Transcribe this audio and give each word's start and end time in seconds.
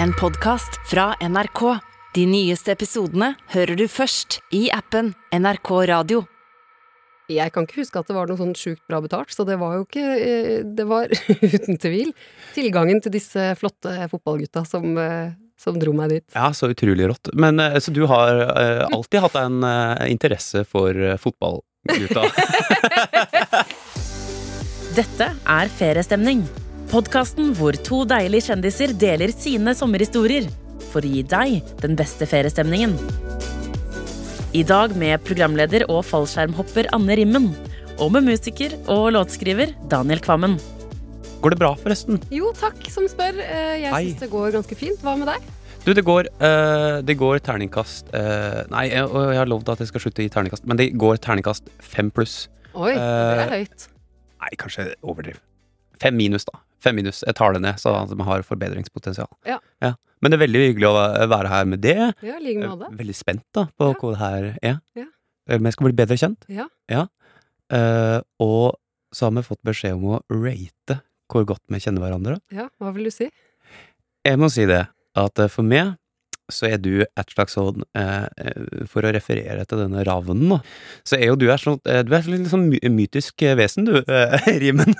En 0.00 0.12
podkast 0.12 0.80
fra 0.90 1.14
NRK. 1.20 1.60
De 2.14 2.24
nyeste 2.28 2.72
episodene 2.72 3.32
hører 3.52 3.76
du 3.76 3.84
først 3.90 4.38
i 4.54 4.66
appen 4.72 5.12
NRK 5.34 5.70
Radio. 5.90 6.22
Jeg 7.32 7.52
kan 7.54 7.64
ikke 7.66 7.80
huske 7.82 8.00
at 8.00 8.08
det 8.08 8.16
var 8.16 8.28
noe 8.28 8.40
sånn 8.40 8.54
sjukt 8.58 8.82
bra 8.90 9.00
betalt, 9.04 9.32
så 9.32 9.46
det 9.48 9.56
var 9.60 9.76
jo 9.78 9.84
ikke 9.86 10.06
eh, 10.16 10.64
Det 10.66 10.84
var 10.88 11.12
uten 11.54 11.78
tvil 11.80 12.10
tilgangen 12.56 13.00
til 13.04 13.14
disse 13.14 13.52
flotte 13.60 13.94
fotballgutta 14.12 14.64
som, 14.68 14.90
eh, 15.00 15.32
som 15.60 15.78
dro 15.80 15.94
meg 15.96 16.16
dit. 16.16 16.26
Ja, 16.34 16.50
så 16.56 16.72
utrolig 16.72 17.08
rått. 17.12 17.32
Men 17.36 17.60
eh, 17.62 17.78
så 17.80 17.94
du 17.94 18.04
har 18.10 18.42
alltid 18.88 19.24
hatt 19.28 19.38
en 19.44 19.62
interesse 20.08 20.66
for 20.68 20.96
fotballgutta? 21.22 22.26
Dette 24.98 25.32
er 25.32 25.72
Feriestemning. 25.78 26.44
Podkasten 26.92 27.54
hvor 27.56 27.72
to 27.86 28.02
deilige 28.04 28.50
kjendiser 28.50 28.90
deler 29.00 29.30
sine 29.32 29.72
sommerhistorier. 29.72 30.44
For 30.92 31.00
å 31.00 31.08
gi 31.08 31.22
deg 31.24 31.70
den 31.80 31.94
beste 31.96 32.26
feriestemningen. 32.28 32.92
I 34.52 34.60
dag 34.68 34.92
med 35.00 35.22
programleder 35.24 35.86
og 35.86 36.02
fallskjermhopper 36.04 36.90
Anne 36.92 37.14
Rimmen. 37.16 37.46
Og 37.96 38.10
med 38.12 38.26
musiker 38.26 38.74
og 38.92 39.06
låtskriver 39.16 39.72
Daniel 39.88 40.20
Kvammen. 40.20 40.58
Går 41.40 41.54
det 41.54 41.58
bra, 41.62 41.70
forresten? 41.80 42.20
Jo, 42.28 42.50
takk 42.60 42.84
som 42.92 43.06
spør. 43.08 43.40
Eh, 43.40 43.86
Jeg 43.86 43.94
Hei. 43.94 44.02
syns 44.10 44.20
det 44.20 44.28
går 44.34 44.52
ganske 44.58 44.76
fint. 44.76 45.00
Hva 45.00 45.14
med 45.16 45.30
deg? 45.32 45.46
Du, 45.86 45.94
det 45.96 46.04
går, 46.04 46.28
uh, 46.44 47.00
det 47.00 47.16
går 47.16 47.40
terningkast 47.42 48.12
uh, 48.12 48.68
Nei, 48.70 48.84
jeg, 48.92 49.06
og 49.08 49.32
jeg 49.32 49.40
har 49.40 49.48
lovd 49.48 49.72
at 49.72 49.80
jeg 49.80 49.88
skal 49.88 50.04
slutte 50.04 50.22
i 50.22 50.28
terningkast, 50.28 50.68
men 50.68 50.76
det 50.76 50.90
går 50.92 51.16
terningkast 51.24 51.72
fem 51.80 52.12
pluss. 52.12 52.50
Oi, 52.76 52.92
det 52.92 53.46
er 53.46 53.56
høyt. 53.56 53.88
Nei, 54.44 54.52
kanskje 54.60 54.90
overdriv. 55.00 55.40
Fem 55.98 56.20
minus, 56.20 56.44
da. 56.44 56.60
Fem 56.82 56.96
minus. 56.98 57.22
Jeg 57.26 57.36
tar 57.38 57.54
det 57.54 57.62
ned, 57.62 57.78
så 57.78 57.92
man 58.10 58.26
har 58.26 58.42
forbedringspotensial. 58.46 59.30
Ja. 59.46 59.58
Men 60.22 60.30
det 60.30 60.36
er 60.38 60.42
veldig 60.46 60.60
hyggelig 60.68 60.88
å 60.90 61.28
være 61.30 61.48
her 61.50 61.64
med 61.70 61.80
det. 61.82 61.96
Ja, 62.22 62.36
like 62.42 62.58
Jeg 62.60 62.78
det. 62.78 62.88
er 62.90 62.98
veldig 63.00 63.14
spent 63.18 63.44
da 63.54 63.64
på 63.78 63.88
Ja. 63.92 63.94
hva 64.00 64.10
det 64.12 64.18
her 64.22 64.44
er. 64.62 64.80
Ja. 64.98 65.06
Eh, 65.48 65.58
Men 65.58 65.64
jeg 65.70 65.72
skal 65.74 65.86
bli 65.90 65.96
bedre 66.04 66.18
kjent. 66.18 66.44
Ja. 66.48 67.06
Eh, 67.72 68.20
og 68.40 68.76
så 69.14 69.26
har 69.28 69.32
vi 69.36 69.42
fått 69.46 69.62
beskjed 69.64 69.94
om 69.96 70.04
å 70.18 70.20
rate 70.30 71.00
hvor 71.32 71.46
godt 71.48 71.62
vi 71.72 71.80
kjenner 71.80 72.02
hverandre. 72.04 72.38
Ja, 72.52 72.68
hva 72.80 72.92
vil 72.94 73.04
du 73.08 73.10
si? 73.14 73.30
Jeg 74.24 74.38
må 74.38 74.50
si 74.52 74.66
det, 74.68 74.86
at 75.16 75.38
eh, 75.42 75.48
for 75.48 75.62
meg 75.66 75.96
så 76.52 76.68
er 76.70 76.78
du 76.82 77.02
et 77.02 77.32
slags 77.34 77.56
sånn 77.56 77.82
eh, 77.98 78.26
eh, 78.38 78.86
For 78.90 79.04
å 79.04 79.12
referere 79.14 79.64
til 79.68 79.80
denne 79.82 80.04
ravnen, 80.06 80.58
så 81.08 81.16
er 81.18 81.30
jo 81.30 81.36
du 81.40 81.46
et 81.52 81.62
sånn 81.62 81.78
eh, 81.88 82.02
Du 82.06 82.12
er 82.16 82.28
litt 82.30 82.48
sånn 82.52 82.68
my 82.70 82.80
mytisk 82.92 83.42
vesen, 83.58 83.88
du, 83.88 83.98
Rimen. 84.62 84.94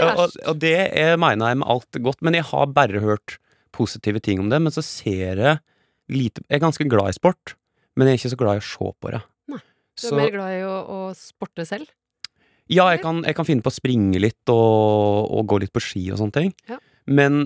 og, 0.00 0.36
og 0.48 0.58
det 0.62 0.74
er, 0.96 1.16
mener 1.20 1.52
jeg 1.52 1.60
med 1.62 1.68
alt 1.74 1.98
godt, 2.04 2.22
men 2.24 2.36
jeg 2.38 2.46
har 2.50 2.70
bare 2.74 3.02
hørt 3.04 3.36
positive 3.74 4.20
ting 4.24 4.40
om 4.42 4.50
det. 4.52 4.60
Men 4.62 4.74
så 4.74 4.84
ser 4.84 5.40
jeg 5.42 5.58
lite 6.12 6.42
Jeg 6.48 6.58
er 6.58 6.64
ganske 6.66 6.86
glad 6.90 7.12
i 7.12 7.16
sport, 7.18 7.54
men 7.96 8.08
jeg 8.08 8.16
er 8.16 8.20
ikke 8.22 8.32
så 8.34 8.40
glad 8.40 8.58
i 8.58 8.62
å 8.62 8.68
se 8.68 8.92
på 9.02 9.12
det. 9.14 9.22
Nei, 9.52 9.60
Du 9.96 10.06
Så- 10.06 10.14
er 10.16 10.20
mer 10.22 10.30
glad 10.36 10.54
i 10.58 10.62
å, 10.66 10.76
å 10.88 11.00
sporte 11.16 11.66
selv? 11.68 11.88
ja, 12.72 12.86
jeg 12.94 13.02
kan, 13.02 13.18
jeg 13.26 13.34
kan 13.36 13.44
finne 13.44 13.60
på 13.60 13.68
å 13.68 13.74
springe 13.74 14.20
litt 14.22 14.48
og, 14.48 15.26
og 15.34 15.42
gå 15.50 15.58
litt 15.60 15.72
på 15.74 15.80
ski 15.82 16.06
og 16.14 16.16
sånne 16.22 16.32
ting. 16.32 16.52
Ja. 16.70 16.78
Men 17.06 17.42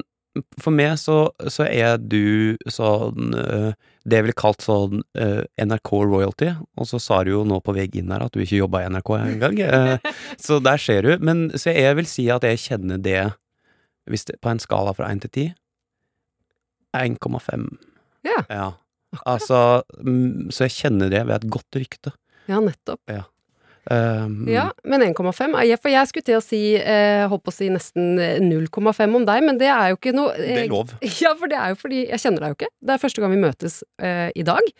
for 0.62 0.74
meg 0.74 0.96
så, 1.00 1.30
så 1.52 1.66
er 1.68 1.96
du 2.00 2.56
sånn 2.70 3.34
øh, 3.36 3.72
Det 4.06 4.18
jeg 4.18 4.26
ville 4.26 4.38
kalt 4.38 4.64
sånn 4.64 5.02
øh, 5.18 5.42
NRK 5.58 5.92
royalty. 6.04 6.52
Og 6.78 6.88
så 6.90 7.00
sa 7.02 7.22
du 7.26 7.32
jo 7.32 7.42
nå 7.48 7.60
på 7.64 7.74
vei 7.76 7.88
inn 7.98 8.12
her 8.14 8.26
at 8.26 8.34
du 8.34 8.42
ikke 8.44 8.60
jobba 8.62 8.84
i 8.84 8.90
NRK 8.94 9.12
engang. 9.18 9.60
Uh, 9.60 10.12
så 10.46 10.60
der 10.62 10.82
ser 10.82 11.06
du. 11.06 11.14
Men 11.24 11.48
så 11.58 11.74
jeg 11.74 11.98
vil 11.98 12.10
si 12.10 12.28
at 12.32 12.46
jeg 12.46 12.62
kjenner 12.62 13.02
det, 13.02 13.22
hvis 14.06 14.28
det 14.28 14.38
på 14.42 14.52
en 14.52 14.62
skala 14.62 14.94
fra 14.96 15.10
1 15.10 15.24
til 15.26 15.34
10 15.34 15.46
1,5. 16.96 17.66
Ja. 18.24 18.42
ja. 18.48 18.68
Altså 19.28 19.82
mm, 20.00 20.50
Så 20.54 20.66
jeg 20.66 20.76
kjenner 20.78 21.10
det 21.12 21.26
ved 21.26 21.36
et 21.36 21.50
godt 21.52 21.78
rykte. 21.78 22.14
Ja, 22.46 22.60
nettopp. 22.62 23.02
Um, 23.90 24.48
Ja, 24.50 24.64
men 24.82 25.00
1,5 25.14 25.52
er 25.54 25.76
For 25.78 25.92
jeg 25.92 26.08
skulle 26.10 26.26
til 26.26 26.38
å 26.40 26.42
si, 26.42 26.60
eh, 26.74 27.22
holdt 27.30 27.44
på 27.46 27.52
å 27.52 27.54
si 27.54 27.68
nesten 27.70 28.18
eh, 28.18 28.40
0,5 28.42 29.14
om 29.14 29.26
deg, 29.28 29.44
men 29.46 29.58
det 29.60 29.68
er 29.70 29.92
jo 29.92 29.98
ikke 30.00 30.14
noe 30.16 30.32
Det 30.34 30.48
eh, 30.56 30.62
er 30.64 30.72
lov. 30.72 30.90
Ja, 31.22 31.34
for 31.38 31.46
det 31.52 31.58
er 31.60 31.70
jo 31.70 31.78
fordi 31.78 32.00
jeg 32.08 32.18
kjenner 32.24 32.42
deg 32.42 32.54
jo 32.54 32.58
ikke. 32.58 32.70
Det 32.82 32.96
er 32.96 33.02
første 33.04 33.22
gang 33.22 33.34
vi 33.36 33.42
møtes 33.44 33.76
eh, 34.02 34.30
i 34.34 34.42
dag. 34.48 34.72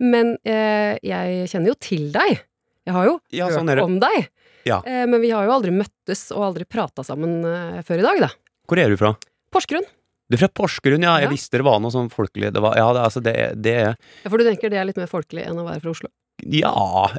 Men 0.00 0.36
eh, 0.48 0.94
jeg 1.04 1.50
kjenner 1.52 1.74
jo 1.74 1.76
til 1.90 2.08
deg. 2.14 2.40
Jeg 2.88 2.96
har 2.96 3.10
jo 3.10 3.18
Ja, 3.36 3.50
hørt 3.50 3.58
sånn 3.60 3.72
er 3.74 3.82
om 3.84 3.98
deg. 4.00 4.30
Ja. 4.64 4.80
Eh, 4.88 5.04
men 5.12 5.20
vi 5.20 5.34
har 5.36 5.44
jo 5.44 5.52
aldri 5.58 5.72
møttes 5.76 6.24
og 6.32 6.46
aldri 6.48 6.64
prata 6.64 7.04
sammen 7.04 7.42
eh, 7.44 7.82
før 7.84 8.00
i 8.00 8.08
dag, 8.08 8.24
da. 8.26 8.32
Hvor 8.64 8.80
er 8.80 8.88
du 8.88 8.96
fra? 8.96 9.12
Porsgrunn. 9.52 9.84
Du 10.32 10.38
er 10.38 10.40
fra 10.40 10.48
Porsgrunn, 10.56 11.04
ja. 11.04 11.18
Jeg 11.20 11.28
Ja. 11.28 11.32
visste 11.36 11.60
det 11.60 11.66
var 11.68 11.80
noe 11.84 11.92
sånn 11.92 12.08
folkelig. 12.08 12.48
Det 12.56 12.62
var, 12.64 12.78
ja, 12.80 12.88
det, 12.96 13.00
altså, 13.10 13.20
det, 13.20 13.34
det 13.60 13.74
er 13.76 13.90
Ja, 14.24 14.30
for 14.32 14.40
du 14.40 14.44
tenker 14.48 14.72
det 14.72 14.80
er 14.80 14.88
litt 14.88 14.96
mer 14.96 15.10
folkelig 15.12 15.44
enn 15.44 15.60
å 15.60 15.66
være 15.68 15.84
fra 15.84 15.92
Oslo? 15.92 16.08
Ja, 16.52 16.72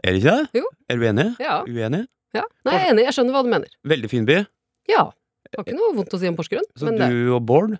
er 0.04 0.16
det 0.16 0.22
ikke 0.22 0.36
det? 0.36 0.62
Jo. 0.62 0.70
Er 0.90 1.00
du 1.00 1.06
enig? 1.10 1.28
Ja. 1.42 1.58
Uenig? 1.66 2.04
ja. 2.36 2.44
Nei, 2.68 2.74
jeg 2.76 2.84
er 2.86 2.94
enig. 2.94 3.06
Jeg 3.08 3.16
skjønner 3.18 3.36
hva 3.38 3.44
du 3.46 3.52
mener. 3.54 3.72
Veldig 3.88 4.10
fin 4.12 4.26
by. 4.28 4.40
Ja. 4.92 5.06
Det 5.50 5.60
var 5.60 5.66
ikke 5.68 5.78
noe 5.78 5.94
vondt 5.96 6.14
å 6.14 6.20
si 6.22 6.30
om 6.30 6.36
Porsgrunn. 6.38 6.66
Så 6.78 6.90
men 6.90 7.00
du 7.00 7.32
og 7.36 7.46
Bård 7.48 7.78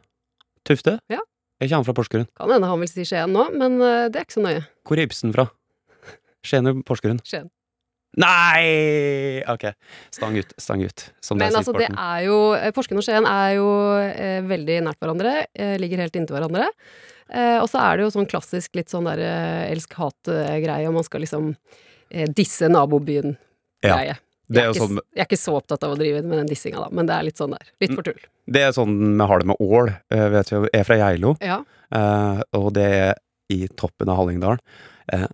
Tufte? 0.66 0.98
Ja. 1.12 1.20
Er 1.60 1.68
ikke 1.68 1.78
han 1.78 1.86
fra 1.88 1.96
Porsgrunn? 1.98 2.26
kan 2.36 2.52
hende 2.52 2.68
han 2.70 2.82
vil 2.82 2.90
si 2.90 3.06
Skien 3.08 3.32
nå, 3.32 3.46
men 3.56 3.78
eh, 3.84 4.08
det 4.12 4.20
er 4.22 4.26
ikke 4.28 4.38
så 4.38 4.44
nøye. 4.44 4.64
Hvor 4.88 5.00
er 5.00 5.08
Ibsen 5.08 5.34
fra? 5.36 5.46
Skien 6.46 6.66
eller 6.66 6.82
Porsgrunn? 6.88 7.22
Skien. 7.26 7.50
Nei! 8.16 9.44
Ok. 9.52 9.66
Stang 10.16 10.38
ut, 10.40 10.54
stang 10.62 10.84
ut. 10.86 11.04
Som 11.24 11.38
Men 11.38 11.50
det 11.50 11.54
er 11.54 11.60
altså, 11.60 11.76
det 11.76 11.90
er 11.92 12.22
jo 12.28 12.38
eh, 12.56 12.72
Porsgrunn 12.76 13.02
og 13.02 13.06
Skien 13.08 13.28
er 13.28 13.58
jo 13.58 13.68
eh, 14.00 14.40
veldig 14.48 14.78
nært 14.88 15.02
hverandre. 15.04 15.36
Eh, 15.52 15.76
ligger 15.82 16.06
helt 16.06 16.16
inntil 16.16 16.38
hverandre. 16.38 16.70
Eh, 17.34 17.58
og 17.62 17.68
så 17.72 17.80
er 17.82 17.98
det 17.98 18.06
jo 18.06 18.12
sånn 18.14 18.28
klassisk 18.30 18.76
litt 18.78 18.92
sånn 18.94 19.08
der 19.10 19.22
eh, 19.26 19.72
elsk-hat-greie, 19.74 20.86
og 20.90 20.94
man 21.00 21.04
skal 21.08 21.24
liksom 21.26 21.56
eh, 22.12 22.28
disse 22.38 22.70
nabobyen-greie. 22.70 24.18
Det 24.46 24.62
er 24.62 24.68
jeg, 24.68 24.76
er, 24.76 24.76
er 24.76 24.78
sånn, 24.78 24.98
ikke, 25.00 25.06
jeg 25.18 25.24
er 25.24 25.26
ikke 25.32 25.42
så 25.42 25.54
opptatt 25.58 25.84
av 25.88 25.96
å 25.96 25.98
drive 25.98 26.20
med 26.22 26.38
den 26.44 26.50
dissinga, 26.52 26.84
da, 26.84 26.90
men 26.94 27.08
det 27.10 27.16
er 27.16 27.26
litt 27.26 27.40
sånn 27.42 27.56
der. 27.56 27.72
Litt 27.82 27.96
for 27.98 28.06
tull. 28.06 28.20
det 28.46 28.62
er 28.62 28.76
sånn 28.78 28.94
vi 29.18 29.26
har 29.32 29.42
det 29.42 29.48
med 29.50 29.64
Ål. 29.66 29.90
eh, 30.14 30.28
Vet 30.36 30.52
vi, 30.54 30.60
jeg 30.68 30.82
er 30.84 30.86
fra 30.86 30.98
Geilo, 31.02 31.32
Ja. 31.42 31.58
eh, 31.98 32.44
og 32.60 32.68
det 32.78 32.86
er 33.00 33.16
i 33.50 33.64
toppen 33.78 34.10
av 34.14 34.20
Hallingdal. 34.22 34.62
Eh, 35.14 35.26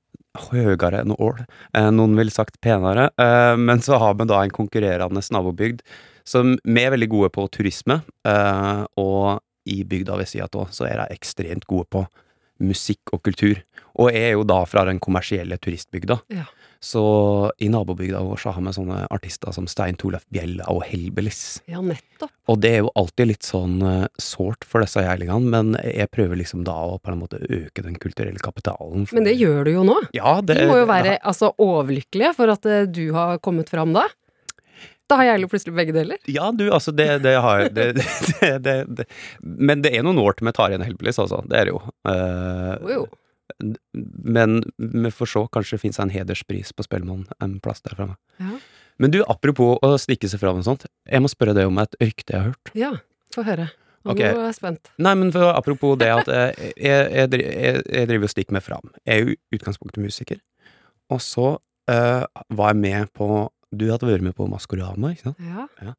høyere 0.48 1.02
enn 1.04 1.12
Ål. 1.20 1.44
Eh, 1.76 1.90
noen 1.92 2.16
ville 2.16 2.32
sagt 2.32 2.62
penere. 2.64 3.10
Eh, 3.20 3.56
men 3.60 3.84
så 3.84 4.00
har 4.00 4.16
vi 4.16 4.26
da 4.32 4.40
en 4.46 4.56
konkurrerende 4.56 5.20
nabobygd 5.36 5.82
som 6.24 6.56
vi 6.64 6.84
er 6.86 6.92
veldig 6.96 7.10
gode 7.12 7.30
på 7.36 7.50
turisme, 7.52 8.02
eh, 8.24 8.84
og 8.96 9.42
i 9.70 9.82
bygda 9.88 10.18
ved 10.20 10.30
sida 10.30 10.50
av 10.50 10.72
så 10.74 10.88
er 10.90 11.02
de 11.02 11.16
ekstremt 11.16 11.68
gode 11.70 11.90
på 11.92 12.06
musikk 12.62 13.14
og 13.16 13.24
kultur. 13.26 13.62
Og 14.00 14.12
jeg 14.14 14.32
er 14.32 14.36
jo 14.38 14.48
da 14.48 14.62
fra 14.70 14.86
den 14.88 15.02
kommersielle 15.04 15.58
turistbygda. 15.62 16.22
Ja. 16.32 16.48
Så 16.82 17.02
i 17.62 17.68
nabobygda 17.70 18.24
vår 18.26 18.40
så 18.42 18.54
har 18.56 18.64
vi 18.66 18.72
sånne 18.74 19.04
artister 19.14 19.54
som 19.54 19.68
Stein 19.70 20.00
Torleif 20.02 20.24
Bjella 20.34 20.66
og 20.74 20.82
Hellbillies. 20.88 21.62
ja, 21.70 21.82
nettopp. 21.86 22.32
Og 22.50 22.58
det 22.64 22.72
er 22.74 22.80
jo 22.82 22.94
alltid 22.98 23.30
litt 23.30 23.46
sånn 23.46 23.76
uh, 23.86 24.08
sårt 24.18 24.66
for 24.66 24.82
disse 24.82 25.04
gjerlingene, 25.04 25.52
men 25.54 25.76
jeg 25.86 26.10
prøver 26.10 26.40
liksom 26.42 26.64
da 26.66 26.74
å 26.90 26.98
på 26.98 27.14
en 27.14 27.22
måte 27.22 27.42
øke 27.44 27.86
den 27.86 28.00
kulturelle 28.02 28.42
kapitalen. 28.42 29.06
Men 29.14 29.30
det 29.30 29.36
gjør 29.38 29.68
du 29.68 29.72
jo 29.76 29.86
nå. 29.86 30.00
Ja, 30.18 30.40
det 30.42 30.58
De 30.58 30.66
må 30.72 30.80
jo 30.82 30.90
være 30.90 31.20
altså, 31.20 31.52
overlykkelige 31.62 32.34
for 32.40 32.54
at 32.56 32.66
eh, 32.66 32.90
du 32.90 33.12
har 33.14 33.38
kommet 33.46 33.70
fram 33.70 33.94
da. 33.94 34.08
Da 35.12 35.18
har 35.20 35.28
jeg 35.28 35.44
jo 35.44 35.50
plutselig 35.52 35.76
begge 35.76 35.96
deler. 35.96 36.20
Ja, 36.32 36.50
du, 36.56 36.70
altså, 36.72 36.94
det, 36.96 37.08
det 37.26 37.36
har 37.44 37.66
det, 37.78 37.90
det, 38.64 38.76
det, 38.88 39.08
Men 39.44 39.84
det 39.84 39.92
er 39.98 40.06
noen 40.08 40.22
år 40.24 40.38
til 40.38 40.48
vi 40.48 40.56
tar 40.56 40.72
igjen 40.72 40.86
Hellbillies, 40.86 41.20
altså. 41.20 41.42
Det 41.52 41.60
er 41.60 41.68
det 41.68 41.76
jo. 41.76 41.82
Uh, 42.08 42.78
Jo, 42.80 43.02
jo. 43.02 43.10
Men 44.24 44.62
vi 44.78 45.12
får 45.12 45.28
se, 45.28 45.42
kanskje 45.52 45.76
det 45.76 45.82
fins 45.84 46.00
en 46.00 46.14
hederspris 46.14 46.72
på 46.72 46.86
Spellemann 46.88 47.26
en 47.44 47.58
plass 47.64 47.84
der 47.84 47.98
framme. 47.98 48.16
Ja. 48.40 48.56
Men 49.02 49.14
du, 49.14 49.20
apropos 49.30 49.80
å 49.84 49.92
stikke 50.00 50.30
seg 50.32 50.42
fram 50.42 50.62
og 50.62 50.66
sånt, 50.68 50.88
jeg 51.10 51.24
må 51.24 51.30
spørre 51.32 51.56
deg 51.58 51.70
om 51.70 51.80
et 51.84 51.98
rykte 52.00 52.36
jeg 52.36 52.40
har 52.40 52.54
hørt. 52.54 52.72
Ja, 52.78 52.92
få 53.36 53.44
høre. 53.48 53.68
Og 54.06 54.16
okay. 54.16 54.34
nå 54.34 54.42
er 54.42 54.50
jeg 54.50 54.58
spent. 54.58 54.92
Nei, 55.04 55.14
men 55.20 55.34
for, 55.34 55.52
apropos 55.54 55.98
det 56.02 56.10
at 56.14 56.30
eh, 56.32 56.70
jeg, 56.74 57.10
jeg, 57.12 57.42
jeg, 57.44 57.82
jeg 57.86 58.10
driver 58.10 58.30
og 58.30 58.34
stikker 58.34 58.58
meg 58.58 58.66
fram. 58.66 58.94
Jeg 59.06 59.14
er 59.14 59.28
jo 59.28 59.58
utgangspunktet 59.58 60.02
musiker. 60.02 60.40
Og 61.12 61.22
så 61.22 61.50
uh, 61.60 62.24
var 62.56 62.72
jeg 62.72 62.80
med 62.82 63.12
på 63.18 63.28
Du 63.72 63.88
hadde 63.88 64.10
vært 64.10 64.26
med 64.26 64.36
på 64.36 64.48
Maskorama, 64.52 65.14
ikke 65.14 65.32
sant? 65.32 65.42
Ja. 65.48 65.94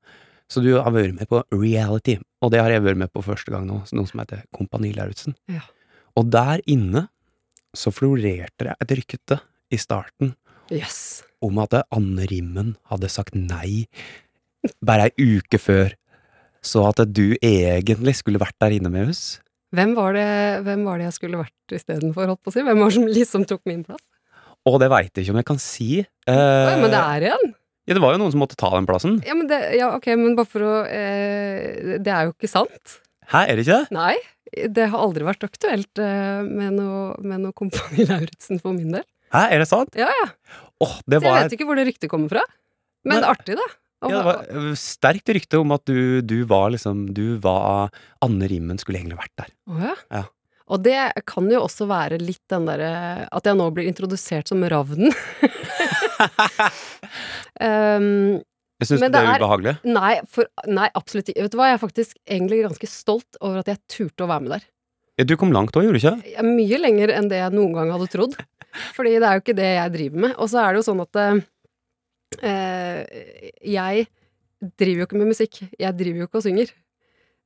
Så 0.52 0.60
du 0.60 0.74
har 0.74 0.92
vært 0.92 1.16
med 1.16 1.28
på 1.30 1.40
reality, 1.56 2.18
og 2.44 2.52
det 2.52 2.60
har 2.60 2.72
jeg 2.74 2.84
vært 2.84 3.00
med 3.00 3.12
på 3.14 3.22
første 3.24 3.52
gang 3.54 3.64
nå, 3.68 3.78
noe 3.96 4.10
som 4.10 4.20
heter 4.20 4.44
Kompani 4.52 4.92
Lauritzen. 4.96 5.36
Ja. 5.48 5.64
Og 6.20 6.28
der 6.32 6.60
inne 6.68 7.06
så 7.72 7.92
florerte 7.94 8.68
det 8.68 8.76
et 8.84 8.92
rykte 8.98 9.38
i 9.72 9.78
starten 9.80 10.34
yes. 10.68 11.22
om 11.40 11.56
at 11.62 11.78
Anne 11.88 12.26
Rimmen 12.28 12.74
hadde 12.90 13.08
sagt 13.12 13.38
nei 13.38 13.86
bare 14.84 15.08
ei 15.08 15.38
uke 15.38 15.58
før, 15.58 15.94
så 16.62 16.84
at 16.90 17.00
du 17.08 17.32
egentlig 17.40 18.18
skulle 18.20 18.42
vært 18.42 18.58
der 18.62 18.76
inne 18.76 18.92
med 18.92 19.14
oss. 19.14 19.40
Hvem 19.72 19.96
var 19.96 20.12
det, 20.14 20.28
hvem 20.66 20.84
var 20.84 21.00
det 21.00 21.08
jeg 21.08 21.16
skulle 21.16 21.40
vært 21.40 21.74
istedenfor, 21.74 22.28
holdt 22.28 22.42
på 22.44 22.52
å 22.52 22.54
si? 22.54 22.64
Hvem 22.66 22.84
var 22.84 22.92
det 22.92 22.98
som 22.98 23.08
liksom 23.08 23.48
tok 23.48 23.64
min 23.70 23.82
plass? 23.86 24.04
Og 24.68 24.76
det 24.78 24.92
veit 24.92 25.10
jeg 25.10 25.24
ikke 25.24 25.34
om 25.34 25.40
jeg 25.40 25.48
kan 25.48 25.62
si. 25.62 25.88
Eh, 26.28 26.68
Oi, 26.68 26.76
men 26.84 26.92
det 26.92 27.00
er 27.00 27.28
en! 27.32 27.54
Ja, 27.88 27.96
det 27.96 28.02
var 28.02 28.14
jo 28.14 28.20
noen 28.22 28.34
som 28.34 28.42
måtte 28.42 28.58
ta 28.58 28.70
den 28.76 28.86
plassen. 28.88 29.16
Ja, 29.26 29.34
men 29.38 29.48
det, 29.50 29.58
ja, 29.78 29.88
ok, 29.96 30.06
men 30.20 30.36
bare 30.38 30.50
for 30.50 30.66
å 30.66 30.74
eh, 30.86 31.96
Det 32.02 32.12
er 32.14 32.28
jo 32.28 32.34
ikke 32.36 32.50
sant. 32.50 32.98
Hæ, 33.32 33.46
er 33.48 33.56
det 33.58 33.64
ikke 33.66 33.80
det? 33.80 33.96
Nei, 33.96 34.14
det 34.76 34.88
har 34.92 35.02
aldri 35.02 35.26
vært 35.26 35.46
aktuelt 35.46 36.02
eh, 36.02 36.42
med 36.46 36.76
noe, 36.78 37.14
med 37.24 37.46
noe 37.46 37.56
Kompani 37.56 38.06
Lauritzen 38.10 38.60
for 38.62 38.76
min 38.76 38.92
del. 38.98 39.06
Hæ, 39.32 39.46
er 39.54 39.62
det 39.64 39.68
sant? 39.70 39.94
Ja, 39.98 40.10
ja. 40.12 40.26
Åh, 40.82 40.98
det 41.06 41.22
Så 41.22 41.24
jeg 41.26 41.32
var 41.32 41.46
vet 41.46 41.56
ikke 41.56 41.68
hvor 41.70 41.78
det 41.78 41.86
ryktet 41.88 42.10
kommer 42.12 42.32
fra. 42.34 42.42
Men 43.08 43.22
er 43.22 43.30
artig, 43.32 43.56
da. 43.58 43.66
Og 44.02 44.10
Ja, 44.12 44.18
det 44.18 44.26
var 44.26 44.44
eh, 44.50 44.68
sterkt 44.78 45.32
rykte 45.34 45.62
om 45.62 45.74
at 45.74 45.86
du, 45.86 46.20
du 46.26 46.42
var 46.50 46.72
liksom 46.74 47.04
Du 47.14 47.38
var 47.42 47.92
Anne 48.24 48.48
Rimmen 48.50 48.80
skulle 48.82 48.98
egentlig 49.00 49.20
vært 49.20 49.34
der. 49.44 49.52
Å 49.70 49.82
ja. 49.82 49.96
Ja. 50.18 50.22
Og 50.72 50.82
det 50.84 50.98
kan 51.28 51.48
jo 51.50 51.64
også 51.66 51.86
være 51.90 52.20
litt 52.22 52.42
den 52.50 52.66
derre 52.68 53.26
At 53.28 53.46
jeg 53.48 53.58
nå 53.58 53.66
blir 53.74 53.88
introdusert 53.90 54.50
som 54.50 54.62
ravnen. 54.70 55.14
um, 57.60 58.40
Jeg 58.82 58.88
syns 58.88 59.04
det 59.04 59.10
det 59.14 59.22
er 59.22 59.40
ubehagelig. 59.42 59.74
nei, 59.86 60.14
for, 60.30 60.48
nei, 60.66 60.88
absolutt 60.98 61.30
ikke. 61.32 61.44
Vet 61.46 61.54
du 61.54 61.58
hva, 61.60 61.68
jeg 61.70 61.78
er 61.78 61.82
faktisk 61.82 62.16
egentlig 62.26 62.62
ganske 62.66 62.88
stolt 62.90 63.38
over 63.40 63.62
at 63.62 63.70
jeg 63.72 63.82
turte 63.92 64.26
å 64.26 64.30
være 64.30 64.46
med 64.46 64.54
der. 64.56 64.64
Ja, 65.20 65.26
Du 65.28 65.36
kom 65.38 65.52
langt 65.54 65.76
òg, 65.76 65.84
gjorde 65.86 66.00
du 66.00 66.02
ikke? 66.02 66.16
Jeg 66.32 66.38
er 66.40 66.48
mye 66.48 66.80
lenger 66.80 67.12
enn 67.18 67.28
det 67.30 67.42
jeg 67.42 67.54
noen 67.54 67.74
gang 67.76 67.92
hadde 67.94 68.08
trodd. 68.12 68.36
Fordi 68.96 69.18
det 69.20 69.28
er 69.28 69.36
jo 69.36 69.42
ikke 69.44 69.58
det 69.58 69.70
jeg 69.74 69.92
driver 69.98 70.22
med. 70.26 70.36
Og 70.40 70.48
så 70.48 70.62
er 70.62 70.72
det 70.72 70.80
jo 70.80 70.86
sånn 70.88 71.02
at 71.04 71.18
uh, 71.20 73.02
jeg 73.60 74.06
driver 74.80 75.02
jo 75.02 75.08
ikke 75.10 75.20
med 75.20 75.30
musikk. 75.34 75.60
Jeg 75.76 75.98
driver 75.98 76.22
jo 76.24 76.28
ikke 76.30 76.40
og 76.40 76.46
synger. 76.46 76.72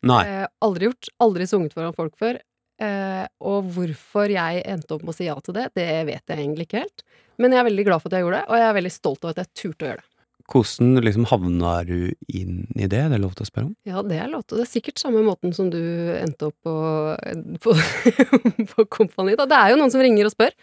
Nei. 0.07 0.21
Uh, 0.29 0.47
aldri 0.63 0.87
gjort. 0.91 1.11
Aldri 1.27 1.49
sunget 1.51 1.75
foran 1.75 1.97
folk 1.97 2.15
før. 2.21 2.39
Eh, 2.83 3.25
og 3.41 3.71
hvorfor 3.73 4.29
jeg 4.29 4.63
endte 4.69 4.93
opp 4.97 5.03
med 5.07 5.15
å 5.15 5.17
si 5.17 5.25
ja 5.31 5.37
til 5.41 5.55
det, 5.57 5.71
det 5.79 5.87
vet 6.11 6.23
jeg 6.29 6.37
egentlig 6.43 6.67
ikke 6.69 6.83
helt. 6.85 7.03
Men 7.41 7.53
jeg 7.53 7.61
er 7.63 7.69
veldig 7.71 7.85
glad 7.89 8.03
for 8.03 8.11
at 8.11 8.19
jeg 8.19 8.25
gjorde 8.27 8.43
det, 8.43 8.49
og 8.51 8.57
jeg 8.61 8.67
er 8.69 8.77
veldig 8.81 8.93
stolt 8.93 9.25
over 9.25 9.33
at 9.37 9.41
jeg 9.45 9.55
turte 9.63 9.85
å 9.87 9.89
gjøre 9.91 10.03
det. 10.05 10.11
Hvordan 10.47 11.01
liksom 11.03 11.25
havna 11.27 11.71
du 11.89 11.97
inn 12.31 12.59
i 12.79 12.87
det? 12.87 13.01
Det 13.11 13.17
er 13.17 13.19
lov 13.19 13.33
til 13.35 13.43
å 13.43 13.49
spørre 13.49 13.67
om? 13.67 13.73
Ja, 13.89 14.03
det 14.07 14.19
er 14.23 14.29
lov 14.31 14.45
til. 14.47 14.61
Det 14.61 14.67
er 14.69 14.71
sikkert 14.77 15.01
samme 15.03 15.25
måten 15.27 15.51
som 15.57 15.73
du 15.73 15.81
endte 16.21 16.53
opp 16.53 16.57
på, 16.63 16.75
på, 17.65 17.75
på 18.71 18.87
Kompani. 18.95 19.35
Da. 19.41 19.49
Det 19.51 19.59
er 19.59 19.73
jo 19.75 19.81
noen 19.81 19.91
som 19.91 20.05
ringer 20.05 20.29
og 20.29 20.37
spør. 20.37 20.55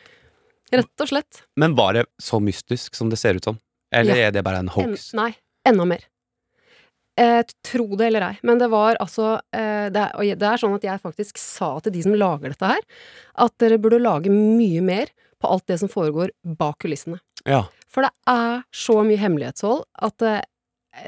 Rett 0.73 1.03
og 1.03 1.09
slett. 1.11 1.41
Men 1.59 1.75
var 1.77 1.97
det 1.97 2.05
så 2.21 2.39
mystisk 2.41 2.95
som 2.95 3.11
det 3.11 3.19
ser 3.19 3.35
ut 3.41 3.49
som? 3.49 3.59
Eller 3.93 4.15
Ja. 4.15 4.29
er 4.29 4.31
det 4.37 4.45
bare 4.47 4.61
en 4.63 4.69
En, 4.71 4.73
hoax? 4.95 5.09
nei, 5.13 5.33
enda 5.67 5.85
mer. 5.85 6.07
Eh, 7.19 7.43
tro 7.61 7.85
det 7.93 8.07
eller 8.07 8.25
ei, 8.25 8.37
men 8.41 8.57
det 8.57 8.71
var 8.73 8.97
altså 9.03 9.35
eh, 9.53 9.89
det, 9.93 10.01
er, 10.01 10.15
og 10.17 10.39
det 10.41 10.47
er 10.49 10.61
sånn 10.61 10.73
at 10.79 10.87
jeg 10.87 11.01
faktisk 11.03 11.37
sa 11.37 11.75
til 11.85 11.93
de 11.93 12.01
som 12.07 12.15
lager 12.17 12.55
dette 12.55 12.71
her, 12.71 12.81
at 13.45 13.53
dere 13.61 13.77
burde 13.81 14.01
lage 14.01 14.33
mye 14.33 14.81
mer 14.81 15.11
på 15.43 15.51
alt 15.53 15.67
det 15.69 15.77
som 15.83 15.91
foregår 15.91 16.33
bak 16.57 16.79
kulissene. 16.81 17.19
Ja. 17.45 17.67
For 17.91 18.07
det 18.07 18.13
er 18.31 18.65
så 18.73 18.97
mye 19.05 19.21
hemmelighetshold 19.21 19.85
at 20.07 20.17
det, 20.23 20.33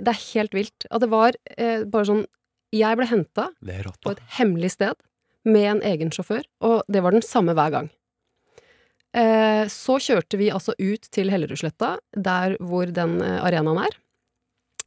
det 0.05 0.13
er 0.13 0.23
helt 0.35 0.53
vilt. 0.53 0.87
At 0.91 1.01
det 1.01 1.09
var 1.09 1.39
eh, 1.57 1.81
bare 1.89 2.09
sånn 2.11 2.25
Jeg 2.75 2.97
ble 2.99 3.07
henta 3.07 3.49
på 4.03 4.13
et 4.13 4.23
hemmelig 4.37 4.75
sted 4.75 4.97
med 5.47 5.69
en 5.69 5.83
egen 5.85 6.11
sjåfør, 6.13 6.43
og 6.65 6.81
det 6.91 7.01
var 7.05 7.15
den 7.15 7.25
samme 7.25 7.53
hver 7.57 7.73
gang. 7.73 7.89
Eh, 9.15 9.65
så 9.71 9.95
kjørte 10.01 10.37
vi 10.37 10.49
altså 10.51 10.73
ut 10.75 11.05
til 11.13 11.31
Hellerudsletta, 11.31 11.95
der 12.17 12.57
hvor 12.59 12.89
den 12.91 13.21
eh, 13.23 13.37
arenaen 13.45 13.85
er. 13.85 13.95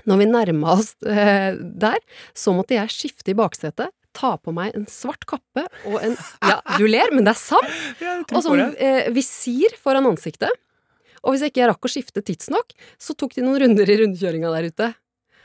Når 0.08 0.22
vi 0.22 0.28
nærma 0.30 0.76
oss 0.78 0.94
eh, 1.04 1.54
der, 1.58 1.98
så 2.36 2.54
måtte 2.56 2.78
jeg 2.78 2.92
skifte 2.94 3.34
i 3.34 3.38
baksetet, 3.38 3.92
ta 4.18 4.34
på 4.40 4.54
meg 4.56 4.74
en 4.74 4.86
svart 4.90 5.26
kappe 5.28 5.66
og 5.86 5.98
en 6.02 6.16
Ja, 6.42 6.56
du 6.78 6.86
ler, 6.88 7.12
men 7.14 7.26
det 7.26 7.36
er 7.36 7.40
sant! 7.40 7.74
Og 8.34 8.40
sånn 8.42 8.72
eh, 8.74 9.10
visir 9.14 9.76
foran 9.78 10.08
ansiktet. 10.08 10.54
Og 11.22 11.34
hvis 11.34 11.44
jeg 11.44 11.52
ikke 11.52 11.68
rakk 11.70 11.84
å 11.84 11.90
skifte 11.92 12.22
tidsnok, 12.24 12.72
så 12.98 13.14
tok 13.18 13.36
de 13.36 13.44
noen 13.44 13.60
runder 13.64 13.90
i 13.90 13.98
rundkjøringa 14.00 14.50
der 14.54 14.70
ute. 14.72 14.88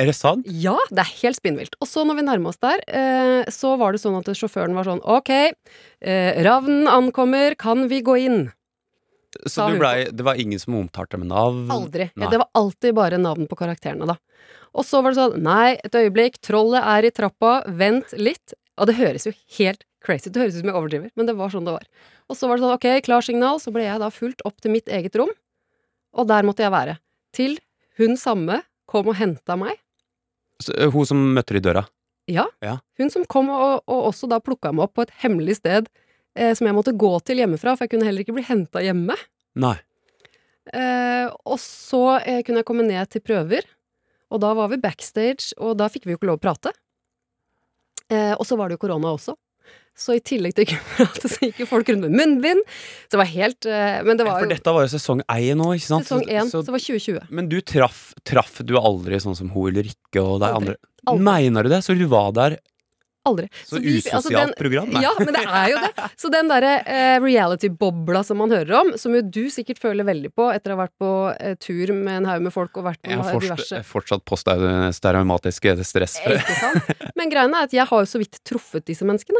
Er 0.01 0.10
det 0.10 0.15
sant? 0.18 0.48
Ja, 0.50 0.75
det 0.89 1.04
er 1.04 1.12
helt 1.21 1.38
spinnvilt. 1.38 1.75
Og 1.81 1.89
så 1.89 2.01
når 2.07 2.18
vi 2.18 2.25
nærma 2.25 2.50
oss 2.50 2.62
der, 2.63 2.81
eh, 2.88 3.51
så 3.54 3.75
var 3.77 3.94
det 3.94 4.01
sånn 4.01 4.18
at 4.18 4.31
sjåføren 4.38 4.74
var 4.77 4.89
sånn 4.89 5.04
Ok, 5.06 5.30
eh, 5.30 6.44
ravnen 6.45 6.89
ankommer, 6.89 7.57
kan 7.60 7.88
vi 7.92 8.01
gå 8.06 8.18
inn? 8.25 8.44
Så 9.50 9.68
hun 9.69 9.80
Det 10.15 10.25
var 10.25 10.39
ingen 10.39 10.59
som 10.59 10.75
omtalte 10.75 11.18
med 11.18 11.27
navn? 11.27 11.68
Aldri. 11.71 12.09
Ja, 12.15 12.30
Det 12.30 12.38
var 12.41 12.50
alltid 12.53 12.95
bare 12.95 13.18
navn 13.18 13.47
på 13.47 13.57
karakterene, 13.59 14.07
da. 14.07 14.18
Og 14.74 14.85
så 14.85 15.01
var 15.03 15.13
det 15.13 15.21
sånn 15.21 15.41
Nei, 15.44 15.77
et 15.83 15.95
øyeblikk, 15.95 16.39
trollet 16.41 16.83
er 16.83 17.06
i 17.07 17.12
trappa, 17.13 17.63
vent 17.68 18.13
litt. 18.18 18.56
Og 18.77 18.89
det 18.89 18.97
høres 18.97 19.27
jo 19.27 19.33
helt 19.59 19.83
crazy 20.03 20.30
ut, 20.30 20.33
det 20.33 20.41
høres 20.41 20.57
ut 20.57 20.63
som 20.63 20.71
jeg 20.71 20.77
overdriver, 20.80 21.12
men 21.15 21.30
det 21.30 21.35
var 21.38 21.53
sånn 21.53 21.68
det 21.68 21.75
var. 21.75 21.85
Og 22.27 22.38
så 22.38 22.50
var 22.50 22.57
det 22.57 22.65
sånn 22.65 22.75
ok, 22.75 22.88
klarsignal, 23.06 23.62
så 23.62 23.71
ble 23.74 23.85
jeg 23.85 24.01
da 24.01 24.09
fulgt 24.12 24.44
opp 24.47 24.59
til 24.63 24.74
mitt 24.74 24.89
eget 24.91 25.15
rom, 25.19 25.31
og 26.13 26.27
der 26.29 26.45
måtte 26.47 26.65
jeg 26.65 26.74
være. 26.74 26.97
Til 27.33 27.57
hun 28.01 28.18
samme 28.19 28.62
kom 28.89 29.09
og 29.12 29.18
henta 29.19 29.56
meg. 29.59 29.77
Så, 30.62 30.74
hun 30.94 31.07
som 31.07 31.21
møtte 31.38 31.56
deg 31.56 31.63
i 31.63 31.68
døra? 31.69 31.86
Ja. 32.31 32.47
Ja. 32.63 32.77
Hun 33.00 33.12
som 33.13 33.25
kom 33.29 33.50
og, 33.51 33.83
og 33.88 34.09
også 34.09 34.29
da 34.31 34.39
plukka 34.44 34.71
meg 34.74 34.88
opp 34.88 34.97
på 34.97 35.06
et 35.06 35.13
hemmelig 35.24 35.59
sted 35.59 35.89
eh, 36.35 36.53
som 36.57 36.68
jeg 36.69 36.75
måtte 36.77 36.94
gå 36.97 37.12
til 37.27 37.41
hjemmefra, 37.44 37.75
for 37.77 37.85
jeg 37.85 37.94
kunne 37.95 38.07
heller 38.09 38.25
ikke 38.25 38.35
bli 38.38 38.45
henta 38.47 38.83
hjemme. 38.83 39.18
Nei. 39.63 39.75
Eh, 40.74 41.27
og 41.44 41.59
så 41.59 42.03
eh, 42.24 42.41
kunne 42.45 42.62
jeg 42.62 42.68
komme 42.69 42.85
ned 42.88 43.09
til 43.12 43.24
prøver, 43.25 43.65
og 44.33 44.41
da 44.41 44.53
var 44.57 44.69
vi 44.71 44.80
backstage, 44.81 45.51
og 45.62 45.75
da 45.81 45.89
fikk 45.91 46.07
vi 46.07 46.15
jo 46.15 46.21
ikke 46.21 46.30
lov 46.31 46.39
å 46.39 46.45
prate. 46.47 46.71
Eh, 48.09 48.33
og 48.38 48.45
så 48.47 48.57
var 48.59 48.69
det 48.71 48.77
jo 48.80 48.85
korona 48.88 49.12
også. 49.15 49.35
Så 49.94 50.15
i 50.18 50.21
tillegg 50.25 50.56
til 50.57 50.65
prate, 50.97 51.30
så 51.30 51.45
gikk 51.45 51.59
jo 51.62 51.68
folk 51.69 51.91
rundt 51.94 52.07
med 52.07 52.15
munnbind. 52.18 52.63
Så 53.06 53.13
det 53.13 53.19
var 53.21 53.29
helt 53.29 53.68
eh, 53.69 54.00
Men 54.07 54.18
det 54.18 54.25
var 54.25 54.39
For 54.41 54.50
dette 54.50 54.74
var 54.74 54.88
jo 54.88 54.91
sesong 54.95 55.21
én 55.29 55.59
nå, 55.62 55.68
ikke 55.77 55.86
sant? 55.91 56.07
sesong 56.09 56.24
én, 56.25 56.50
Så, 56.50 56.63
så 56.63 56.71
det 56.71 56.74
var 56.74 56.81
2020. 56.88 57.27
men 57.29 57.50
du 57.51 57.59
traff, 57.62 58.00
traff 58.25 58.57
du 58.65 58.74
aldri 58.79 59.19
sånn 59.21 59.38
som 59.38 59.51
hun 59.53 59.69
Ulrikke 59.69 60.24
og 60.24 60.39
de 60.41 60.50
andre? 60.50 60.75
Aldri. 61.06 61.25
Mener 61.29 61.68
du 61.68 61.69
det? 61.75 61.83
Så 61.86 61.94
du 62.00 62.07
var 62.09 62.33
der? 62.33 62.57
Aldri. 63.25 63.48
Så, 63.64 63.80
vi- 63.80 63.94
usosialt 64.02 64.18
altså 64.20 64.31
den- 64.36 64.54
program? 64.60 64.90
Nei. 64.92 65.02
Ja, 65.06 65.12
men 65.20 65.31
det 65.31 65.44
er 65.48 65.68
jo 65.72 65.78
det. 65.80 65.92
Så 66.22 66.31
den 66.34 66.50
derre 66.52 66.72
eh, 66.84 67.20
reality-bobla 67.24 68.24
som 68.28 68.42
man 68.44 68.52
hører 68.52 68.74
om, 68.81 68.92
som 69.00 69.16
jo 69.16 69.22
du 69.24 69.46
sikkert 69.54 69.80
føler 69.80 70.04
veldig 70.04 70.34
på 70.36 70.50
etter 70.52 70.74
å 70.74 70.75
ha 70.75 70.81
vært 70.84 70.96
på 71.00 71.12
eh, 71.40 71.56
tur 71.64 71.94
med 71.96 72.18
en 72.18 72.28
haug 72.28 72.44
med 72.50 72.52
folk 72.56 72.75
og 72.81 72.90
vært 72.90 73.00
på 73.06 73.14
Jeg 73.14 73.22
har 73.22 73.31
forst, 73.38 73.48
diverse 73.48 73.81
fortsatt 73.94 74.25
posttraumatisk 74.28 75.70
stress. 75.88 76.18
Eh, 76.25 76.36
Ikke 76.42 76.60
sant? 76.60 76.94
Men 77.20 77.31
greiene 77.31 77.64
er 77.64 77.70
at 77.72 77.75
jeg 77.80 77.88
har 77.90 78.04
jo 78.04 78.12
så 78.12 78.20
vidt 78.20 78.42
truffet 78.44 78.86
disse 78.92 79.08
menneskene. 79.08 79.40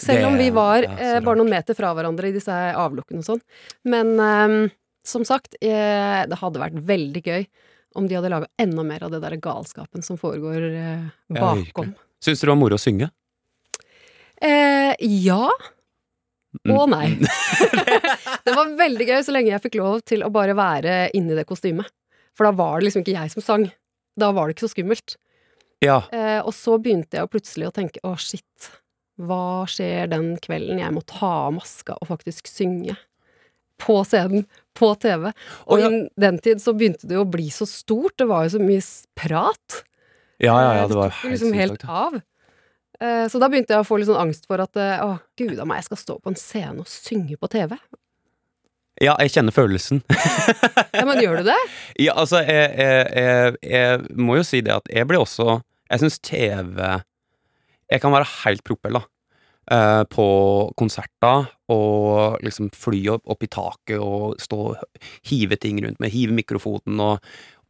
Selv 0.00 0.30
om 0.30 0.38
vi 0.40 0.48
var 0.56 0.86
eh, 0.88 1.18
bare 1.20 1.36
noen 1.36 1.50
meter 1.52 1.76
fra 1.76 1.92
hverandre 1.92 2.30
i 2.30 2.32
disse 2.32 2.54
avlukkene 2.80 3.20
og 3.20 3.26
sånn. 3.34 3.42
Men 3.92 4.14
eh, 4.16 4.58
som 5.04 5.26
sagt, 5.28 5.58
eh, 5.60 6.22
det 6.28 6.38
hadde 6.40 6.62
vært 6.62 6.80
veldig 6.88 7.22
gøy 7.28 7.44
om 7.98 8.06
de 8.08 8.14
hadde 8.16 8.30
laga 8.32 8.46
enda 8.62 8.84
mer 8.86 9.02
av 9.04 9.10
det 9.12 9.20
der 9.20 9.34
galskapen 9.42 10.00
som 10.06 10.16
foregår 10.20 10.62
eh, 10.70 11.04
Ja, 11.34 11.40
bakom. 11.42 11.60
virkelig. 11.92 12.06
Syns 12.24 12.40
du 12.40 12.46
det 12.46 12.52
var 12.52 12.60
moro 12.60 12.76
å 12.76 12.82
synge? 12.82 13.10
Eh, 14.40 14.94
ja 15.00 15.46
Mm. 16.66 16.72
og 16.74 16.88
nei. 16.90 17.06
det 18.44 18.54
var 18.56 18.72
veldig 18.78 19.06
gøy 19.06 19.20
så 19.22 19.34
lenge 19.34 19.52
jeg 19.52 19.62
fikk 19.68 19.76
lov 19.78 20.00
til 20.06 20.24
å 20.26 20.32
bare 20.34 20.56
være 20.58 20.96
inni 21.16 21.36
det 21.38 21.46
kostymet. 21.48 21.88
For 22.36 22.48
da 22.48 22.54
var 22.56 22.80
det 22.80 22.88
liksom 22.88 23.04
ikke 23.04 23.16
jeg 23.16 23.32
som 23.34 23.44
sang. 23.44 23.66
Da 24.18 24.32
var 24.34 24.48
det 24.48 24.56
ikke 24.56 24.66
så 24.66 24.72
skummelt. 24.74 25.14
Ja. 25.84 26.02
Eh, 26.12 26.40
og 26.42 26.52
så 26.56 26.76
begynte 26.82 27.20
jeg 27.20 27.30
plutselig 27.32 27.68
å 27.70 27.74
tenke 27.76 28.02
å 28.06 28.16
shit, 28.20 28.70
hva 29.20 29.62
skjer 29.68 30.10
den 30.10 30.34
kvelden 30.42 30.80
jeg 30.80 30.94
må 30.96 31.04
ta 31.08 31.30
av 31.46 31.54
maska 31.56 31.96
og 32.00 32.10
faktisk 32.10 32.50
synge? 32.50 32.96
På 33.80 34.02
scenen, 34.04 34.42
på 34.76 34.90
TV. 35.00 35.30
Og 35.30 35.78
oh, 35.78 35.80
ja. 35.80 35.88
i 35.88 36.02
den 36.20 36.40
tid 36.44 36.60
så 36.60 36.74
begynte 36.76 37.08
det 37.08 37.16
jo 37.16 37.22
å 37.24 37.30
bli 37.30 37.46
så 37.54 37.64
stort, 37.68 38.18
det 38.20 38.26
var 38.28 38.44
jo 38.44 38.58
så 38.58 38.60
mye 38.60 38.82
prat. 39.16 39.78
Ja, 40.40 40.56
ja, 40.62 40.74
ja, 40.74 40.82
Eh, 40.82 40.88
det 40.88 40.96
var 40.96 41.10
helt 41.10 41.32
liksom 41.34 41.52
helt 41.52 41.84
av. 41.84 42.20
Eh, 43.00 43.26
så 43.28 43.40
da 43.40 43.48
begynte 43.48 43.74
jeg 43.74 43.84
å 43.84 43.88
få 43.88 43.98
litt 44.00 44.08
sånn 44.08 44.20
angst 44.20 44.46
for 44.48 44.60
at 44.64 44.76
eh, 44.80 45.00
å 45.04 45.18
gud 45.40 45.58
a 45.60 45.66
meg, 45.68 45.80
jeg 45.80 45.90
skal 45.90 46.00
stå 46.00 46.16
på 46.20 46.32
en 46.32 46.38
scene 46.40 46.80
og 46.80 46.88
synge 46.88 47.36
på 47.40 47.48
TV. 47.52 47.76
Ja, 49.00 49.14
jeg 49.22 49.32
kjenner 49.36 49.54
følelsen. 49.56 50.02
Ja, 51.00 51.06
men 51.06 51.20
gjør 51.22 51.38
du 51.40 51.46
det? 51.46 51.56
Ja, 52.02 52.16
altså, 52.18 52.40
jeg, 52.44 52.72
jeg, 52.76 53.04
jeg, 53.14 53.54
jeg 53.64 54.18
må 54.20 54.34
jo 54.36 54.44
si 54.44 54.58
det 54.64 54.74
at 54.74 54.88
jeg 54.90 55.06
blir 55.08 55.22
også 55.22 55.60
Jeg 55.88 56.02
syns 56.02 56.18
TV 56.26 56.80
Jeg 56.82 58.02
kan 58.02 58.12
være 58.12 58.26
helt 58.42 58.64
propell, 58.66 58.98
da. 58.98 59.02
Eh, 59.70 60.02
på 60.10 60.26
konserter 60.76 61.48
og 61.70 62.40
liksom 62.42 62.70
fly 62.74 63.04
opp, 63.14 63.22
opp 63.30 63.42
i 63.46 63.48
taket 63.50 63.98
og 64.02 64.36
stå 64.42 64.58
og 64.72 64.76
hive 65.30 65.56
ting 65.60 65.78
rundt 65.84 66.00
med, 66.02 66.10
hive 66.14 66.32
mikrofonen 66.36 67.00
og 67.00 67.18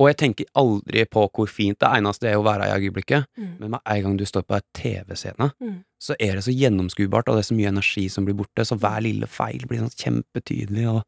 Og 0.01 0.07
jeg 0.09 0.17
tenker 0.17 0.47
aldri 0.57 1.03
på 1.05 1.27
hvor 1.29 1.47
fint 1.53 1.77
det 1.79 1.89
eneste 1.93 2.25
er 2.31 2.39
å 2.39 2.43
være 2.43 2.65
i 2.71 2.73
øyeblikket, 2.81 3.27
Mm. 3.37 3.59
men 3.61 3.71
med 3.73 3.81
en 3.85 4.03
gang 4.03 4.17
du 4.17 4.25
står 4.25 4.47
på 4.49 4.55
ei 4.57 4.63
TV-scene, 4.73 5.51
Mm. 5.61 5.85
så 6.01 6.15
er 6.19 6.37
det 6.37 6.45
så 6.45 6.55
gjennomskuebart, 6.57 7.29
og 7.29 7.37
det 7.37 7.45
er 7.45 7.49
så 7.55 7.57
mye 7.59 7.69
energi 7.69 8.09
som 8.09 8.25
blir 8.25 8.33
borte, 8.35 8.65
så 8.65 8.79
hver 8.81 9.03
lille 9.03 9.27
feil 9.29 9.61
blir 9.69 9.81
sånn 9.81 9.93
kjempetydelig, 10.25 10.87
og 10.89 11.05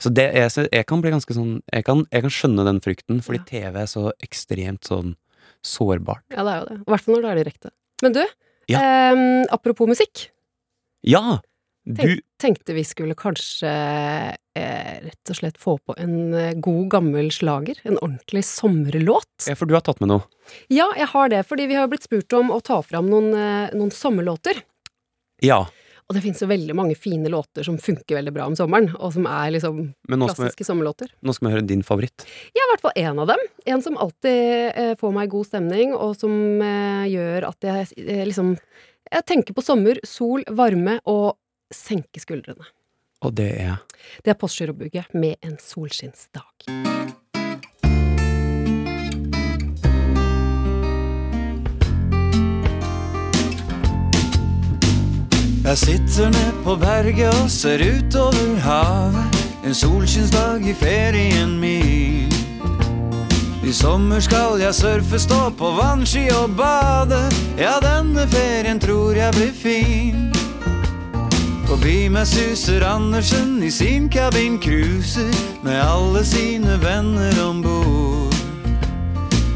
så 0.00 0.12
det 0.12 0.34
er, 0.34 0.48
jeg 0.72 0.84
kan 0.86 1.00
bli 1.00 1.12
ganske 1.12 1.32
sånn 1.32 1.60
Jeg 1.72 1.84
kan, 1.84 2.04
jeg 2.10 2.22
kan 2.22 2.30
skjønne 2.30 2.64
den 2.64 2.80
frykten, 2.80 3.22
fordi 3.22 3.38
Ja. 3.38 3.44
TV 3.46 3.76
er 3.82 3.86
så 3.86 4.10
ekstremt 4.20 4.82
sånn 4.82 5.14
sårbart. 5.62 6.22
Ja, 6.32 6.42
det 6.42 6.52
er 6.52 6.58
jo 6.58 6.66
det. 6.74 6.80
I 6.80 6.90
hvert 6.90 7.00
fall 7.04 7.14
når 7.14 7.22
det 7.22 7.30
er 7.30 7.44
direkte. 7.44 7.70
Men 8.02 8.12
du, 8.14 8.24
Ja. 8.70 9.12
Um, 9.12 9.44
apropos 9.52 9.90
musikk. 9.90 10.28
Ja! 11.04 11.40
Du 11.84 12.20
Tenkte 12.40 12.72
vi 12.72 12.82
skulle 12.84 13.14
kanskje 13.16 13.68
eh, 13.68 14.94
rett 15.04 15.30
og 15.30 15.36
slett 15.36 15.58
få 15.60 15.76
på 15.84 15.94
en 16.00 16.32
eh, 16.32 16.54
god, 16.56 16.86
gammel 16.92 17.28
slager. 17.32 17.76
En 17.84 17.98
ordentlig 17.98 18.44
sommerlåt. 18.48 19.48
Ja, 19.48 19.56
for 19.56 19.68
du 19.68 19.76
har 19.76 19.84
tatt 19.84 20.00
med 20.00 20.10
noe. 20.12 20.24
Ja, 20.72 20.88
jeg 20.96 21.10
har 21.12 21.32
det, 21.32 21.42
fordi 21.48 21.68
vi 21.68 21.76
har 21.76 21.90
blitt 21.92 22.06
spurt 22.06 22.32
om 22.36 22.52
å 22.52 22.60
ta 22.64 22.80
fram 22.84 23.10
noen, 23.12 23.30
eh, 23.36 23.74
noen 23.76 23.92
sommerlåter. 23.92 24.62
Ja. 25.44 25.66
Og 26.04 26.16
det 26.16 26.20
finnes 26.20 26.42
jo 26.42 26.48
veldig 26.50 26.74
mange 26.76 26.96
fine 27.00 27.30
låter 27.32 27.64
som 27.64 27.78
funker 27.80 28.18
veldig 28.18 28.32
bra 28.36 28.44
om 28.50 28.56
sommeren, 28.58 28.90
og 28.98 29.14
som 29.14 29.24
er 29.30 29.54
liksom 29.54 29.78
klassiske 30.10 30.60
vi, 30.60 30.66
sommerlåter. 30.68 31.08
nå 31.24 31.32
skal 31.32 31.48
vi 31.48 31.54
høre 31.54 31.66
din 31.70 31.84
favoritt. 31.86 32.26
Ja, 32.52 32.60
i 32.60 32.70
hvert 32.74 32.84
fall 32.84 32.98
én 33.00 33.20
av 33.22 33.30
dem. 33.32 33.46
En 33.72 33.82
som 33.84 33.96
alltid 33.96 34.72
eh, 34.74 34.92
får 35.00 35.14
meg 35.16 35.32
god 35.32 35.48
stemning, 35.48 35.94
og 35.96 36.12
som 36.20 36.34
eh, 36.60 37.08
gjør 37.08 37.48
at 37.48 37.70
jeg 37.70 37.88
eh, 38.04 38.24
liksom 38.28 38.56
Jeg 39.14 39.24
tenker 39.28 39.54
på 39.54 39.62
sommer, 39.62 39.98
sol, 40.04 40.44
varme 40.50 40.98
og 41.08 41.36
senke 41.72 42.20
skuldrene. 42.20 42.64
Og 43.24 43.32
det 43.36 43.50
er 43.64 43.76
Det 44.24 44.32
er 44.32 44.40
Postgirobugget 44.40 45.14
med 45.14 45.36
en 45.40 45.56
solskinnsdag. 45.60 47.14
Jeg 55.64 55.78
sitter 55.78 56.28
ned 56.28 56.52
på 56.64 56.76
berget 56.76 57.42
og 57.42 57.50
ser 57.50 57.80
utover 57.96 58.58
havet. 58.60 59.36
En 59.64 59.74
solskinnsdag 59.74 60.66
i 60.68 60.74
ferien 60.74 61.60
min. 61.60 62.32
I 63.64 63.72
sommer 63.72 64.20
skal 64.20 64.60
jeg 64.60 64.74
surfe, 64.74 65.18
stå 65.18 65.48
på 65.58 65.70
vannski 65.80 66.28
og 66.42 66.52
bade. 66.56 67.22
Ja, 67.58 67.78
denne 67.80 68.28
ferien 68.28 68.80
tror 68.80 69.16
jeg 69.16 69.32
blir 69.32 69.56
fin. 69.56 70.28
Forbi 71.64 72.10
meg 72.12 72.28
suser 72.28 72.84
Andersen 72.84 73.62
i 73.64 73.70
sin 73.70 74.10
cabin 74.12 74.60
cruiser 74.60 75.32
med 75.64 75.80
alle 75.80 76.26
sine 76.28 76.76
venner 76.82 77.40
om 77.48 77.62
bord. 77.64 77.93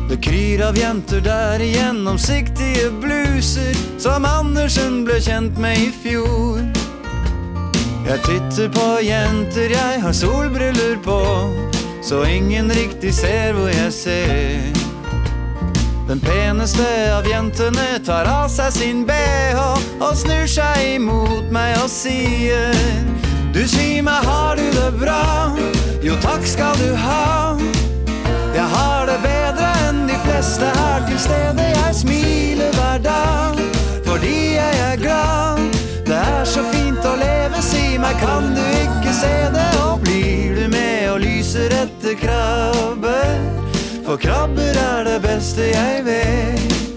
Det 0.08 0.16
kryr 0.24 0.62
av 0.64 0.78
jenter 0.78 1.20
der 1.20 1.60
i 1.60 1.72
gjennomsiktige 1.74 2.88
bluser, 3.02 3.76
som 4.00 4.24
Andersen 4.24 5.02
ble 5.04 5.18
kjent 5.20 5.58
med 5.60 5.76
i 5.76 5.90
fjor. 5.92 6.62
Jeg 8.08 8.22
titter 8.24 8.70
på 8.72 8.86
jenter, 9.04 9.74
jeg 9.74 10.00
har 10.00 10.14
solbriller 10.16 10.96
på, 11.04 11.20
så 12.00 12.22
ingen 12.24 12.72
riktig 12.72 13.12
ser 13.14 13.52
hvor 13.52 13.68
jeg 13.68 13.92
ser. 13.92 14.78
Den 16.08 16.24
peneste 16.24 16.88
av 17.12 17.28
jentene 17.28 17.98
tar 18.00 18.24
av 18.32 18.48
seg 18.48 18.72
sin 18.72 19.02
bh 19.04 19.60
og 20.00 20.14
snur 20.16 20.48
seg 20.48 20.94
imot 20.94 21.52
meg 21.52 21.74
og 21.82 21.90
sier 21.92 22.72
Du 23.52 23.60
sier 23.68 24.00
meg, 24.06 24.24
har 24.24 24.56
du 24.56 24.64
det 24.72 24.88
bra? 24.96 25.52
Jo, 26.00 26.16
takk 26.24 26.48
skal 26.48 26.80
du 26.80 26.94
ha. 26.96 27.77
Har 29.08 29.14
det 29.16 29.22
bedre 29.24 29.68
enn 29.88 30.00
de 30.04 30.16
fleste 30.20 30.66
her 30.76 31.04
til 31.08 31.18
stede. 31.18 31.64
Jeg 31.64 31.94
smiler 31.96 32.74
hver 32.76 32.98
dag 33.06 33.60
fordi 34.04 34.34
jeg 34.54 34.80
er 34.84 34.96
glad. 35.00 35.62
Det 36.06 36.18
er 36.18 36.44
så 36.44 36.64
fint 36.68 37.00
å 37.08 37.14
leve, 37.16 37.62
si 37.64 37.96
meg, 37.96 38.20
kan 38.20 38.50
du 38.52 38.60
ikke 38.82 39.14
se 39.16 39.32
det? 39.54 39.70
Og 39.80 40.04
blir 40.04 40.60
du 40.60 40.68
med 40.74 41.08
og 41.14 41.22
lyser 41.24 41.72
etter 41.78 42.20
krabber? 42.20 43.32
For 44.04 44.20
krabber 44.20 44.76
er 44.84 45.08
det 45.08 45.22
beste 45.24 45.72
jeg 45.72 46.04
vet. 46.04 46.87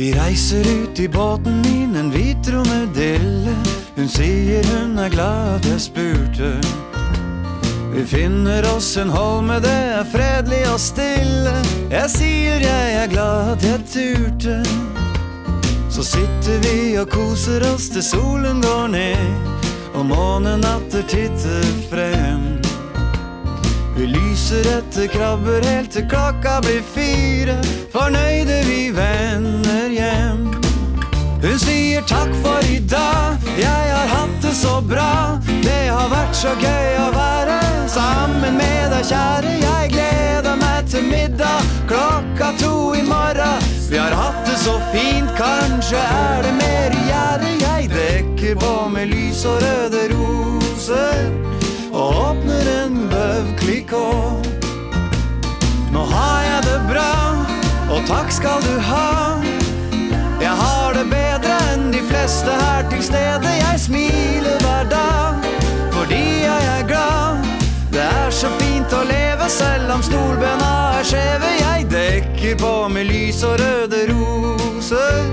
Vi 0.00 0.12
reiser 0.12 0.82
ut 0.82 1.00
i 1.00 1.08
båten 1.08 1.62
min, 1.62 1.96
en 1.96 2.10
hvit 2.10 2.48
romedille. 2.48 3.52
Hun 3.96 4.08
sier 4.08 4.64
hun 4.64 4.94
er 4.98 5.10
glad 5.12 5.66
jeg 5.68 5.80
spurte. 5.84 6.54
Vi 7.92 8.06
finner 8.08 8.64
oss 8.70 8.94
en 8.96 9.12
holme, 9.12 9.58
det 9.60 9.76
er 9.98 10.08
fredelig 10.08 10.62
og 10.72 10.80
stille. 10.80 11.52
Jeg 11.92 12.08
sier 12.14 12.64
jeg 12.64 12.94
er 13.02 13.12
glad 13.12 13.58
at 13.58 13.66
jeg 13.68 13.84
turte. 13.92 14.56
Så 15.92 16.06
sitter 16.14 16.64
vi 16.64 16.96
og 16.96 17.12
koser 17.12 17.68
oss 17.68 17.90
til 17.92 18.06
solen 18.08 18.64
går 18.64 18.88
ned, 18.96 19.60
og 19.92 20.08
månen 20.14 20.64
atter 20.64 21.04
titter 21.12 21.68
frem. 21.92 22.59
Vi 24.00 24.06
lyser 24.06 24.64
etter 24.78 25.06
krabber 25.12 25.60
helt 25.68 25.90
til 25.92 26.06
klokka 26.08 26.54
blir 26.64 26.80
fire, 26.94 27.58
fornøyde 27.92 28.62
vi 28.64 28.78
vender 28.96 29.92
hjem. 29.92 30.46
Hun 31.42 31.58
sier 31.60 32.06
takk 32.08 32.32
for 32.40 32.64
i 32.64 32.78
dag, 32.88 33.44
jeg 33.60 33.90
har 33.92 34.08
hatt 34.08 34.38
det 34.40 34.54
så 34.56 34.78
bra. 34.80 35.36
Det 35.60 35.82
har 35.92 36.08
vært 36.14 36.32
så 36.38 36.54
gøy 36.62 36.96
å 37.02 37.10
være 37.12 37.58
sammen 37.92 38.56
med 38.56 38.88
deg, 38.94 39.04
kjære. 39.10 39.52
Jeg 39.66 39.92
gleder 39.92 40.56
meg 40.64 40.88
til 40.88 41.04
middag 41.04 41.68
klokka 41.92 42.54
to 42.62 42.72
i 42.96 43.04
morgen. 43.04 43.68
Vi 43.92 44.00
har 44.00 44.16
hatt 44.16 44.40
det 44.48 44.56
så 44.64 44.78
fint, 44.94 45.28
kanskje 45.36 46.00
er 46.00 46.48
det 46.48 46.56
mer 46.56 46.96
i 46.96 47.04
gjære. 47.12 47.52
Jeg 47.66 47.92
dekker 47.92 48.56
på 48.64 48.74
med 48.96 49.12
lys 49.12 49.44
og 49.44 49.60
røde 49.60 50.08
roser 50.16 51.50
og 51.92 52.30
åpner 52.30 52.68
en 52.84 53.08
bøvklikår. 53.10 54.42
Nå 55.92 56.04
har 56.12 56.42
jeg 56.42 56.62
det 56.68 56.80
bra, 56.90 57.12
og 57.90 58.06
takk 58.06 58.30
skal 58.32 58.62
du 58.62 58.76
ha. 58.90 59.40
Jeg 60.40 60.54
har 60.62 60.94
det 60.94 61.06
bedre 61.10 61.56
enn 61.72 61.90
de 61.92 62.02
fleste 62.06 62.54
her 62.62 62.86
til 62.90 63.02
stede. 63.04 63.50
Jeg 63.58 63.80
smiler 63.80 64.62
hver 64.64 64.86
dag 64.90 65.50
fordi 65.92 66.22
jeg 66.46 66.68
er 66.76 66.86
glad. 66.88 67.44
Det 67.92 68.06
er 68.06 68.30
så 68.30 68.48
fint 68.62 68.94
å 68.94 69.02
leve 69.04 69.50
selv 69.50 69.90
om 69.96 70.02
stolbena 70.02 70.72
er 71.00 71.04
skjeve. 71.10 71.52
Jeg 71.60 71.90
dekker 71.90 72.56
på 72.62 72.74
med 72.88 73.10
lys 73.10 73.42
og 73.44 73.58
røde 73.60 74.06
roser 74.14 75.26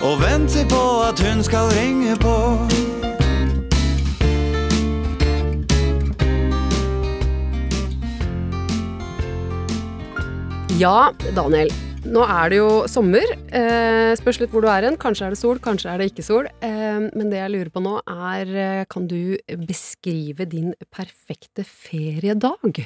og 0.00 0.20
venter 0.24 0.64
på 0.68 0.84
at 1.04 1.20
hun 1.28 1.44
skal 1.44 1.70
ringe 1.76 2.16
på. 2.16 2.39
Ja, 10.80 11.10
Daniel. 11.36 11.68
Nå 12.08 12.22
er 12.24 12.48
det 12.48 12.56
jo 12.56 12.68
sommer. 12.88 13.26
Eh, 13.52 14.14
spørs 14.16 14.38
litt 14.40 14.52
hvor 14.54 14.64
du 14.64 14.68
er 14.72 14.86
hen. 14.86 14.94
Kanskje 14.96 15.26
er 15.26 15.34
det 15.34 15.36
sol, 15.36 15.58
kanskje 15.60 15.90
er 15.92 16.00
det 16.00 16.06
ikke 16.08 16.24
sol. 16.24 16.46
Eh, 16.64 17.02
men 17.04 17.28
det 17.28 17.36
jeg 17.36 17.52
lurer 17.52 17.70
på 17.74 17.82
nå, 17.84 17.98
er 18.08 18.48
eh, 18.48 18.86
Kan 18.88 19.04
du 19.10 19.36
beskrive 19.68 20.46
din 20.48 20.72
perfekte 20.88 21.66
feriedag? 21.68 22.80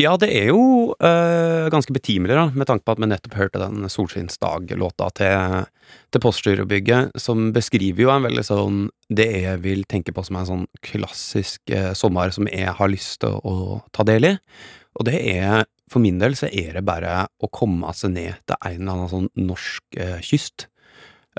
Ja, 0.00 0.14
det 0.16 0.30
er 0.32 0.48
jo 0.54 0.94
øh, 0.96 1.68
ganske 1.70 1.92
betimelig, 1.92 2.32
da, 2.32 2.46
med 2.48 2.70
tanke 2.70 2.88
på 2.88 2.96
at 2.96 3.04
vi 3.04 3.10
nettopp 3.10 3.36
hørte 3.36 3.60
den 3.60 3.92
Solskinnsdag-låta 3.92 5.10
til, 5.20 5.68
til 6.08 6.24
Postgirobygget, 6.24 7.12
som 7.20 7.50
beskriver 7.52 8.06
jo 8.06 8.14
en 8.14 8.24
veldig 8.24 8.46
sånn 8.48 8.86
Det 9.12 9.28
jeg 9.44 9.60
vil 9.68 9.84
tenke 9.84 10.16
på 10.16 10.24
som 10.24 10.40
en 10.40 10.48
sånn 10.48 10.64
klassisk 10.80 11.76
eh, 11.76 11.92
sommer 11.92 12.32
som 12.32 12.48
jeg 12.48 12.72
har 12.80 12.90
lyst 12.90 13.20
til 13.20 13.36
å 13.36 13.82
ta 13.92 14.08
del 14.08 14.32
i. 14.32 14.34
Og 14.96 15.06
det 15.12 15.20
er 15.36 15.68
For 15.92 16.02
min 16.02 16.20
del 16.22 16.36
så 16.38 16.48
er 16.48 16.78
det 16.78 16.86
bare 16.88 17.26
å 17.42 17.50
komme 17.52 17.92
seg 17.96 18.14
ned 18.14 18.38
til 18.48 18.56
en 18.56 18.78
eller 18.78 18.92
annen 18.94 19.10
sånn 19.12 19.30
norsk 19.36 19.98
eh, 20.00 20.20
kyst, 20.24 20.66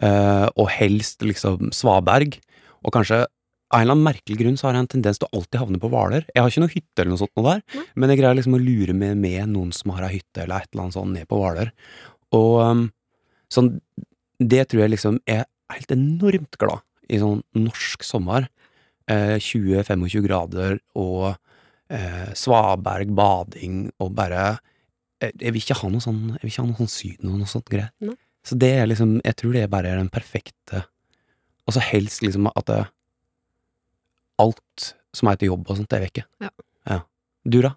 eh, 0.02 0.48
og 0.54 0.70
helst 0.76 1.26
liksom 1.26 1.72
Svaberg, 1.76 2.38
og 2.84 2.94
kanskje 2.94 3.24
av 3.74 3.80
en 3.80 3.88
eller 3.88 3.96
annen 3.96 4.06
merkelig 4.06 4.38
grunn 4.38 4.58
så 4.60 4.68
har 4.68 4.76
jeg 4.76 4.86
en 4.86 4.92
tendens 4.92 5.20
til 5.20 5.26
å 5.26 5.40
alltid 5.40 5.58
havne 5.64 5.80
på 5.82 5.90
Hvaler. 5.90 6.28
Jeg 6.30 6.44
har 6.44 6.52
ikke 6.52 6.62
noe 6.62 6.74
hytte 6.76 7.02
eller 7.02 7.14
noe 7.16 7.22
sånt 7.24 7.40
noe 7.40 7.56
der, 7.56 7.86
men 7.98 8.12
jeg 8.12 8.20
greier 8.20 8.38
liksom 8.38 8.58
å 8.58 8.62
lure 8.62 8.96
meg 8.98 9.16
med 9.18 9.50
noen 9.50 9.72
som 9.74 9.96
har 9.96 10.06
ei 10.06 10.20
hytte 10.20 10.44
eller 10.44 10.62
et 10.62 10.70
eller 10.70 10.84
annet 10.84 10.98
sånt 11.00 11.16
ned 11.16 11.30
på 11.30 11.40
Hvaler. 11.40 11.72
Og 12.38 12.58
um, 12.62 12.84
sånn, 13.54 13.72
det 14.38 14.68
tror 14.70 14.84
jeg 14.84 14.94
liksom 14.94 15.18
er 15.26 15.48
helt 15.74 15.96
enormt 15.96 16.60
glad 16.62 16.86
i 17.10 17.18
sånn 17.22 17.42
norsk 17.58 18.06
sommer. 18.06 18.46
Eh, 19.10 19.40
20-25 19.42 20.22
grader 20.28 20.78
og 20.94 21.34
eh, 21.94 22.32
svaberg, 22.38 23.14
bading 23.16 23.88
og 24.02 24.14
bare 24.18 24.58
jeg, 25.22 25.32
Jeg 25.40 25.54
vil 25.54 25.62
ikke 25.62 25.80
ha 25.80 25.90
noe 25.92 26.04
sånn 26.04 26.22
Jeg 26.34 26.42
vil 26.42 26.52
ikke 26.52 26.64
ha 26.64 26.70
noe 26.72 26.82
sånn 26.82 26.92
syden 26.92 27.32
og 27.32 27.40
noe 27.42 27.52
sånt 27.52 27.70
greier. 27.72 27.94
Nei. 28.04 28.18
Så 28.44 28.58
det 28.60 28.74
er 28.82 28.90
liksom 28.90 29.20
Jeg 29.24 29.38
tror 29.40 29.56
det 29.56 29.70
bare 29.72 29.94
er 29.94 30.02
den 30.02 30.12
perfekte 30.14 30.84
Og 31.68 31.78
så 31.78 31.84
helst 31.84 32.26
liksom 32.26 32.50
at 32.52 32.68
det 32.70 32.82
alt 34.42 34.90
som 35.14 35.30
er 35.30 35.38
til 35.38 35.52
jobb 35.52 35.68
og 35.70 35.78
sånt, 35.78 35.90
det 35.92 36.00
er 36.00 36.04
vekke. 36.08 36.24
Ja. 36.42 36.50
ja. 36.90 36.96
Du, 37.46 37.60
da? 37.62 37.70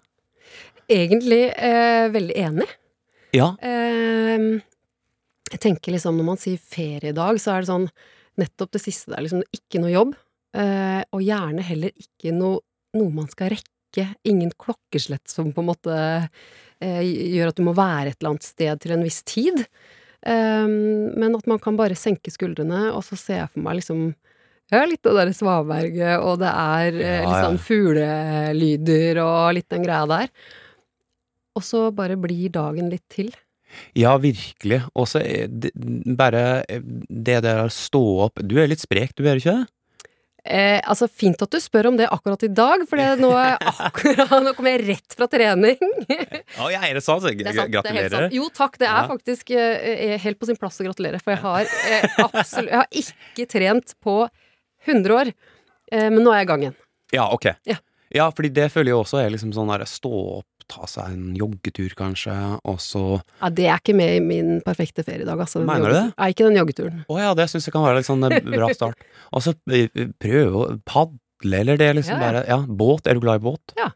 Egentlig 0.89 1.43
eh, 1.53 2.07
veldig 2.09 2.37
enig. 2.41 2.65
Ja. 3.37 3.51
Eh, 3.61 4.47
jeg 5.51 5.61
tenker 5.63 5.93
liksom 5.93 6.17
når 6.17 6.27
man 6.31 6.41
sier 6.41 6.57
feriedag, 6.57 7.39
så 7.43 7.53
er 7.53 7.63
det 7.63 7.69
sånn 7.69 7.85
nettopp 8.41 8.73
det 8.73 8.81
siste 8.83 9.13
der, 9.13 9.23
liksom 9.25 9.45
ikke 9.53 9.81
noe 9.83 9.93
jobb, 9.93 10.17
eh, 10.57 11.01
og 11.13 11.23
gjerne 11.23 11.65
heller 11.65 11.93
ikke 11.93 12.33
noe, 12.35 12.61
noe 12.97 13.13
man 13.13 13.29
skal 13.31 13.53
rekke 13.53 13.76
ikke 13.97 14.31
ingen 14.31 14.53
klokkeslett 14.59 15.25
som 15.31 15.49
på 15.53 15.63
en 15.63 15.69
måte 15.71 15.97
eh, 15.97 17.01
gjør 17.03 17.51
at 17.51 17.59
du 17.59 17.65
må 17.65 17.73
være 17.77 18.13
et 18.13 18.19
eller 18.19 18.35
annet 18.35 18.47
sted 18.47 18.83
til 18.83 18.93
en 18.95 19.05
viss 19.05 19.23
tid. 19.27 19.65
Um, 20.27 21.13
men 21.15 21.35
at 21.37 21.45
man 21.47 21.59
kan 21.61 21.77
bare 21.77 21.95
senke 21.95 22.33
skuldrene, 22.33 22.89
og 22.91 23.03
så 23.05 23.17
ser 23.19 23.41
jeg 23.43 23.51
for 23.53 23.63
meg 23.63 23.79
liksom 23.79 24.09
ja, 24.67 24.81
litt 24.83 25.03
det 25.05 25.13
der 25.15 25.29
svaberget, 25.31 26.17
og 26.19 26.41
det 26.41 26.49
er 26.51 26.97
eh, 26.99 27.21
litt 27.23 27.45
sånn 27.45 27.59
fuglelyder 27.63 29.21
og 29.23 29.53
litt 29.55 29.69
den 29.71 29.85
greia 29.85 30.03
der. 30.09 30.31
Og 31.55 31.63
så 31.63 31.87
bare 31.95 32.17
blir 32.19 32.51
dagen 32.53 32.91
litt 32.91 33.05
til. 33.13 33.31
Ja, 33.97 34.13
virkelig. 34.19 34.81
Og 34.95 35.07
så 35.11 35.21
er 35.23 35.47
bare 36.19 36.43
eh, 36.67 36.83
det 36.83 37.39
der 37.45 37.63
å 37.63 37.71
stå 37.71 38.03
opp 38.27 38.43
Du 38.43 38.57
er 38.59 38.69
litt 38.71 38.83
sprek, 38.83 39.15
du 39.15 39.25
er 39.27 39.39
ikke 39.39 39.55
det? 39.55 39.71
Eh, 40.47 40.79
altså, 40.87 41.09
fint 41.11 41.41
at 41.43 41.51
du 41.51 41.57
spør 41.59 41.89
om 41.89 41.97
det 41.99 42.05
akkurat 42.07 42.43
i 42.47 42.49
dag, 42.55 42.83
for 42.87 42.95
nå, 43.19 43.31
jeg 44.07 44.27
nå 44.45 44.53
kommer 44.55 44.71
jeg 44.71 44.83
rett 44.87 45.15
fra 45.19 45.27
trening. 45.31 45.75
Ja, 46.07 46.79
er 46.87 46.95
det 46.95 47.03
sant? 47.03 47.25
Det 47.27 47.43
er 47.43 47.51
sant, 47.57 47.67
er 47.67 47.73
Gratulerer. 47.75 48.27
Jo 48.35 48.47
takk, 48.55 48.77
det 48.79 48.87
er 48.87 49.01
Ja. 49.01 49.07
faktisk 49.11 49.51
eh, 49.51 50.13
er 50.13 50.21
helt 50.23 50.39
på 50.39 50.47
sin 50.47 50.55
plass 50.59 50.79
å 50.79 50.87
gratulere, 50.87 51.19
for 51.23 51.35
jeg 51.35 51.41
har 51.43 51.67
eh, 51.91 52.07
absolutt 52.29 52.71
Jeg 52.71 52.79
har 52.79 53.01
ikke 53.03 53.47
trent 53.57 53.93
på 54.03 54.15
100 54.87 55.17
år, 55.19 55.33
eh, 55.91 56.07
men 56.13 56.23
nå 56.23 56.31
er 56.31 56.41
jeg 56.41 56.47
i 56.47 56.51
gang 56.53 56.63
igjen. 56.67 56.77
Ja, 57.17 57.27
ok. 57.35 57.49
Ja. 57.67 57.77
Ja, 58.15 58.29
fordi 58.31 58.53
det 58.55 58.69
føler 58.71 58.93
jeg 58.93 59.01
også 59.01 59.19
er 59.19 59.33
liksom 59.33 59.51
sånn 59.55 59.67
der 59.73 59.83
stå 59.89 60.11
opp, 60.39 60.56
ta 60.67 60.87
seg 60.89 61.13
en 61.13 61.35
joggetur 61.39 61.93
kanskje, 61.95 62.33
og 62.67 62.77
så 62.83 63.01
Ja, 63.41 63.49
det 63.49 63.65
er 63.71 63.77
ikke 63.79 63.95
med 63.95 64.15
i 64.17 64.19
min 64.23 64.49
perfekte 64.65 65.03
feriedag, 65.07 65.39
altså. 65.39 65.61
Mener 65.65 65.87
du 65.87 65.95
det? 65.95 66.03
Nei, 66.17 66.27
ikke 66.33 66.47
den 66.49 66.57
joggeturen. 66.59 67.05
Å 67.07 67.19
ja, 67.21 67.33
det 67.39 67.47
syns 67.51 67.67
jeg 67.69 67.73
kan 67.75 67.85
være 67.85 68.01
en 68.03 68.07
sånn 68.09 68.27
eh, 68.27 68.39
bra 68.43 68.67
start. 68.75 68.99
Og 69.31 69.43
så 69.45 69.53
eh, 69.71 69.87
prøve 70.19 70.51
å 70.61 70.77
padle, 70.87 71.61
eller 71.63 71.77
det 71.79 71.89
liksom 72.01 72.17
Ja, 72.17 72.19
ja. 72.19 72.27
bare 72.31 72.45
Ja, 72.51 72.59
båt. 72.67 73.07
Er 73.07 73.15
du 73.15 73.23
glad 73.23 73.39
i 73.41 73.45
båt? 73.47 73.75
Ja. 73.79 73.91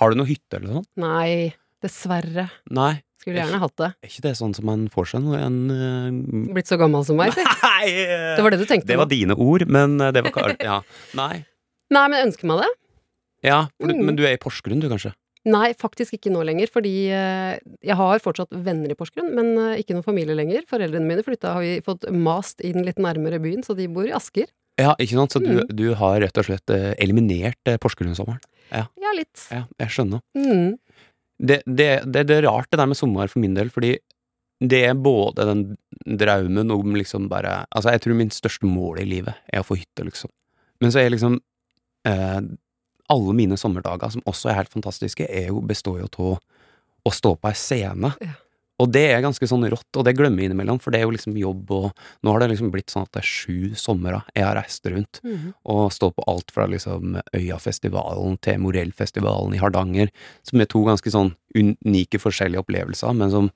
Har 0.00 0.10
du 0.10 0.16
noe 0.16 0.26
hytte 0.26 0.56
eller 0.56 0.68
noe 0.70 0.78
sånt? 0.80 0.88
Nei, 0.96 1.52
dessverre. 1.84 2.46
Nei. 2.72 2.94
Skulle 3.22 3.38
gjerne 3.38 3.58
hatt 3.62 3.76
det. 3.78 3.88
Er 4.02 4.08
ikke 4.08 4.22
det 4.24 4.32
sånn 4.40 4.54
som 4.56 4.64
man 4.66 4.86
får 4.90 5.10
seg 5.12 5.26
en 5.38 5.58
uh... 5.70 6.48
Blitt 6.56 6.66
så 6.72 6.78
gammel 6.80 7.04
som 7.06 7.20
meg, 7.20 7.30
si. 7.36 7.44
Det 7.44 8.42
var 8.42 8.50
det 8.50 8.58
du 8.58 8.64
tenkte 8.66 8.88
Det 8.88 8.96
var 8.98 9.06
på. 9.06 9.12
dine 9.14 9.36
ord, 9.36 9.62
men 9.70 9.98
det 10.00 10.24
var 10.24 10.32
ikke 10.32 10.56
Ja. 10.64 10.80
Nei. 11.18 11.44
Nei, 11.92 12.02
men 12.08 12.16
jeg 12.18 12.26
ønsker 12.32 12.48
meg 12.50 12.64
det. 12.64 12.70
Ja, 13.46 13.60
for 13.78 13.92
Mm. 13.92 14.04
men 14.06 14.16
du 14.18 14.24
er 14.26 14.32
i 14.34 14.40
Porsgrunn, 14.42 14.80
du, 14.82 14.88
kanskje? 14.90 15.12
Nei, 15.50 15.72
faktisk 15.74 16.14
ikke 16.14 16.30
nå 16.30 16.44
lenger, 16.46 16.70
fordi 16.70 16.92
eh, 17.10 17.56
jeg 17.82 17.96
har 17.98 18.20
fortsatt 18.22 18.52
venner 18.62 18.92
i 18.92 18.96
Porsgrunn, 18.98 19.32
men 19.34 19.48
eh, 19.58 19.80
ikke 19.82 19.96
noen 19.96 20.06
familie 20.06 20.36
lenger. 20.38 20.62
Foreldrene 20.70 21.08
mine 21.08 21.24
flytta, 21.26 21.56
har 21.56 21.64
vi 21.64 21.80
fått 21.82 22.06
mast 22.14 22.62
inn 22.62 22.84
litt 22.86 23.00
nærmere 23.02 23.40
byen, 23.42 23.64
så 23.66 23.74
de 23.74 23.88
bor 23.90 24.06
i 24.06 24.14
Asker. 24.14 24.46
Ja, 24.80 24.94
ikke 25.02 25.18
sant? 25.18 25.34
Så 25.34 25.42
du, 25.42 25.50
Mm. 25.52 25.66
du 25.76 25.84
har 25.98 26.20
rett 26.22 26.38
og 26.38 26.46
slett 26.46 26.70
eh, 26.70 26.92
eliminert 27.02 27.58
Porsgrunn-sommeren? 27.82 28.38
Ja, 28.72 28.86
litt. 29.18 29.42
Ja, 29.50 29.64
jeg 29.82 29.90
skjønner. 29.92 30.22
Mm. 30.38 30.78
Det, 31.42 31.58
det, 31.66 31.90
det, 32.06 32.22
det 32.30 32.36
er 32.38 32.46
rart 32.46 32.70
det 32.70 32.78
der 32.78 32.86
med 32.88 32.96
sommer 32.96 33.28
for 33.28 33.42
min 33.42 33.54
del, 33.58 33.68
fordi 33.74 33.96
det 34.62 34.84
er 34.86 34.94
både 34.94 35.44
den 35.48 35.62
drømmen 36.06 36.70
om 36.70 36.94
liksom 36.94 37.26
bare 37.28 37.64
Altså, 37.74 37.90
jeg 37.96 38.00
tror 38.04 38.14
min 38.14 38.30
største 38.30 38.64
mål 38.70 39.00
i 39.02 39.08
livet 39.10 39.34
er 39.52 39.60
å 39.60 39.66
få 39.66 39.74
hytte, 39.80 40.06
liksom. 40.06 40.30
Men 40.80 40.94
så 40.94 41.02
er 41.02 41.10
liksom 41.10 41.40
eh, 42.06 42.40
Alle 43.12 43.34
mine 43.36 43.58
sommerdager, 43.60 44.14
som 44.14 44.24
også 44.30 44.50
er 44.50 44.62
helt 44.62 44.72
fantastiske, 44.72 45.26
er 45.28 45.50
jo, 45.52 45.60
består 45.68 46.00
jo 46.00 46.08
av 46.08 46.40
å 47.04 47.12
stå 47.12 47.34
på 47.36 47.50
ei 47.50 47.58
scene. 47.58 48.12
Ja. 48.22 48.38
Og 48.80 48.88
det 48.90 49.02
er 49.12 49.20
ganske 49.22 49.46
sånn 49.46 49.62
rått, 49.70 49.90
og 50.00 50.06
det 50.08 50.14
glemmer 50.18 50.42
jeg 50.42 50.48
innimellom, 50.50 50.78
for 50.82 50.90
det 50.90 50.98
er 50.98 51.04
jo 51.04 51.12
liksom 51.14 51.36
jobb, 51.38 51.68
og 51.76 52.00
nå 52.24 52.32
har 52.32 52.42
det 52.42 52.48
liksom 52.50 52.70
blitt 52.72 52.90
sånn 52.90 53.04
at 53.04 53.12
det 53.14 53.20
er 53.20 53.28
sju 53.28 53.74
somre 53.78 54.22
jeg 54.34 54.42
har 54.46 54.56
reist 54.58 54.86
rundt 54.90 55.20
Mhm. 55.22 55.52
og 55.70 55.92
stå 55.94 56.08
på 56.16 56.24
alt 56.26 56.50
fra 56.50 56.66
liksom 56.66 57.20
Øyafestivalen 57.36 58.40
til 58.40 58.58
Morellfestivalen 58.58 59.54
i 59.54 59.60
Hardanger, 59.62 60.10
som 60.42 60.60
er 60.60 60.66
to 60.66 60.82
ganske 60.88 61.10
sånn 61.12 61.34
unike 61.54 62.18
forskjellige 62.18 62.64
opplevelser, 62.64 63.14
men 63.14 63.30
som 63.30 63.50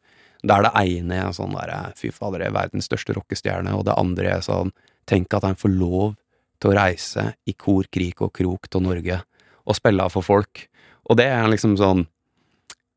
der 0.44 0.62
det 0.62 0.72
ene 0.84 1.14
er 1.14 1.32
sånn 1.32 1.56
der 1.56 1.92
fy 1.96 2.10
fader, 2.12 2.38
det 2.38 2.46
er 2.48 2.58
verdens 2.60 2.86
største 2.86 3.16
rockestjerne, 3.16 3.72
og 3.74 3.84
det 3.88 3.96
andre 3.98 4.36
er 4.36 4.44
sånn 4.46 4.70
tenk 5.08 5.32
at 5.34 5.44
en 5.44 5.56
får 5.58 5.72
lov 5.78 6.16
til 6.60 6.70
å 6.70 6.76
reise 6.76 7.34
i 7.46 7.52
kor, 7.52 7.84
krik 7.90 8.20
og 8.22 8.32
krok 8.32 8.68
til 8.70 8.80
Norge 8.84 9.22
og 9.66 9.78
spille 9.78 10.06
for 10.12 10.26
folk. 10.26 10.66
Og 11.10 11.18
det 11.20 11.28
er 11.30 11.46
liksom 11.50 11.76
sånn 11.78 12.06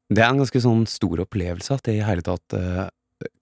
Det 0.09 0.23
er 0.23 0.31
en 0.31 0.39
ganske 0.41 0.61
sånn 0.63 0.88
stor 0.89 1.21
opplevelse 1.21 1.75
at 1.75 1.85
jeg 1.85 1.99
i 1.99 2.05
hele 2.07 2.23
tatt 2.25 2.55
uh, 2.57 2.88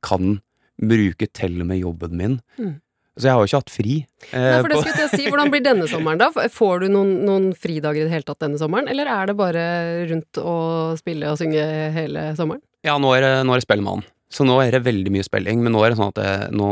kan 0.03 0.41
bruke 0.77 1.29
til 1.31 1.61
og 1.61 1.69
med 1.69 1.79
jobben 1.79 2.17
min. 2.19 2.35
Mm. 2.59 2.73
Så 3.17 3.29
jeg 3.29 3.33
har 3.33 3.41
jo 3.41 3.49
ikke 3.49 3.61
hatt 3.61 3.71
fri. 3.73 3.93
eh, 4.29 4.43
Nei, 4.43 4.57
for 4.61 4.69
det 4.69 4.81
skulle 4.81 5.05
jeg 5.05 5.13
si. 5.13 5.29
Hvordan 5.31 5.53
blir 5.53 5.63
denne 5.65 5.87
sommeren, 5.89 6.19
da? 6.21 6.49
Får 6.53 6.83
du 6.83 6.87
noen, 6.93 7.13
noen 7.25 7.47
fridager 7.57 8.03
i 8.03 8.05
det 8.05 8.13
hele 8.13 8.27
tatt 8.27 8.43
denne 8.43 8.59
sommeren, 8.61 8.89
eller 8.91 9.09
er 9.09 9.31
det 9.31 9.37
bare 9.39 9.63
rundt 10.11 10.37
å 10.37 10.57
spille 10.99 11.31
og 11.31 11.39
synge 11.39 11.63
hele 11.95 12.27
sommeren? 12.37 12.61
Ja, 12.85 12.99
nå 13.01 13.15
er 13.15 13.25
det, 13.25 13.31
nå 13.47 13.55
er 13.55 13.63
det 13.63 13.65
Spellemann. 13.65 14.05
Så 14.33 14.43
nå 14.43 14.57
er 14.59 14.75
det 14.75 14.83
veldig 14.83 15.11
mye 15.13 15.23
spilling, 15.23 15.61
men 15.63 15.71
nå 15.71 15.81
er 15.85 15.93
det 15.93 15.99
sånn 15.99 16.11
at 16.11 16.19
jeg, 16.19 16.47
nå, 16.59 16.69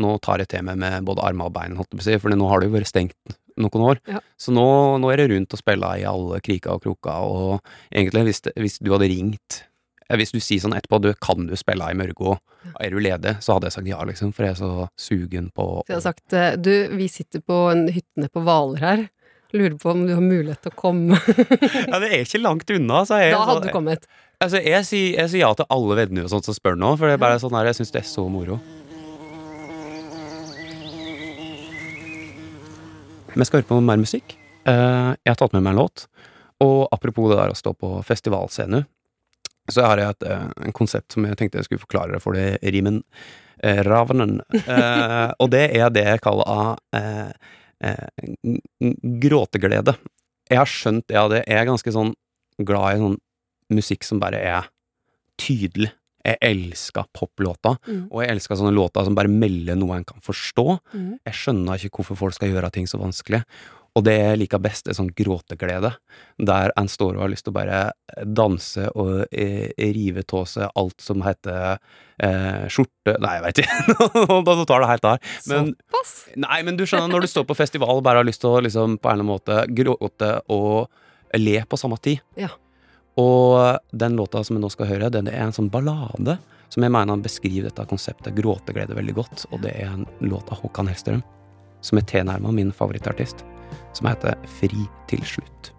nå 0.00 0.12
tar 0.24 0.40
jeg 0.40 0.48
til 0.54 0.64
meg 0.64 0.78
med 0.80 1.04
både 1.04 1.24
armer 1.26 1.50
og 1.50 1.56
bein, 1.56 1.76
for 1.76 2.32
nå 2.32 2.48
har 2.48 2.62
det 2.62 2.70
jo 2.70 2.76
vært 2.78 2.90
stengt 2.90 3.36
noen 3.60 3.84
år. 3.90 4.00
Ja. 4.10 4.22
Så 4.40 4.54
nå, 4.54 4.64
nå 5.02 5.12
er 5.12 5.20
det 5.20 5.28
rundt 5.34 5.54
å 5.54 5.60
spille 5.60 5.92
i 6.00 6.06
alle 6.08 6.40
kriker 6.44 6.78
og 6.78 6.84
kroker, 6.86 7.28
og 7.28 7.92
egentlig, 7.92 8.24
hvis, 8.30 8.42
det, 8.46 8.54
hvis 8.60 8.80
du 8.80 8.90
hadde 8.94 9.10
ringt 9.12 9.60
eh, 10.08 10.16
Hvis 10.18 10.34
du 10.34 10.40
sier 10.40 10.62
sånn 10.64 10.76
etterpå, 10.76 11.02
du 11.04 11.12
kan 11.20 11.46
du 11.50 11.54
spille 11.60 11.90
i 11.92 11.98
Mørgå, 11.98 12.38
er 12.80 12.94
du 12.94 13.00
ledig, 13.04 13.36
så 13.44 13.58
hadde 13.58 13.68
jeg 13.68 13.76
sagt 13.76 13.92
ja, 13.92 14.00
liksom, 14.08 14.32
for 14.34 14.48
jeg 14.48 14.56
er 14.56 14.62
så 14.62 14.88
sugen 14.96 15.50
på 15.54 15.68
Så 15.84 15.92
jeg 15.92 16.00
har 16.00 16.06
sagt 16.08 16.38
eh, 16.40 16.54
du, 16.56 16.72
vi 16.96 17.10
sitter 17.12 17.44
på 17.44 17.66
en 17.74 17.86
hytte 17.92 18.16
nede 18.16 18.32
på 18.32 18.42
Hvaler 18.46 18.84
her. 18.84 19.06
Lurer 19.54 19.76
på 19.78 19.92
om 19.92 20.00
du 20.02 20.10
har 20.16 20.24
mulighet 20.24 20.64
til 20.64 20.72
å 20.72 20.78
komme. 20.80 21.18
Ja, 21.92 22.00
det 22.02 22.08
er 22.08 22.24
ikke 22.24 22.40
langt 22.42 22.70
unna, 22.74 23.04
så 23.06 23.20
jeg 23.22 23.36
Da 23.36 23.44
hadde 23.46 23.68
du 23.68 23.74
kommet. 23.76 24.08
Altså, 24.44 24.60
jeg 24.60 24.84
sier, 24.88 25.10
jeg 25.22 25.30
sier 25.32 25.44
ja 25.46 25.50
til 25.56 25.66
alle 25.72 25.96
venner 26.02 26.26
og 26.26 26.32
sånt 26.32 26.44
som 26.48 26.56
spør 26.56 26.76
nå, 26.76 26.94
for 27.00 27.08
det 27.08 27.16
er 27.16 27.22
bare 27.22 27.40
sånn 27.42 27.54
her, 27.56 27.70
jeg 27.70 27.78
syns 27.80 27.92
det 27.94 28.02
er 28.02 28.08
så 28.08 28.24
moro. 28.28 28.58
Vi 33.34 33.46
skal 33.48 33.60
høre 33.62 33.68
på 33.68 33.78
mer 33.82 33.98
musikk. 33.98 34.36
Eh, 34.68 35.10
jeg 35.18 35.32
har 35.32 35.38
tatt 35.40 35.54
med 35.56 35.64
meg 35.64 35.74
en 35.74 35.80
låt. 35.82 36.04
Og 36.62 36.84
apropos 36.94 37.30
det 37.32 37.38
der 37.40 37.50
å 37.54 37.58
stå 37.58 37.72
på 37.76 37.96
festivalscene, 38.06 38.84
så 39.72 39.86
har 39.88 39.98
jeg 40.02 40.12
et 40.14 40.26
eh, 40.28 40.44
en 40.68 40.74
konsept 40.76 41.16
som 41.16 41.24
jeg 41.26 41.38
tenkte 41.40 41.58
jeg 41.58 41.66
skulle 41.70 41.82
forklare 41.82 42.20
for 42.22 42.36
det 42.36 42.60
rimen 42.74 43.00
eh, 43.64 43.80
Ravnen. 43.86 44.38
Eh, 44.54 45.30
og 45.40 45.50
det 45.54 45.64
er 45.80 45.90
det 45.94 46.04
jeg 46.06 46.22
kaller 46.24 46.46
av 46.52 46.70
eh, 46.94 47.32
n- 48.44 48.98
gråteglede. 49.24 49.96
Jeg 50.52 50.60
har 50.60 50.70
skjønt 50.70 51.08
det 51.10 51.18
av 51.18 51.32
det. 51.32 51.42
Jeg 51.48 51.58
er 51.62 51.70
ganske 51.72 51.94
sånn 51.96 52.12
glad 52.62 52.98
i 52.98 53.02
sånn 53.02 53.18
musikk 53.72 54.04
som 54.04 54.20
bare 54.22 54.40
er 54.42 54.68
tydelig. 55.40 55.90
Jeg 56.24 56.38
elsker 56.40 57.04
poplåter, 57.12 57.76
Mm. 57.86 58.08
og 58.10 58.22
jeg 58.22 58.30
elsker 58.32 58.56
sånne 58.56 58.72
låter 58.72 59.04
som 59.04 59.14
bare 59.14 59.28
melder 59.28 59.76
noe 59.76 59.96
en 59.98 60.04
kan 60.08 60.20
forstå. 60.24 60.78
Mm. 60.94 61.18
Jeg 61.26 61.34
skjønner 61.34 61.74
ikke 61.84 61.98
hvorfor 62.00 62.16
folk 62.16 62.34
skal 62.34 62.48
gjøre 62.48 62.70
ting 62.72 62.86
så 62.88 62.96
vanskelig. 62.98 63.42
Og 63.96 64.02
det 64.02 64.14
jeg 64.18 64.38
liker 64.40 64.58
best, 64.58 64.88
er 64.88 64.94
sånn 64.96 65.12
gråteglede, 65.14 65.92
der 66.42 66.72
en 66.76 66.88
står 66.88 67.14
og 67.14 67.20
har 67.20 67.28
lyst 67.30 67.44
til 67.44 67.52
å 67.52 67.58
bare 67.60 67.92
danse 68.26 68.88
og 68.96 69.26
eh, 69.30 69.68
rive 69.78 70.24
av 70.32 70.46
seg 70.50 70.68
alt 70.74 70.98
som 71.00 71.22
heter 71.22 71.78
eh, 72.18 72.64
skjorte 72.66 73.14
Nei, 73.20 73.36
jeg 73.36 73.44
veit 73.44 73.60
ikke, 73.62 74.42
da 74.48 74.64
tar 74.66 74.80
det 74.82 74.88
helt 74.90 75.04
av. 75.12 75.18
Såpass! 75.44 76.14
nei, 76.34 76.62
men 76.66 76.76
du 76.76 76.82
skjønner, 76.86 77.06
når 77.12 77.20
du 77.20 77.26
står 77.30 77.44
på 77.46 77.54
festival 77.54 78.00
og 78.00 78.02
bare 78.02 78.24
har 78.24 78.26
lyst 78.26 78.40
til 78.42 78.50
å 78.56 78.64
liksom, 78.64 78.96
på 78.98 79.12
en 79.12 79.20
eller 79.20 79.28
annen 79.28 79.30
måte 79.30 79.60
gråte 79.70 80.32
og 80.50 80.88
le 81.38 81.60
på 81.68 81.78
samme 81.78 82.00
tid. 82.02 82.18
Ja. 82.40 82.48
Og 83.20 83.78
den 83.92 84.16
låta 84.16 84.42
som 84.44 84.56
vi 84.56 84.62
nå 84.62 84.70
skal 84.72 84.90
høre, 84.90 85.12
den 85.12 85.28
er 85.30 85.44
en 85.44 85.54
sånn 85.54 85.70
ballade 85.70 86.38
som 86.74 86.82
jeg 86.82 86.90
mener 86.90 87.22
beskriver 87.22 87.68
dette 87.68 87.86
konseptet. 87.86 88.34
Gråteglede 88.34 88.96
veldig 88.96 89.14
godt, 89.14 89.44
og 89.52 89.62
det 89.62 89.76
er 89.78 89.92
en 89.92 90.08
låt 90.24 90.50
av 90.50 90.58
Håkan 90.64 90.90
Hellstrøm, 90.90 91.22
som 91.84 92.00
er 92.00 92.08
tilnærma 92.10 92.50
min 92.54 92.74
favorittartist, 92.74 93.44
som 93.94 94.10
heter 94.10 94.34
Fri 94.58 94.88
til 95.10 95.22
slutt. 95.22 95.70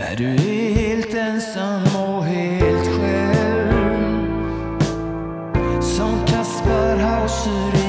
Er 0.00 0.16
du 0.16 0.24
helt 0.24 1.14
ensam 1.14 1.82
og 1.96 2.24
helt 2.24 2.86
själv 2.86 4.20
Som 5.82 6.26
Kasper 6.26 6.96
Hauser 6.96 7.79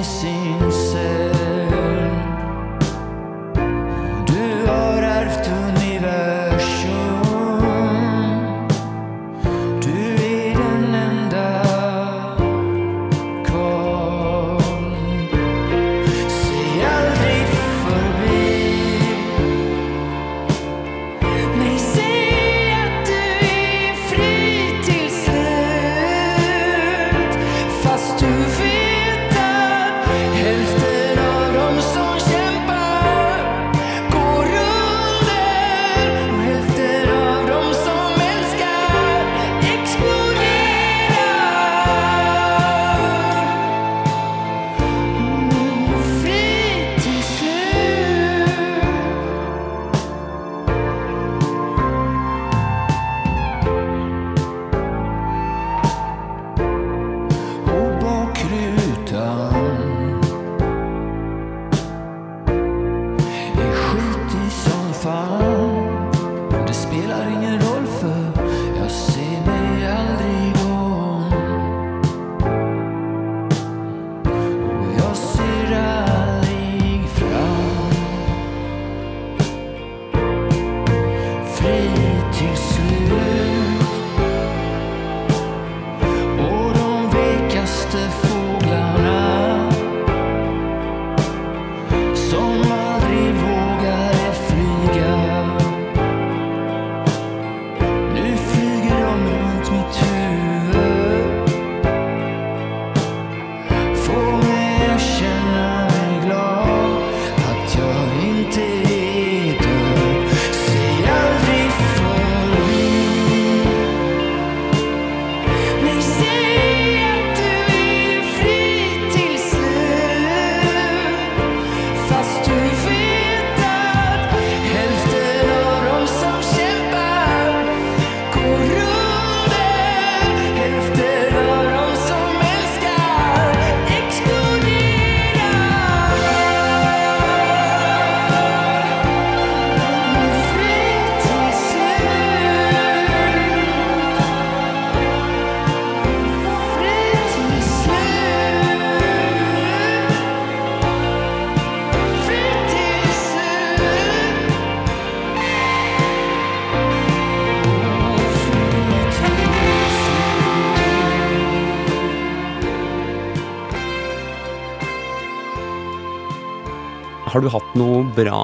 Har 167.27 167.41
du 167.43 167.49
hatt 167.53 167.75
noe 167.77 168.01
bra 168.17 168.41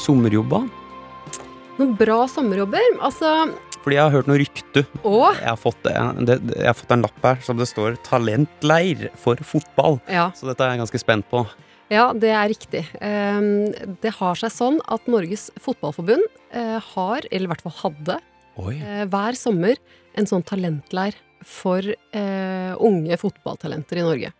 sommerjobber? 0.00 0.66
Noen 1.78 1.94
bra 1.98 2.24
sommerjobber? 2.30 2.82
Altså 3.04 3.30
Fordi 3.84 3.96
jeg 3.96 4.02
har 4.04 4.14
hørt 4.16 4.28
noe 4.28 4.40
rykte. 4.40 4.82
Å! 5.06 5.14
Jeg 5.38 5.46
har 5.52 5.60
fått, 5.60 5.78
det, 5.86 5.94
det, 6.26 6.36
jeg 6.58 6.66
har 6.68 6.76
fått 6.76 6.94
en 6.96 7.04
lapp 7.06 7.22
her 7.24 7.40
som 7.46 7.60
det 7.60 7.68
står 7.70 7.96
'talentleir 8.04 9.08
for 9.16 9.36
fotball'. 9.46 10.00
Ja, 10.10 10.30
Så 10.34 10.48
dette 10.50 10.64
er 10.66 10.74
jeg 10.74 10.82
ganske 10.82 11.00
spent 11.00 11.28
på. 11.30 11.44
ja, 11.90 12.12
det 12.12 12.32
er 12.34 12.48
riktig. 12.50 12.82
Ehm, 13.00 13.72
det 14.02 14.12
har 14.18 14.34
seg 14.34 14.50
sånn 14.52 14.80
at 14.88 15.06
Norges 15.08 15.48
Fotballforbund 15.62 16.26
eh, 16.52 16.80
har, 16.94 17.22
eller 17.30 17.46
i 17.46 17.52
hvert 17.54 17.62
fall 17.64 17.78
hadde, 17.84 18.18
Oi. 18.58 18.74
eh, 18.76 19.06
hver 19.06 19.32
sommer 19.38 19.76
en 20.18 20.26
sånn 20.26 20.42
talentleir 20.44 21.14
for 21.46 21.78
eh, 21.80 22.74
unge 22.76 23.16
fotballtalenter 23.16 23.96
i 24.02 24.02
Norge. 24.04 24.32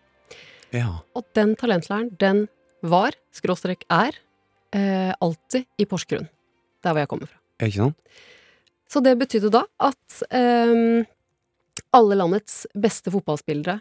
Ja. 0.74 0.98
Og 1.16 1.24
den 1.38 1.54
talentleiren, 1.56 2.10
den 2.18 2.48
var, 2.84 3.16
skråstrek 3.34 3.84
er, 3.90 4.16
eh, 4.74 5.12
alltid 5.20 5.66
i 5.78 5.86
Porsgrunn. 5.88 6.28
Der 6.82 6.94
hvor 6.94 7.02
jeg 7.02 7.10
kommer 7.10 7.30
fra. 7.30 7.38
Ikke 7.64 7.82
sant? 7.82 7.96
Så 8.88 9.02
det 9.04 9.18
betydde 9.20 9.50
da 9.52 9.64
at 9.84 10.22
eh, 10.32 11.04
alle 11.92 12.18
landets 12.18 12.62
beste 12.72 13.12
fotballspillere 13.12 13.80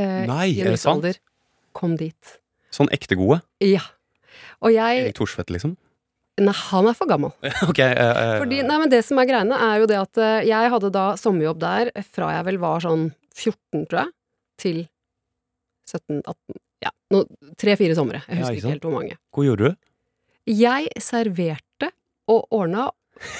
eh, 0.00 0.24
Nei, 0.30 0.46
i 0.54 0.62
en 0.64 0.72
viss 0.72 0.86
alder 0.88 1.18
kom 1.76 1.96
dit. 2.00 2.36
Sånn 2.72 2.90
ekte 2.94 3.18
gode? 3.18 3.40
Ja. 3.64 3.82
Og 4.64 4.72
jeg 4.72 5.04
Erik 5.04 5.18
Thorsvedt, 5.18 5.52
liksom? 5.52 5.76
Nei, 6.40 6.54
han 6.56 6.88
er 6.88 6.96
for 6.96 7.10
gammel. 7.10 7.34
okay, 7.68 7.92
uh, 7.92 8.14
uh, 8.16 8.36
Fordi, 8.40 8.62
nei, 8.64 8.78
men 8.80 8.92
det 8.92 9.02
som 9.04 9.18
er 9.20 9.28
greiene, 9.28 9.58
er 9.60 9.82
jo 9.82 9.90
det 9.90 9.98
at 10.00 10.20
uh, 10.22 10.38
jeg 10.46 10.72
hadde 10.72 10.92
da 10.94 11.04
sommerjobb 11.20 11.60
der 11.60 11.90
fra 12.06 12.30
jeg 12.38 12.46
vel 12.48 12.60
var 12.62 12.80
sånn 12.86 13.10
14, 13.36 13.84
tror 13.90 14.00
jeg, 14.00 14.12
til 14.62 14.80
17-18 15.90 16.60
Ja, 16.84 16.90
tre-fire 17.60 17.94
somre. 17.98 18.22
Jeg 18.28 18.38
Ja, 18.38 18.42
husker 18.44 18.54
ikke 18.56 18.60
ikke 18.64 18.74
helt 18.74 18.86
hvor 18.88 18.94
mange. 18.96 19.16
Hva 19.36 19.44
gjorde 19.48 19.70
du? 19.70 19.76
Jeg 20.50 20.88
serverte 21.04 21.90
og 22.30 22.46
ordna, 22.56 22.86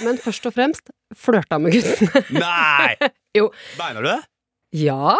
men 0.04 0.18
først 0.20 0.46
og 0.50 0.54
fremst 0.56 0.90
flørta 1.16 1.58
med 1.62 1.72
guttene. 1.78 2.24
Nei! 2.42 2.96
Jo. 3.38 3.46
Mener 3.78 4.02
du 4.02 4.08
det? 4.10 4.18
Ja, 4.74 5.12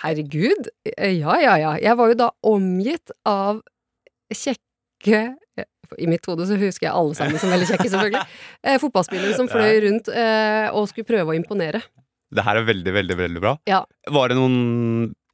herregud. 0.00 0.70
Ja, 0.96 1.34
ja, 1.42 1.54
ja. 1.60 1.74
Jeg 1.76 1.96
var 2.00 2.08
jo 2.08 2.16
da 2.16 2.30
omgitt 2.48 3.12
av 3.28 3.58
kjekke 4.32 5.20
I 6.00 6.06
mitt 6.08 6.24
hode 6.30 6.46
så 6.48 6.56
husker 6.56 6.86
jeg 6.88 6.94
alle 6.96 7.16
sammen 7.18 7.36
som 7.42 7.52
veldig 7.52 7.68
kjekke, 7.68 7.88
selvfølgelig. 7.92 8.22
Eh, 8.64 8.78
fotballspillere 8.80 9.36
som 9.36 9.48
fløy 9.50 9.80
rundt 9.84 10.08
eh, 10.12 10.68
og 10.72 10.88
skulle 10.88 11.08
prøve 11.08 11.32
å 11.32 11.36
imponere. 11.36 11.80
Det 12.32 12.44
her 12.46 12.60
er 12.60 12.66
veldig, 12.68 12.92
veldig 12.96 13.16
veldig 13.18 13.40
bra. 13.42 13.54
Ja. 13.68 13.80
Var 14.08 14.32
det 14.32 14.36
noen 14.40 14.58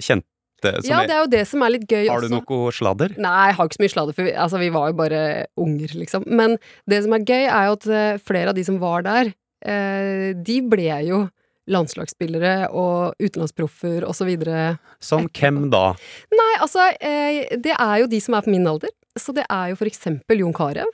kjente 0.02 0.26
som 0.62 0.90
Ja, 0.90 1.00
det 1.06 1.14
er 1.14 1.20
jo 1.24 1.30
det 1.32 1.42
som 1.48 1.62
er 1.62 1.70
litt 1.74 1.86
gøy 1.90 2.06
Har 2.08 2.20
du 2.24 2.28
også. 2.28 2.42
noe 2.48 2.72
sladder? 2.72 3.14
Nei, 3.20 3.46
jeg 3.50 3.56
har 3.58 3.68
ikke 3.68 3.78
så 3.78 3.84
mye 3.84 3.94
sladder, 3.94 4.16
for 4.16 4.24
vi, 4.28 4.32
altså, 4.46 4.58
vi 4.62 4.70
var 4.74 4.88
jo 4.90 4.96
bare 4.98 5.22
unger, 5.56 5.94
liksom. 6.02 6.24
Men 6.26 6.56
det 6.88 7.02
som 7.04 7.12
er 7.16 7.24
gøy, 7.28 7.44
er 7.46 7.66
jo 7.68 7.76
at 7.78 7.86
eh, 7.88 8.18
flere 8.26 8.48
av 8.52 8.54
de 8.58 8.64
som 8.64 8.78
var 8.82 9.02
der, 9.06 9.32
eh, 9.66 10.32
de 10.34 10.60
ble 10.62 10.88
jo 11.06 11.22
landslagsspillere 11.66 12.68
og 12.70 13.16
utenlandsproffer 13.18 14.04
og 14.06 14.14
så 14.14 14.26
videre. 14.28 14.78
Som 15.02 15.26
hvem 15.34 15.64
da? 15.72 15.94
Nei, 16.30 16.52
altså, 16.62 16.90
eh, 17.00 17.56
det 17.58 17.74
er 17.74 17.96
jo 18.04 18.06
de 18.12 18.20
som 18.22 18.34
er 18.38 18.46
på 18.46 18.52
min 18.54 18.66
alder. 18.70 18.92
Så 19.18 19.32
det 19.34 19.46
er 19.50 19.72
jo 19.72 19.78
for 19.80 19.88
eksempel 19.90 20.42
Jon 20.44 20.54
Carew. 20.54 20.86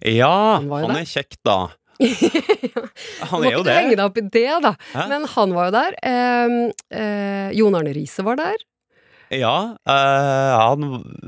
Ja, 0.00 0.56
Han 0.62 0.70
han 0.70 0.96
er 0.96 1.04
kjekk, 1.04 1.36
da. 1.44 1.58
Han 3.28 3.42
Må 3.42 3.48
er 3.48 3.52
jo 3.56 3.60
ikke 3.60 3.66
du 3.66 3.72
henge 3.74 3.96
deg 3.98 4.04
opp 4.06 4.18
i 4.20 4.24
det, 4.32 4.46
da. 4.64 4.72
Hæ? 4.94 5.06
Men 5.10 5.24
han 5.34 5.54
var 5.56 5.68
jo 5.68 5.74
der. 5.74 5.96
Eh, 6.06 6.56
eh, 6.94 7.48
Jon 7.58 7.74
Arne 7.78 7.92
Riise 7.96 8.24
var 8.26 8.38
der. 8.40 8.56
Ja, 9.30 9.76
eh, 9.84 10.56
han, 10.56 10.84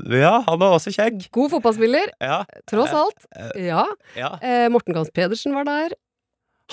ja, 0.09 0.35
han 0.47 0.61
er 0.65 0.73
også 0.77 0.89
kjegg 0.95 1.27
God 1.35 1.51
fotballspiller, 1.53 2.09
Ja, 2.21 2.43
tross 2.69 2.93
alt. 2.97 3.25
eh, 3.35 3.67
Ja. 3.67 3.85
ja. 4.17 4.31
Eh, 4.41 4.67
Morten 4.73 4.93
Gans 4.97 5.11
Pedersen 5.13 5.53
var 5.53 5.65
der. 5.69 5.93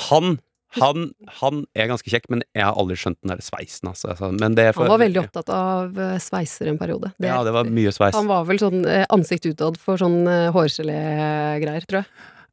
Han, 0.09 0.39
han, 0.79 1.11
han 1.41 1.65
er 1.77 1.89
ganske 1.91 2.09
kjekk, 2.13 2.29
men 2.31 2.43
jeg 2.55 2.65
har 2.65 2.75
aldri 2.81 2.97
skjønt 2.97 3.19
den 3.25 3.33
der 3.35 3.43
sveisen, 3.45 3.89
altså. 3.91 4.11
Altså, 4.15 4.31
Men 4.39 4.55
det 4.55 4.71
for- 4.75 4.85
Han 4.87 4.93
var 4.95 5.03
veldig 5.07 5.23
opptatt 5.27 5.49
av 5.53 5.99
eh, 5.99 6.17
sveiser 6.23 6.69
en 6.73 6.79
periode. 6.79 7.13
Det 7.19 7.29
Ja, 7.29 7.43
det 7.45 7.53
var 7.53 7.65
mye 7.65 7.93
sveis. 7.93 8.15
Han 8.15 8.27
var 8.31 8.45
vel 8.49 8.59
sånn 8.59 8.87
eh, 8.87 9.05
ansikt 9.11 9.47
utad 9.53 9.77
for 9.81 9.97
sånn 10.01 10.23
eh, 10.29 10.51
hårgelé-greier, 10.53 11.87
tror 11.89 12.05
jeg. 12.05 12.07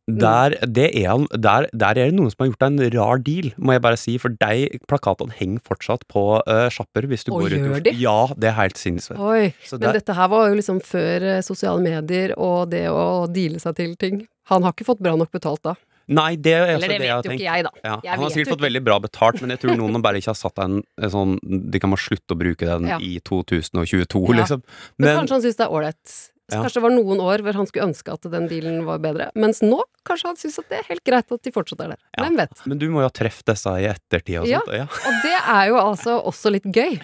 Der, 0.08 0.54
det 0.70 0.92
er 1.02 1.08
han, 1.10 1.24
der, 1.34 1.66
der 1.74 1.98
er 1.98 2.12
det 2.12 2.14
noen 2.14 2.30
som 2.30 2.44
har 2.44 2.52
gjort 2.52 2.62
deg 2.62 2.76
en 2.76 2.92
rar 2.94 3.22
deal, 3.26 3.48
må 3.58 3.74
jeg 3.74 3.82
bare 3.82 3.98
si. 3.98 4.18
For 4.22 4.30
deg, 4.38 4.76
plakatene 4.86 5.34
henger 5.34 5.64
fortsatt 5.66 6.04
på 6.14 6.26
uh, 6.46 6.68
sjapper 6.70 7.08
hvis 7.10 7.26
du 7.26 7.32
og 7.34 7.42
går 7.48 7.56
ut 7.58 7.88
de? 7.88 7.96
Ja, 7.98 8.28
det 8.38 8.52
er 8.52 8.58
helt 8.60 8.78
sinnssykt. 8.78 9.18
Oi. 9.18 9.48
Så 9.66 9.80
Men 9.80 9.88
der- 9.90 9.98
dette 9.98 10.14
her 10.14 10.30
var 10.30 10.52
jo 10.52 10.60
liksom 10.60 10.78
før 10.86 11.26
eh, 11.32 11.42
sosiale 11.42 11.82
medier 11.82 12.36
og 12.38 12.70
det 12.70 12.84
å 12.94 13.26
deale 13.34 13.58
seg 13.64 13.76
til 13.82 13.96
ting. 13.98 14.28
Han 14.54 14.62
har 14.62 14.76
ikke 14.78 14.86
fått 14.92 15.02
bra 15.02 15.16
nok 15.18 15.32
betalt 15.34 15.64
da. 15.66 15.74
Nei, 16.06 16.36
det 16.38 16.52
er 16.54 16.68
Eller 16.68 16.76
altså 16.76 16.88
det 16.92 17.00
det 17.02 17.06
jeg 17.08 17.10
har 17.16 17.22
vet 17.24 17.26
jo 17.26 17.34
ikke 17.34 17.50
jeg, 17.50 17.64
da. 17.66 17.72
Ja, 17.82 17.96
Jeg 18.06 18.12
han 18.14 18.20
har 18.22 18.30
sikkert 18.30 18.52
fått 18.54 18.62
veldig 18.68 18.84
bra 18.86 19.00
betalt, 19.02 19.42
men 19.42 19.50
jeg 19.56 19.60
tror 19.64 19.80
noen 19.80 20.04
bare 20.06 20.20
ikke 20.22 20.30
har 20.36 20.38
satt 20.38 20.62
en, 20.62 20.76
en 21.02 21.10
sånn 21.10 21.32
De 21.42 21.82
kan 21.82 21.90
bare 21.90 22.04
slutte 22.06 22.36
å 22.36 22.38
bruke 22.38 22.62
den 22.70 22.86
Ja. 22.92 23.00
i 23.02 23.16
2022, 23.26 24.22
Ja. 24.30 24.38
liksom. 24.44 24.62
Men, 25.00 25.08
Men 25.10 25.18
kanskje 25.24 25.34
han 25.40 25.42
syns 25.48 25.58
det 25.58 25.66
er 25.66 25.74
ålreit. 25.74 26.14
Så 26.46 26.58
Ja. 26.60 26.62
Kanskje 26.62 26.78
det 26.78 26.84
var 26.86 26.94
noen 26.94 27.22
år 27.26 27.42
hvor 27.42 27.54
han 27.58 27.66
skulle 27.66 27.88
ønske 27.90 28.14
at 28.14 28.22
den 28.30 28.46
dealen 28.52 28.84
var 28.86 29.00
bedre. 29.02 29.32
Mens 29.34 29.64
nå 29.66 29.80
kanskje 30.06 30.28
han 30.30 30.38
syns 30.38 30.60
at 30.62 30.68
det 30.70 30.78
er 30.78 30.90
helt 30.92 31.04
greit 31.04 31.32
at 31.34 31.42
de 31.42 31.52
fortsatt 31.56 31.82
er 31.82 31.96
der. 31.96 32.02
Ja. 32.18 32.24
Hvem 32.28 32.38
vet. 32.38 32.62
Men 32.70 32.78
du 32.78 32.86
må 32.94 33.02
jo 33.02 33.08
ha 33.10 33.14
truffet 33.18 33.50
disse 33.50 33.74
i 33.82 33.88
ettertid 33.90 34.38
og 34.44 34.48
Ja. 34.48 34.60
sånt. 34.62 34.76
Ja. 34.78 34.86
Og 34.86 35.14
det 35.26 35.34
er 35.42 35.68
jo 35.72 35.80
altså 35.82 36.20
også 36.22 36.52
litt 36.54 36.68
gøy. 36.70 37.00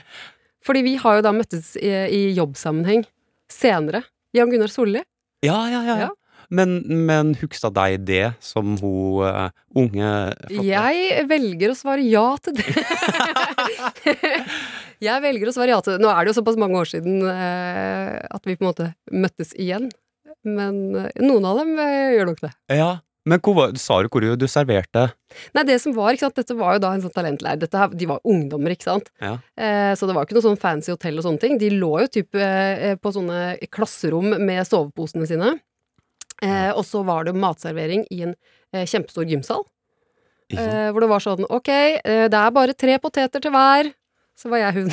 Fordi 0.61 0.83
vi 0.85 0.95
har 1.01 1.15
jo 1.17 1.21
da 1.25 1.31
møttes 1.33 1.73
i, 1.75 1.89
i 1.89 2.21
jobbsammenheng 2.37 3.01
senere. 3.49 4.03
Jan 4.37 4.51
Gunnar 4.53 4.69
Solli. 4.69 5.01
Ja, 5.41 5.65
ja, 5.73 5.81
ja. 5.81 5.95
Ja. 5.95 5.97
ja. 6.05 6.09
Men, 6.51 6.83
men 7.07 7.33
huksa 7.39 7.71
deg 7.73 8.03
det 8.05 8.33
som 8.43 8.75
hun 8.77 9.23
uh, 9.23 9.49
unge 9.73 10.09
flotte 10.49 10.65
Jeg 10.67 11.25
velger 11.29 11.71
å 11.71 11.77
svare 11.79 12.03
ja 12.03 12.35
til 12.43 12.57
det. 12.59 12.67
jeg 15.01 15.23
velger 15.23 15.49
å 15.49 15.53
svare 15.55 15.73
ja 15.73 15.79
til 15.83 15.95
det. 15.95 16.01
Nå 16.03 16.11
er 16.11 16.23
det 16.23 16.31
jo 16.31 16.39
såpass 16.39 16.59
mange 16.61 16.79
år 16.81 16.89
siden 16.89 17.21
eh, 17.27 18.17
at 18.21 18.43
vi 18.47 18.57
på 18.57 18.65
en 18.65 18.71
måte 18.71 18.91
møttes 19.11 19.55
igjen. 19.57 19.89
Men 20.47 20.83
eh, 20.97 21.09
noen 21.21 21.47
av 21.47 21.61
dem 21.61 21.73
eh, 21.81 22.11
gjør 22.17 22.31
nok 22.31 22.43
det. 22.45 22.51
Ja, 22.73 22.91
Men 23.29 23.41
hvor 23.45 23.75
sa 23.77 23.99
du 24.01 24.07
hvor 24.09 24.23
du, 24.25 24.47
serverte 24.49 25.11
Nei, 25.53 25.63
det 25.69 25.75
som 25.83 25.93
var, 25.93 26.13
ikke 26.13 26.25
sant, 26.25 26.39
dette 26.39 26.55
var 26.57 26.77
jo 26.77 26.83
da 26.85 26.93
en 26.95 27.03
sånn 27.03 27.13
talentleir. 27.13 27.59
Dette 27.61 27.77
her, 27.77 27.91
de 27.93 28.07
var 28.09 28.23
ungdommer, 28.25 28.73
ikke 28.73 28.89
sant. 28.89 29.11
Ja. 29.21 29.35
Eh, 29.57 29.91
så 29.97 30.09
det 30.09 30.15
var 30.17 30.25
ikke 30.25 30.39
noe 30.39 30.47
sånn 30.47 30.61
fancy 30.61 30.93
hotell 30.93 31.21
og 31.21 31.27
sånne 31.27 31.43
ting. 31.43 31.59
De 31.61 31.69
lå 31.75 31.91
jo 32.05 32.13
typ 32.19 32.39
eh, 32.39 32.95
på 32.97 33.13
sånne 33.13 33.59
klasserom 33.73 34.33
med 34.41 34.65
soveposene 34.67 35.29
sine. 35.29 35.53
Eh, 36.41 36.71
og 36.73 36.81
så 36.87 37.03
var 37.05 37.27
det 37.27 37.37
matservering 37.37 38.07
i 38.09 38.23
en 38.25 38.33
eh, 38.73 38.87
kjempestor 38.89 39.29
gymsal. 39.29 39.61
Eh, 40.51 40.89
hvor 40.91 40.99
det 41.03 41.07
var 41.07 41.23
sånn 41.23 41.45
Ok, 41.47 41.69
eh, 41.71 42.25
det 42.27 42.37
er 42.37 42.55
bare 42.55 42.75
tre 42.75 42.97
poteter 42.99 43.43
til 43.43 43.53
hver. 43.53 43.91
Så 44.41 44.49
var 44.49 44.63
jeg 44.63 44.79
hun 44.79 44.91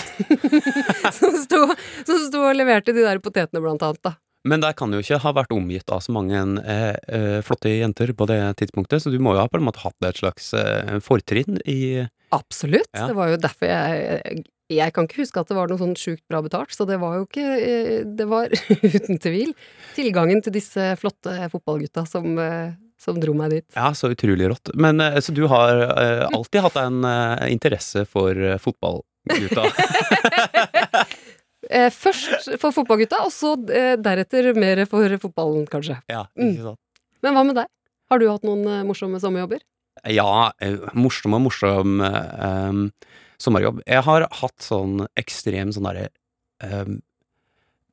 som, 1.18 1.37
sto, 1.40 1.62
som 2.04 2.24
sto 2.26 2.42
og 2.44 2.56
leverte 2.58 2.92
de 2.92 3.04
der 3.06 3.20
potetene, 3.24 3.62
blant 3.64 3.84
annet, 3.87 4.02
da. 4.04 4.18
Men 4.48 4.62
der 4.62 4.74
kan 4.76 4.90
du 4.90 4.98
jo 4.98 5.02
ikke 5.02 5.20
ha 5.24 5.32
vært 5.37 5.54
omgitt 5.54 5.90
av 5.92 6.02
så 6.04 6.12
mange 6.14 6.38
eh, 6.62 6.94
eh, 7.11 7.38
flotte 7.44 7.72
jenter 7.72 8.12
på 8.16 8.28
det 8.30 8.38
tidspunktet, 8.61 9.02
så 9.02 9.12
du 9.12 9.18
må 9.22 9.34
jo 9.34 9.42
ha 9.42 9.48
på 9.50 9.58
en 9.58 9.66
måte 9.66 9.82
hatt 9.82 10.06
et 10.06 10.20
slags 10.20 10.52
eh, 10.56 10.98
fortrinn 11.04 11.58
i 11.66 12.06
Absolutt. 12.34 12.90
Ja. 12.92 13.08
Det 13.08 13.16
var 13.16 13.30
jo 13.32 13.40
derfor 13.40 13.70
jeg 13.70 14.42
Jeg 14.68 14.92
kan 14.92 15.06
ikke 15.08 15.22
huske 15.22 15.40
at 15.40 15.48
det 15.48 15.56
var 15.56 15.70
noe 15.70 15.80
sånn 15.80 15.96
sjukt 15.96 16.26
bra 16.28 16.42
betalt, 16.44 16.74
så 16.76 16.84
det 16.84 16.98
var 17.00 17.16
jo 17.16 17.24
ikke 17.24 17.46
eh, 17.56 18.02
Det 18.04 18.28
var 18.28 18.52
uten 18.98 19.18
tvil 19.18 19.54
tilgangen 19.96 20.44
til 20.44 20.54
disse 20.54 20.92
flotte 21.00 21.48
fotballgutta 21.50 22.04
som, 22.06 22.37
eh, 22.38 22.76
som 23.00 23.18
dro 23.18 23.34
meg 23.34 23.56
dit. 23.56 23.66
Ja, 23.74 23.90
så 23.96 24.12
utrolig 24.12 24.52
rått. 24.52 24.74
Men 24.76 25.00
så 25.24 25.32
du 25.34 25.46
har 25.50 25.82
alltid 26.28 26.62
hatt 26.66 26.78
en 26.84 27.00
interesse 27.48 28.04
for 28.06 28.37
eh, 28.37 28.61
fotballgutta? 29.28 31.04
Eh, 31.68 31.88
først 31.92 32.46
for 32.62 32.70
fotballgutta, 32.72 33.18
og 33.26 33.32
så 33.34 33.50
eh, 33.74 33.96
deretter 34.00 34.46
mer 34.56 34.78
for 34.88 35.10
fotballen, 35.20 35.66
kanskje. 35.68 35.96
ja, 36.08 36.22
Mm. 36.38 36.52
ikke 36.54 36.62
sant? 36.68 36.78
Men 37.26 37.34
hva 37.34 37.42
med 37.44 37.56
deg? 37.58 37.66
Har 38.08 38.18
du 38.22 38.28
hatt 38.30 38.44
noen 38.46 38.62
eh, 38.70 38.84
morsomme 38.86 39.18
sommerjobber? 39.20 39.58
Ja, 40.06 40.52
morsom 40.94 41.34
og 41.34 41.42
morsom 41.48 41.98
um, 42.00 42.84
sommerjobb. 43.42 43.82
Jeg 43.90 44.04
har 44.06 44.28
hatt 44.38 44.62
sånn 44.62 45.02
ekstrem 45.18 45.72
sånn 45.74 45.88
derre 45.90 46.06
um, 46.62 47.00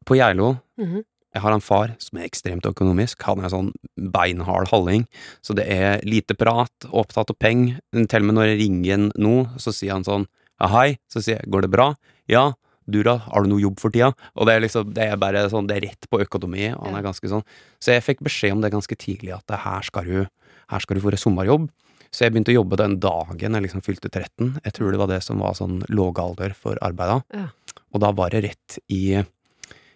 På 0.06 0.16
Geilo 0.16 0.60
Mhm. 0.78 1.02
Jeg 1.36 1.42
har 1.44 1.52
en 1.52 1.60
far 1.66 1.96
som 2.00 2.20
er 2.22 2.30
ekstremt 2.30 2.64
økonomisk. 2.70 3.20
Han 3.28 3.42
er 3.44 3.50
sånn 3.52 3.74
beinhard 4.00 4.70
halling. 4.72 5.02
Så 5.44 5.52
det 5.58 5.66
er 5.68 6.00
lite 6.08 6.32
prat, 6.40 6.72
opptatt 6.96 7.34
av 7.34 7.36
penger. 7.44 7.82
Til 7.92 8.22
og 8.22 8.30
med 8.30 8.36
når 8.38 8.46
jeg 8.54 8.60
ringer 8.62 8.92
han 8.94 9.10
nå, 9.20 9.34
så 9.60 9.74
sier 9.76 9.92
han 9.98 10.06
sånn 10.08 10.30
ja, 10.62 10.70
hei. 10.72 10.98
Så 11.12 11.24
sier 11.24 11.42
jeg 11.42 11.52
går 11.52 11.66
det 11.66 11.74
bra? 11.74 11.94
Ja. 12.32 12.52
Du 12.86 13.00
da, 13.02 13.16
har 13.18 13.42
du 13.42 13.50
noe 13.50 13.64
jobb 13.64 13.80
for 13.82 13.94
tida? 13.94 14.12
Og 14.38 14.46
det 14.46 14.54
er 14.56 14.62
liksom, 14.62 14.92
det 14.94 15.08
er 15.10 15.18
bare 15.18 15.48
sånn, 15.50 15.66
det 15.70 15.80
er 15.80 15.88
rett 15.88 16.06
på 16.12 16.20
økonomi. 16.22 16.68
Og 16.76 16.84
han 16.86 17.00
er 17.00 17.08
ganske 17.08 17.32
sånn. 17.32 17.42
Så 17.82 17.96
jeg 17.96 18.06
fikk 18.06 18.22
beskjed 18.26 18.54
om 18.54 18.62
det 18.62 18.70
ganske 18.76 18.98
tidlig, 19.02 19.34
at 19.34 19.56
her 19.64 19.88
skal 19.88 20.06
du, 20.06 20.28
her 20.70 20.84
skal 20.84 21.00
du 21.00 21.02
få 21.02 21.14
deg 21.16 21.22
sommerjobb. 21.22 21.66
Så 22.14 22.24
jeg 22.24 22.32
begynte 22.36 22.54
å 22.54 22.60
jobbe 22.60 22.78
den 22.80 23.00
dagen 23.04 23.58
jeg 23.58 23.66
liksom 23.66 23.84
fylte 23.84 24.12
13. 24.12 24.60
Jeg 24.64 24.76
tror 24.78 24.94
det 24.94 25.00
var 25.02 25.10
det 25.12 25.22
som 25.26 25.42
var 25.42 25.58
sånn 25.58 25.82
lågalder 25.92 26.54
for 26.56 26.80
arbeida. 26.86 27.20
Ja. 27.36 27.50
Og 27.92 28.04
da 28.06 28.14
var 28.16 28.32
det 28.32 28.46
rett 28.46 28.78
i 28.94 29.18
eh, 29.18 29.26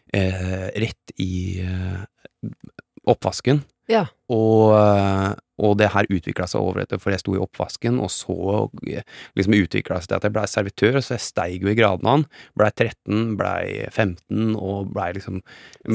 Rett 0.09 1.13
i 1.21 1.61
eh, 1.61 2.01
oppvasken. 3.05 3.61
Ja. 3.89 4.05
Og, 4.29 4.75
eh, 4.77 5.31
og 5.59 5.73
det 5.79 5.89
her 5.91 6.07
utvikla 6.13 6.45
seg 6.47 6.61
over 6.61 6.83
etter, 6.83 6.99
for 7.01 7.11
jeg 7.11 7.23
sto 7.23 7.33
i 7.35 7.41
oppvasken, 7.41 7.97
og 8.03 8.11
så 8.13 8.35
eh, 8.87 9.05
liksom 9.37 9.55
utvikla 9.57 9.97
seg 9.99 10.11
til 10.11 10.17
at 10.19 10.27
jeg 10.27 10.35
blei 10.35 10.43
servitør, 10.49 10.99
så 11.01 11.15
jeg 11.15 11.25
steig 11.25 11.65
jo 11.65 11.71
i 11.71 11.75
gradene. 11.77 12.29
Blei 12.59 12.69
13, 12.69 13.23
blei 13.39 13.63
15, 13.89 14.53
og 14.53 14.91
blei 14.93 15.09
liksom 15.17 15.41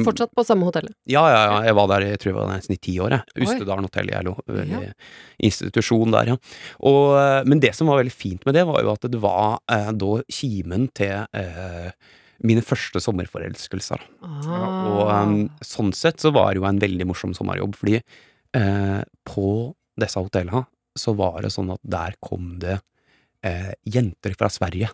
Fortsatt 0.04 0.34
på 0.34 0.44
samme 0.46 0.66
hotellet? 0.66 0.94
ja, 1.10 1.22
ja, 1.30 1.44
ja. 1.52 1.62
Jeg 1.68 1.78
var 1.78 1.88
der 1.94 2.08
jeg 2.08 2.20
tror 2.20 2.32
jeg 2.32 2.38
var 2.40 2.50
nesten 2.50 2.76
i 2.76 2.82
ti 2.82 2.96
år. 3.00 3.14
jeg. 3.14 3.46
Ustedalen 3.46 3.86
hotell 3.88 4.10
i 4.10 4.16
Geilo. 4.16 4.34
Ja. 4.74 4.82
Institusjon 5.46 6.12
der, 6.14 6.34
ja. 6.34 6.36
Og, 6.82 7.14
eh, 7.20 7.40
men 7.46 7.62
det 7.62 7.74
som 7.78 7.88
var 7.90 8.02
veldig 8.02 8.14
fint 8.14 8.44
med 8.44 8.58
det, 8.58 8.66
var 8.68 8.82
jo 8.82 8.92
at 8.96 9.08
det 9.10 9.22
var 9.22 9.62
eh, 9.70 9.90
da 9.94 10.18
kimen 10.34 10.90
til 10.98 11.24
eh, 11.30 11.90
mine 12.42 12.64
første 12.64 13.00
sommerforelskelser. 13.02 14.02
Ah. 14.24 14.48
Og 14.90 15.02
um, 15.12 15.36
sånn 15.64 15.92
sett 15.96 16.22
så 16.22 16.32
var 16.34 16.52
det 16.52 16.62
jo 16.62 16.68
en 16.68 16.82
veldig 16.82 17.06
morsom 17.08 17.34
sommerjobb, 17.36 17.76
fordi 17.78 17.98
eh, 17.98 19.00
på 19.28 19.48
disse 20.00 20.20
hotellene 20.20 20.64
så 20.98 21.14
var 21.18 21.42
det 21.44 21.52
sånn 21.54 21.72
at 21.74 21.82
der 21.82 22.14
kom 22.22 22.56
det 22.62 22.78
eh, 23.46 23.72
jenter 23.86 24.34
fra 24.38 24.50
Sverige 24.52 24.90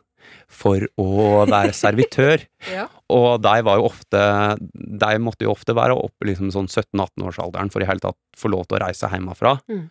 for 0.50 0.84
å 1.00 1.44
være 1.48 1.72
servitør. 1.76 2.44
ja. 2.76 2.86
Og 3.12 3.40
de 3.42 3.54
var 3.66 3.80
jo 3.80 3.88
ofte 3.88 4.20
De 4.60 5.14
måtte 5.22 5.46
jo 5.46 5.54
ofte 5.54 5.74
være 5.76 5.96
oppe 5.96 6.28
liksom 6.28 6.52
sånn 6.54 6.68
17-18-årsalderen 6.68 7.72
for 7.72 7.82
i 7.82 7.88
hele 7.88 8.04
tatt 8.04 8.18
få 8.38 8.52
lov 8.52 8.68
til 8.68 8.78
å 8.78 8.84
reise 8.84 9.10
hjemmefra. 9.10 9.56
Mm. 9.70 9.88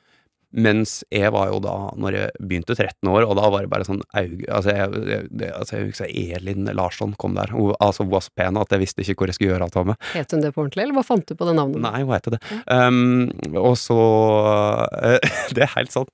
Mens 0.49 1.03
jeg 1.13 1.29
var 1.35 1.51
jo 1.51 1.59
da, 1.61 1.75
når 1.99 2.15
jeg 2.17 2.31
begynte 2.41 2.73
13 2.73 3.09
år, 3.11 3.27
og 3.29 3.35
da 3.37 3.49
var 3.53 3.65
det 3.65 3.69
bare 3.69 3.85
sånn 3.85 3.99
aug... 4.17 4.39
Altså, 4.49 4.73
jeg, 4.73 5.03
jeg, 5.11 5.27
det- 5.37 5.51
altså, 5.53 5.75
jeg 5.77 5.89
husker 5.91 6.09
Elin 6.39 6.71
Larsson 6.73 7.13
kom 7.21 7.35
der. 7.37 7.53
Hun, 7.53 7.75
altså, 7.77 8.05
hun 8.07 8.13
var 8.15 8.25
så 8.25 8.33
pen 8.39 8.57
at 8.57 8.73
jeg 8.73 8.81
visste 8.81 9.05
ikke 9.05 9.19
hvor 9.21 9.29
jeg 9.29 9.37
skulle 9.37 9.53
gjøre 9.53 9.67
alt 9.69 9.77
av 9.77 9.89
meg. 9.91 10.07
Het 10.15 10.33
hun 10.33 10.41
det 10.41 10.53
på 10.55 10.63
ordentlig, 10.65 10.85
eller 10.87 10.97
hva 10.97 11.05
fant 11.05 11.25
du 11.29 11.35
på 11.37 11.49
det 11.49 11.53
navnet? 11.59 11.83
Nei, 11.85 12.01
hun 12.01 12.15
heter 12.15 12.37
det. 12.37 12.41
Um, 12.65 13.29
og 13.61 13.75
så 13.77 13.99
uh, 13.99 15.19
Det 15.55 15.65
er 15.67 15.73
helt 15.77 15.93
sant. 15.93 16.09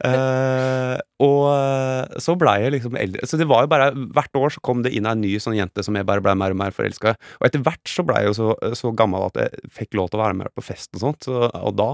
Uh, 0.00 0.96
og 1.20 1.42
eh, 1.52 2.14
så 2.24 2.32
blei 2.40 2.54
jeg 2.62 2.72
liksom 2.72 2.94
eldre. 2.96 3.26
Så 3.28 3.36
det 3.36 3.44
var 3.50 3.66
jo 3.66 3.68
bare 3.68 3.90
Hvert 3.92 4.38
år 4.40 4.54
så 4.54 4.62
kom 4.64 4.80
det 4.86 4.94
inn 4.96 5.04
ei 5.04 5.12
ny 5.20 5.34
sånn 5.42 5.52
jente 5.58 5.82
som 5.84 5.96
jeg 5.98 6.06
bare 6.08 6.22
blei 6.24 6.32
mer 6.38 6.54
og 6.54 6.60
mer 6.62 6.72
forelska 6.72 7.12
i. 7.12 7.18
Og 7.42 7.44
etter 7.48 7.60
hvert 7.66 7.92
så 7.92 8.04
blei 8.08 8.22
jeg 8.24 8.30
jo 8.30 8.36
så, 8.38 8.46
så 8.78 8.92
gammel 8.96 9.26
at 9.26 9.36
jeg 9.42 9.68
fikk 9.76 9.98
lov 10.00 10.08
til 10.08 10.16
å 10.20 10.22
være 10.24 10.38
med 10.40 10.48
på 10.56 10.64
fest 10.64 10.88
og 10.96 11.02
sånt. 11.04 11.28
Så, 11.28 11.42
og 11.52 11.76
da, 11.76 11.90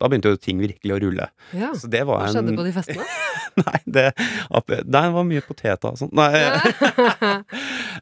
da 0.00 0.08
begynte 0.08 0.32
jo 0.32 0.40
ting 0.40 0.62
virkelig 0.64 0.96
å 0.96 1.00
rulle. 1.04 1.13
Ja. 1.54 1.70
Så 1.78 1.90
det 1.90 2.02
var 2.08 2.22
Hva 2.22 2.28
en 2.28 2.34
skjedde 2.36 2.56
på 2.58 2.66
de 2.66 2.72
festene? 2.74 3.06
Nei, 3.64 3.78
det, 3.86 4.08
nei, 4.50 4.78
det 4.82 5.00
var 5.14 5.26
mye 5.28 5.42
poteter 5.46 5.92
og 5.92 5.98
sånt. 6.00 6.10
Nei, 6.18 6.40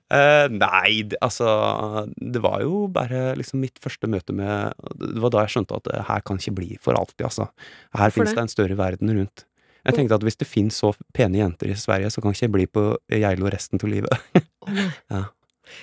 uh, 0.08 0.46
nei, 0.64 1.02
det, 1.04 1.18
altså 1.20 2.06
Det 2.16 2.40
var 2.40 2.62
jo 2.64 2.86
bare 2.88 3.34
liksom 3.36 3.60
mitt 3.60 3.76
første 3.84 4.08
møte 4.08 4.32
med 4.32 4.72
Det 4.96 5.20
var 5.20 5.34
da 5.34 5.44
jeg 5.44 5.58
skjønte 5.58 5.76
at 5.82 5.92
her 6.08 6.24
kan 6.24 6.40
ikke 6.40 6.56
bli 6.56 6.70
for 6.80 6.96
alltid, 6.96 7.26
altså. 7.28 7.50
Her 8.00 8.14
finnes 8.14 8.32
det? 8.32 8.46
en 8.46 8.54
større 8.54 8.78
verden 8.80 9.12
rundt. 9.12 9.44
Jeg 9.82 9.98
tenkte 9.98 10.16
at 10.16 10.24
hvis 10.24 10.38
det 10.38 10.46
finnes 10.46 10.78
så 10.78 10.92
pene 11.14 11.40
jenter 11.40 11.72
i 11.72 11.76
Sverige, 11.78 12.10
så 12.14 12.22
kan 12.22 12.34
ikke 12.34 12.46
jeg 12.46 12.54
bli 12.54 12.66
på 12.70 12.88
Geilo 13.10 13.50
resten 13.52 13.82
av 13.82 13.92
livet. 13.92 14.18
Ja. 15.12 15.26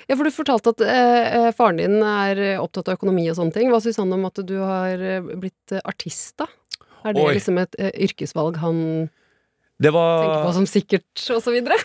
Ja, 0.05 0.15
for 0.15 0.27
du 0.27 0.31
fortalte 0.33 0.71
at 0.75 0.81
eh, 0.85 1.25
eh, 1.39 1.47
faren 1.55 1.79
din 1.79 1.97
er 2.05 2.39
opptatt 2.61 2.91
av 2.91 2.99
økonomi 2.99 3.23
og 3.31 3.37
sånne 3.39 3.55
ting. 3.55 3.71
Hva 3.71 3.79
syns 3.81 3.97
han 3.97 4.13
om 4.13 4.27
at 4.27 4.41
du 4.45 4.55
har 4.61 5.01
eh, 5.01 5.31
blitt 5.39 5.73
artist, 5.81 6.35
da? 6.41 6.45
Er 7.05 7.15
det 7.15 7.23
Oi. 7.23 7.33
liksom 7.37 7.57
et 7.61 7.75
uh, 7.79 7.91
yrkesvalg 8.07 8.57
han 8.63 8.81
Det 9.79 9.93
var 9.95 10.23
tenker 10.25 10.43
på 10.49 10.53
som 10.59 10.67
sikkert, 10.67 11.25
og 11.35 11.41
så 11.45 11.53
videre? 11.55 11.77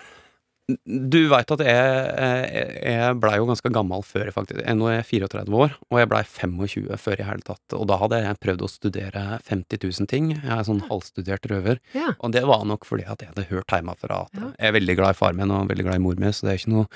Du 0.89 1.19
veit 1.29 1.51
at 1.53 1.61
jeg, 1.61 1.89
jeg, 2.17 2.69
jeg 2.89 3.17
blei 3.21 3.35
jo 3.37 3.45
ganske 3.51 3.69
gammel 3.69 4.01
før, 4.09 4.31
faktisk. 4.33 4.63
Nå 4.79 4.87
er 4.89 4.95
jeg 5.03 5.05
34 5.29 5.59
år, 5.61 5.75
og 5.93 5.99
jeg 6.01 6.09
blei 6.09 6.23
25 6.25 6.97
før 7.03 7.21
i 7.21 7.27
hele 7.29 7.45
tatt. 7.45 7.75
Og 7.77 7.83
da 7.91 7.99
hadde 8.01 8.21
jeg 8.23 8.39
prøvd 8.41 8.65
å 8.65 8.71
studere 8.73 9.25
50 9.45 9.83
000 9.85 10.09
ting. 10.09 10.31
Jeg 10.39 10.49
er 10.57 10.65
sånn 10.65 10.81
halvstudert 10.89 11.45
røver. 11.53 11.83
Ja. 11.93 12.15
Og 12.17 12.33
det 12.33 12.47
var 12.49 12.65
nok 12.65 12.89
fordi 12.89 13.05
at 13.05 13.21
jeg 13.21 13.35
hadde 13.35 13.45
hørt 13.51 13.77
hjemmefra 13.77 14.23
at 14.25 14.41
Ja. 14.41 14.49
jeg 14.57 14.71
er 14.71 14.77
veldig 14.79 14.97
glad 15.03 15.13
i 15.13 15.19
far 15.21 15.37
min 15.37 15.53
og 15.53 15.69
veldig 15.69 15.85
glad 15.91 16.01
i 16.01 16.05
mor 16.07 16.17
mi, 16.25 16.33
så 16.33 16.49
det 16.49 16.55
er 16.55 16.63
ikke 16.63 16.73
noe 16.79 16.89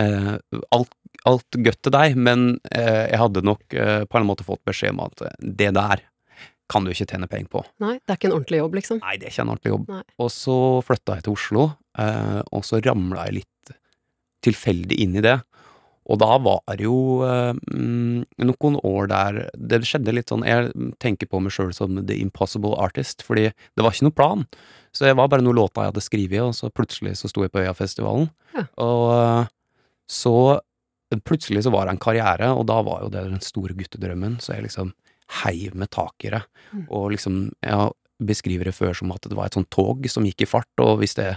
eh, 0.00 0.62
alt, 0.72 0.96
alt 1.28 1.60
godt 1.68 1.82
til 1.84 1.92
deg, 2.00 2.16
men 2.16 2.46
eh, 2.72 3.04
jeg 3.12 3.20
hadde 3.20 3.44
nok 3.44 3.76
eh, 3.76 4.06
på 4.08 4.16
en 4.16 4.30
måte 4.32 4.48
fått 4.48 4.64
beskjed 4.64 4.96
om 4.96 5.04
at 5.10 5.26
eh, 5.28 5.36
det 5.44 5.74
der 5.76 6.06
kan 6.70 6.86
du 6.86 6.92
ikke 6.92 7.08
tjene 7.10 7.28
penger 7.30 7.50
på. 7.52 7.64
Nei, 7.82 7.96
det 7.98 8.14
er 8.14 8.18
ikke 8.20 8.30
en 8.30 8.38
ordentlig 8.38 8.62
jobb, 8.62 8.78
liksom. 8.78 9.02
Nei, 9.02 9.18
det 9.18 9.28
er 9.28 9.34
ikke 9.34 9.44
en 9.44 9.52
ordentlig 9.54 9.74
jobb. 9.74 9.86
Nei. 9.90 10.02
Og 10.22 10.32
så 10.34 10.56
flytta 10.86 11.18
jeg 11.18 11.26
til 11.26 11.36
Oslo, 11.36 11.68
eh, 11.98 12.40
og 12.54 12.66
så 12.66 12.82
ramla 12.84 13.28
jeg 13.28 13.40
litt 13.40 13.72
tilfeldig 14.46 15.00
inn 15.02 15.18
i 15.20 15.24
det. 15.24 15.38
Og 16.10 16.18
da 16.18 16.30
var 16.42 16.62
det 16.78 16.86
jo 16.86 17.20
eh, 17.26 17.52
mm, 17.54 18.24
noen 18.42 18.78
år 18.88 19.10
der 19.10 19.36
Det 19.54 19.78
skjedde 19.86 20.14
litt 20.16 20.32
sånn 20.32 20.46
Jeg 20.48 20.72
tenker 20.98 21.28
på 21.30 21.38
meg 21.44 21.52
sjøl 21.54 21.70
som 21.76 22.00
the 22.08 22.16
impossible 22.18 22.72
artist, 22.82 23.22
fordi 23.26 23.50
det 23.52 23.84
var 23.84 23.94
ikke 23.94 24.08
noe 24.08 24.16
plan. 24.16 24.46
Så 24.96 25.06
det 25.06 25.14
var 25.18 25.30
bare 25.30 25.44
noen 25.44 25.60
låter 25.60 25.84
jeg 25.84 25.92
hadde 25.92 26.06
skrevet, 26.06 26.42
og 26.48 26.56
så 26.56 26.72
plutselig 26.74 27.18
så 27.20 27.30
sto 27.30 27.44
jeg 27.44 27.52
på 27.54 27.62
Øyafestivalen. 27.62 28.30
Ja. 28.56 28.66
Og 28.82 29.04
eh, 29.18 29.52
så 30.10 30.34
plutselig 31.26 31.64
så 31.66 31.74
var 31.74 31.86
det 31.86 31.94
en 31.94 32.02
karriere, 32.02 32.50
og 32.54 32.66
da 32.70 32.80
var 32.86 33.04
jo 33.04 33.12
det 33.12 33.26
den 33.28 33.42
store 33.44 33.74
guttedrømmen, 33.78 34.38
så 34.42 34.56
jeg 34.56 34.68
liksom 34.68 34.92
heiv 35.44 35.74
med 35.78 35.90
tak 35.94 36.26
i 36.26 36.32
det. 36.34 36.42
Mm. 36.72 36.86
Og 36.88 37.10
liksom, 37.14 37.42
jeg 37.64 37.90
beskriver 38.30 38.68
det 38.68 38.76
før 38.76 38.96
som 38.96 39.12
at 39.14 39.24
det 39.24 39.36
var 39.36 39.48
et 39.48 39.56
sånt 39.56 39.70
tog 39.72 40.04
som 40.12 40.26
gikk 40.28 40.44
i 40.44 40.50
fart, 40.50 40.70
og 40.82 40.98
hvis 41.00 41.16
det 41.18 41.34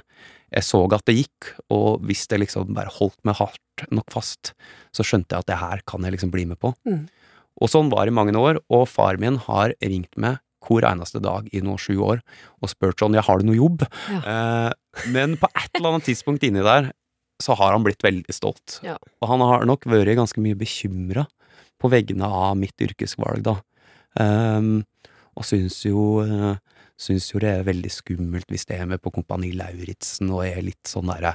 jeg 0.54 0.66
så 0.68 0.84
at 0.94 1.06
det 1.10 1.16
gikk, 1.18 1.50
og 1.74 2.04
hvis 2.06 2.28
det 2.30 2.44
liksom 2.44 2.76
bare 2.78 2.92
holdt 2.94 3.18
meg 3.26 3.40
hardt 3.40 3.86
nok 3.90 4.12
fast, 4.14 4.52
så 4.94 5.06
skjønte 5.06 5.34
jeg 5.34 5.46
at 5.46 5.50
det 5.50 5.58
her 5.58 5.82
kan 5.90 6.06
jeg 6.06 6.14
liksom 6.14 6.34
bli 6.34 6.46
med 6.46 6.60
på. 6.62 6.76
Mm. 6.86 7.08
Og 7.62 7.72
sånn 7.72 7.90
var 7.90 8.06
det 8.06 8.14
i 8.14 8.18
mange 8.18 8.36
år, 8.38 8.60
og 8.74 8.86
far 8.90 9.18
min 9.22 9.40
har 9.48 9.74
ringt 9.82 10.14
meg 10.14 10.42
hver 10.64 10.86
eneste 10.88 11.20
dag 11.24 11.50
i 11.52 11.60
nå 11.64 11.76
sju 11.82 11.98
år 12.00 12.22
og 12.62 12.72
spurt 12.72 13.02
sånn, 13.02 13.18
ja, 13.18 13.24
har 13.26 13.42
du 13.42 13.50
noe 13.50 13.58
jobb? 13.58 13.84
Eh, 14.14 14.72
men 15.12 15.34
på 15.42 15.50
et 15.52 15.74
eller 15.74 15.96
annet 15.96 16.08
tidspunkt 16.08 16.46
inni 16.48 16.64
der, 16.64 16.94
så 17.42 17.58
har 17.60 17.74
han 17.74 17.84
blitt 17.84 18.06
veldig 18.06 18.36
stolt. 18.36 18.78
Ja. 18.86 18.96
Og 19.20 19.28
han 19.32 19.44
har 19.44 19.66
nok 19.68 19.88
vært 19.90 20.16
ganske 20.20 20.40
mye 20.44 20.56
bekymra 20.56 21.26
på 21.82 21.92
vegne 21.92 22.30
av 22.30 22.56
mitt 22.60 22.80
yrkesvalg, 22.80 23.44
da. 23.44 23.58
Ehm, 24.22 24.84
og 25.34 25.48
syns 25.48 25.80
jo 25.88 26.22
eh, 26.22 26.54
Syns 27.04 27.26
jo 27.32 27.40
det 27.42 27.50
er 27.50 27.64
veldig 27.66 27.90
skummelt 27.90 28.52
hvis 28.54 28.68
det 28.70 28.76
er 28.78 28.86
med 28.88 29.02
på 29.02 29.10
Kompani 29.16 29.50
Lauritzen 29.58 30.30
og 30.30 30.44
er 30.46 30.60
litt 30.62 30.86
sånn 30.88 31.10
derre 31.10 31.32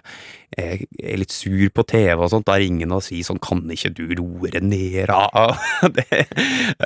er, 0.55 0.85
er 1.03 1.19
litt 1.19 1.35
sur 1.35 1.65
på 1.75 1.83
TV 1.91 2.15
og 2.15 2.31
sånt. 2.31 2.47
Da 2.47 2.55
ringer 2.63 2.87
han 2.87 2.95
og 2.95 3.03
sier 3.05 3.27
sånn 3.27 3.41
'Kan 3.43 3.67
ikke 3.75 3.91
du 3.99 4.05
roe 4.21 4.53
deg 4.55 4.63
ned, 4.63 5.11
da?' 5.11 5.51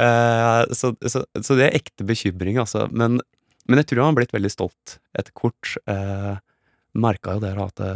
eh, 0.03 0.73
så, 0.73 0.95
så, 1.05 1.23
så 1.37 1.59
det 1.59 1.69
er 1.69 1.79
ekte 1.83 2.09
bekymring, 2.09 2.59
altså. 2.65 2.89
Men, 2.91 3.21
men 3.69 3.83
jeg 3.83 3.93
tror 3.93 4.07
han 4.07 4.15
har 4.15 4.23
blitt 4.23 4.35
veldig 4.35 4.55
stolt 4.57 4.97
etter 5.21 5.37
kort. 5.37 5.77
Eh, 5.87 6.41
Merka 6.93 7.37
jo 7.37 7.45
dere 7.45 7.69
at 7.69 7.77
det 7.77 7.93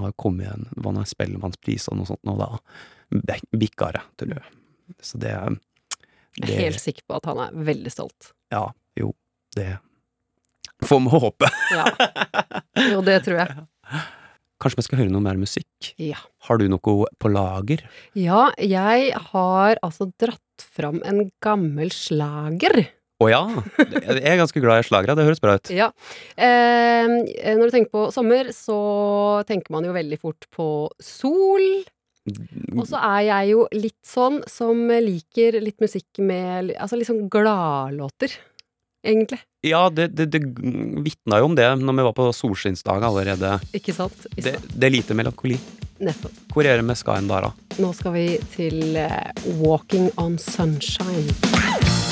har 0.00 0.16
kommet 0.20 0.50
en 0.52 1.04
Spellemannspris 1.08 1.88
og 1.92 2.00
noe 2.00 2.08
sånt, 2.08 2.24
og 2.28 2.40
da 2.40 3.38
bikka 3.56 3.92
det, 3.94 4.02
tror 4.20 4.34
jeg. 4.36 4.50
Så 5.04 5.20
det, 5.20 5.36
Jeg 6.40 6.50
er 6.50 6.62
helt 6.66 6.82
sikker 6.82 7.04
på 7.06 7.18
at 7.20 7.28
han 7.30 7.40
er 7.46 7.58
veldig 7.66 7.92
stolt. 7.92 8.32
Ja, 8.54 8.66
jo, 8.98 9.12
det 9.54 9.76
får 10.84 11.00
vi 11.00 11.22
håpe. 11.24 11.50
Ja. 11.72 11.86
Jo, 12.90 13.00
det 13.06 13.20
tror 13.26 13.40
jeg. 13.40 13.64
Kanskje 14.62 14.80
vi 14.80 14.86
skal 14.86 15.00
høre 15.02 15.12
noe 15.12 15.24
mer 15.24 15.38
musikk? 15.40 15.92
Ja. 16.00 16.18
Har 16.46 16.60
du 16.60 16.66
noe 16.70 17.06
på 17.20 17.30
lager? 17.32 17.84
Ja, 18.16 18.48
jeg 18.58 19.14
har 19.30 19.80
altså 19.84 20.08
dratt 20.20 20.66
fram 20.76 21.00
en 21.04 21.26
gammel 21.44 21.92
slager. 21.92 22.86
Å 23.22 23.28
ja! 23.30 23.42
Jeg 23.78 24.22
er 24.26 24.40
ganske 24.40 24.62
glad 24.62 24.82
i 24.82 24.86
slagere, 24.86 25.14
det 25.18 25.26
høres 25.26 25.42
bra 25.42 25.56
ut. 25.58 25.70
Ja. 25.74 25.90
Eh, 26.34 27.06
når 27.54 27.68
du 27.70 27.74
tenker 27.74 27.92
på 27.94 28.06
sommer, 28.14 28.50
så 28.56 28.78
tenker 29.48 29.74
man 29.74 29.86
jo 29.86 29.94
veldig 29.94 30.18
fort 30.22 30.48
på 30.54 30.68
sol. 31.02 31.66
Og 32.74 32.86
så 32.88 33.00
er 33.04 33.20
jeg 33.28 33.52
jo 33.52 33.66
litt 33.76 34.00
sånn 34.08 34.40
som 34.48 34.86
liker 34.88 35.58
litt 35.60 35.82
musikk 35.84 36.22
med 36.24 36.72
Altså 36.78 36.96
litt 36.96 37.10
sånn 37.10 37.26
gladlåter, 37.28 38.32
egentlig. 39.04 39.42
Ja, 39.64 39.86
det, 39.92 40.10
det, 40.16 40.30
det 40.32 40.40
vitna 41.04 41.42
jo 41.42 41.50
om 41.50 41.56
det 41.58 41.68
når 41.80 41.98
vi 42.00 42.06
var 42.08 42.16
på 42.16 42.30
solskinnsdag 42.36 43.04
allerede. 43.04 43.58
Ikke 43.76 43.96
sant? 43.96 44.26
I 44.36 44.44
Det, 44.44 44.56
det 44.72 44.88
er 44.88 44.96
lite 44.96 45.16
melankoli. 45.16 45.60
Nettopp. 46.04 46.40
Hvor 46.52 46.66
er 46.66 46.80
det 46.80 46.88
vi 46.88 46.96
skal 46.98 47.20
hen 47.20 47.30
da, 47.30 47.44
da? 47.46 47.52
Nå 47.80 47.92
skal 47.96 48.16
vi 48.16 48.26
til 48.56 48.98
eh, 48.98 49.44
Walking 49.60 50.10
on 50.20 50.40
Sunshine. 50.42 52.03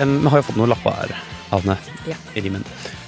Vi 0.00 0.28
har 0.32 0.40
jo 0.40 0.46
fått 0.48 0.56
noen 0.60 0.70
lapper 0.72 0.96
her, 0.96 1.16
Havne, 1.50 1.76
Ja. 2.08 2.16
I 2.34 2.40
rimen. 2.44 2.64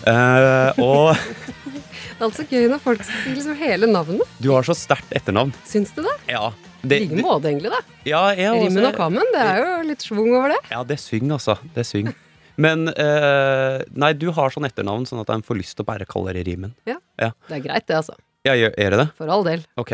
Uh, 0.06 0.72
og 0.82 1.16
Det 2.18 2.18
er 2.18 2.26
altså 2.28 2.44
gøy 2.46 2.68
når 2.70 2.80
folk 2.82 3.02
skal 3.02 3.22
si 3.24 3.32
liksom 3.34 3.56
hele 3.58 3.86
navnet. 3.90 4.28
du 4.42 4.50
har 4.52 4.62
så 4.66 4.74
sterkt 4.78 5.10
etternavn. 5.16 5.50
Syns 5.66 5.90
du 5.96 6.02
det? 6.06 6.12
Ja. 6.30 6.50
I 6.82 6.88
Det, 6.90 6.98
like 7.04 7.16
det, 7.16 7.22
måte, 7.24 7.48
egentlig, 7.50 7.70
da. 7.70 7.80
ja, 8.06 8.20
jeg 8.34 8.50
også- 8.50 8.66
Rimmen 8.68 8.86
og 8.90 8.96
kammen, 8.98 9.32
det 9.32 9.40
er 9.42 9.58
jo 9.62 9.72
litt 9.88 10.02
schwung 10.06 10.30
over 10.34 10.48
det. 10.54 10.60
Ja, 10.70 10.82
det 10.86 10.98
syng, 11.02 11.30
altså. 11.34 11.56
Det 11.74 11.84
synger. 11.86 12.14
Men 12.56 12.88
uh, 12.90 13.80
Nei, 13.96 14.12
du 14.18 14.28
har 14.34 14.50
sånn 14.52 14.66
etternavn 14.68 15.06
sånn 15.08 15.22
at 15.22 15.30
en 15.34 15.42
får 15.46 15.56
lyst 15.62 15.76
til 15.78 15.86
å 15.86 15.88
bare 15.88 16.04
kalle 16.06 16.34
det 16.36 16.44
Rimen. 16.50 16.74
Ja, 16.86 16.98
Det 17.16 17.56
er 17.58 17.62
greit, 17.64 17.86
det, 17.86 17.96
altså. 18.02 18.14
Ja, 18.44 18.52
gjør 18.58 18.74
er 18.76 18.90
det 18.90 18.98
det? 18.98 19.08
For 19.16 19.30
all 19.30 19.44
del. 19.46 19.62
Ok. 19.78 19.92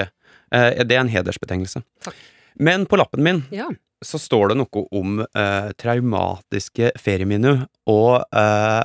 Uh, 0.53 0.73
det 0.85 0.97
er 0.97 1.01
en 1.05 1.13
hedersbetegnelse. 1.13 1.85
Takk. 2.05 2.17
Men 2.59 2.87
på 2.89 2.97
lappen 2.99 3.23
min 3.23 3.45
Ja. 3.55 3.69
Så 4.05 4.21
står 4.21 4.53
det 4.53 4.59
noe 4.61 4.85
om 4.95 5.19
eh, 5.27 5.69
traumatiske 5.81 6.93
ferieminner 7.01 7.65
og 7.91 8.23
eh, 8.37 8.85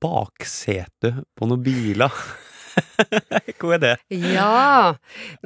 baksete 0.00 1.14
på 1.36 1.48
noen 1.48 1.64
biler. 1.64 2.20
Hvor 3.60 3.74
er 3.76 3.82
det? 3.82 3.94
Ja. 4.14 4.94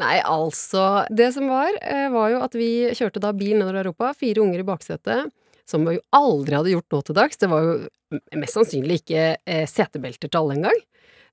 Nei, 0.01 0.19
altså 0.21 1.05
Det 1.11 1.31
som 1.37 1.49
var, 1.51 1.71
eh, 1.81 2.09
var 2.13 2.35
jo 2.35 2.43
at 2.45 2.57
vi 2.59 2.91
kjørte 2.95 3.23
da 3.23 3.33
bil 3.37 3.57
nedover 3.59 3.81
Europa. 3.85 4.13
Fire 4.19 4.45
unger 4.45 4.61
i 4.61 4.69
baksetet. 4.69 5.33
som 5.65 5.81
vi 5.89 5.95
jo 5.97 6.03
aldri 6.13 6.59
hadde 6.59 6.73
gjort 6.75 6.93
nå 6.93 6.99
til 7.01 7.17
dags. 7.17 7.39
Det 7.41 7.49
var 7.49 7.63
jo 7.65 8.19
mest 8.37 8.53
sannsynlig 8.53 8.99
ikke 9.01 9.23
eh, 9.49 9.65
setebelter 9.65 10.29
til 10.29 10.43
alle 10.43 10.59
engang. 10.59 10.83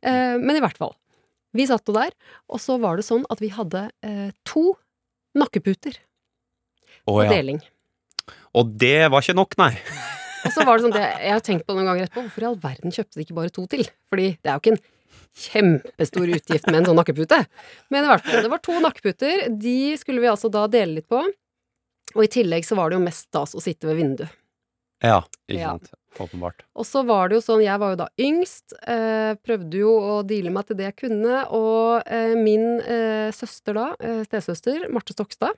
Eh, 0.07 0.37
men 0.39 0.55
i 0.55 0.61
hvert 0.63 0.79
fall. 0.79 0.93
Vi 1.51 1.65
satt 1.67 1.83
jo 1.83 1.97
der, 1.97 2.13
og 2.47 2.61
så 2.63 2.77
var 2.79 2.95
det 2.95 3.03
sånn 3.03 3.25
at 3.27 3.43
vi 3.43 3.49
hadde 3.51 3.89
eh, 4.07 4.29
to 4.47 4.71
nakkeputer 5.35 5.99
På 7.07 7.19
ja. 7.23 7.29
deling. 7.33 7.61
Og 8.57 8.73
det 8.81 9.09
var 9.11 9.23
ikke 9.23 9.37
nok, 9.37 9.57
nei. 9.61 9.73
Og 10.45 10.49
så 10.55 10.65
var 10.65 10.77
det 10.77 10.87
sånn, 10.87 10.95
det, 10.95 11.03
jeg 11.21 11.35
har 11.35 11.43
tenkt 11.45 11.67
på 11.67 11.75
noen 11.77 11.85
ganger 11.91 12.07
etterpå, 12.07 12.23
hvorfor 12.25 12.43
i 12.43 12.49
all 12.49 12.57
verden 12.63 12.93
kjøpte 12.95 13.19
de 13.19 13.25
ikke 13.27 13.37
bare 13.37 13.53
to 13.53 13.67
til? 13.69 13.83
Fordi 14.09 14.31
det 14.41 14.49
er 14.49 14.55
jo 14.57 14.63
ikke 14.63 14.73
en 14.73 14.81
kjempestor 15.41 16.31
utgift 16.35 16.67
med 16.71 16.79
en 16.81 16.87
sånn 16.89 16.97
nakkepute. 16.99 17.37
Men 17.93 18.07
i 18.07 18.09
hvert 18.09 18.25
fall, 18.25 18.41
det 18.43 18.51
var 18.51 18.61
to 18.65 18.75
nakkeputer. 18.83 19.45
De 19.61 19.77
skulle 20.01 20.23
vi 20.23 20.29
altså 20.31 20.49
da 20.51 20.65
dele 20.71 20.97
litt 20.99 21.07
på. 21.11 21.21
Og 22.15 22.23
i 22.25 22.31
tillegg 22.31 22.65
så 22.67 22.75
var 22.79 22.89
det 22.91 22.97
jo 22.97 23.05
mest 23.05 23.29
stas 23.29 23.53
å 23.55 23.61
sitte 23.63 23.87
ved 23.87 24.01
vinduet. 24.01 24.33
Ja, 25.01 25.21
ikke 25.49 25.59
Ja. 25.61 25.75
sant. 25.77 25.93
Åpenbart. 26.19 26.65
Og 26.75 26.83
så 26.85 27.05
var 27.07 27.29
det 27.29 27.37
jo 27.37 27.43
sånn, 27.45 27.61
jeg 27.63 27.79
var 27.79 27.93
jo 27.93 27.99
da 28.01 28.07
yngst, 28.19 28.73
eh, 28.83 29.31
prøvde 29.39 29.79
jo 29.79 29.93
å 29.95 30.17
deale 30.27 30.51
meg 30.51 30.67
til 30.67 30.75
det 30.75 30.89
jeg 30.89 30.97
kunne, 31.07 31.45
og 31.55 32.03
eh, 32.05 32.33
min 32.35 32.81
eh, 32.81 33.29
søster 33.31 33.77
da, 33.77 33.85
eh, 34.03 34.19
stesøster, 34.27 34.89
Marte 34.91 35.15
Stokstad 35.15 35.55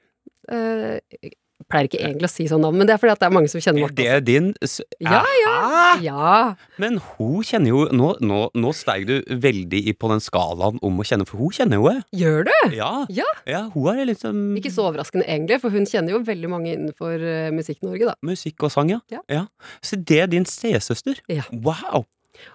Jeg 0.50 1.70
pleier 1.72 1.88
ikke 1.88 2.00
egentlig 2.04 2.28
å 2.28 2.32
si 2.34 2.44
sånn 2.52 2.60
navn, 2.66 2.76
men 2.76 2.88
det 2.90 2.94
er 2.96 3.00
fordi 3.00 3.14
at 3.14 3.22
det 3.22 3.28
er 3.30 3.34
mange 3.34 3.50
som 3.50 3.62
kjenner 3.64 3.86
Marte. 3.86 3.96
Det 3.96 4.08
er 4.12 4.20
din 4.22 4.50
s- 4.62 4.82
Ja, 5.00 5.22
Hæ? 5.24 6.02
Ja, 6.04 6.56
Men 6.78 6.98
hun 6.98 7.42
kjenner 7.42 7.70
jo 7.72 7.86
Nå, 7.90 8.10
nå, 8.20 8.40
nå 8.54 8.74
steig 8.76 9.06
du 9.08 9.22
veldig 9.24 9.98
på 9.98 10.10
den 10.12 10.20
skalaen 10.20 10.78
om 10.84 11.00
å 11.00 11.06
kjenne, 11.08 11.26
for 11.26 11.38
hun 11.38 11.50
kjenner 11.56 11.80
jo 11.80 11.88
det. 11.88 12.04
gjør 12.20 12.44
du? 12.50 12.76
Ja. 12.76 13.06
Ja. 13.48 13.70
hun 13.74 13.88
er 13.98 14.06
liksom 14.12 14.58
Ikke 14.60 14.74
så 14.74 14.90
overraskende 14.92 15.26
egentlig, 15.26 15.62
for 15.62 15.70
hun 15.72 15.86
kjenner 15.86 16.10
jo 16.18 16.20
veldig 16.20 16.50
mange 16.52 16.74
innenfor 16.76 17.16
uh, 17.16 17.52
Musikk-Norge, 17.56 18.06
da. 18.12 18.16
Musikk 18.22 18.62
og 18.68 18.72
sang, 18.72 18.90
ja. 18.90 19.00
Ja. 19.30 19.46
Så 19.82 19.96
det 20.04 20.20
er 20.20 20.28
din 20.28 20.44
stesøster? 20.46 21.22
Ja. 21.30 21.44
Wow! 21.54 22.06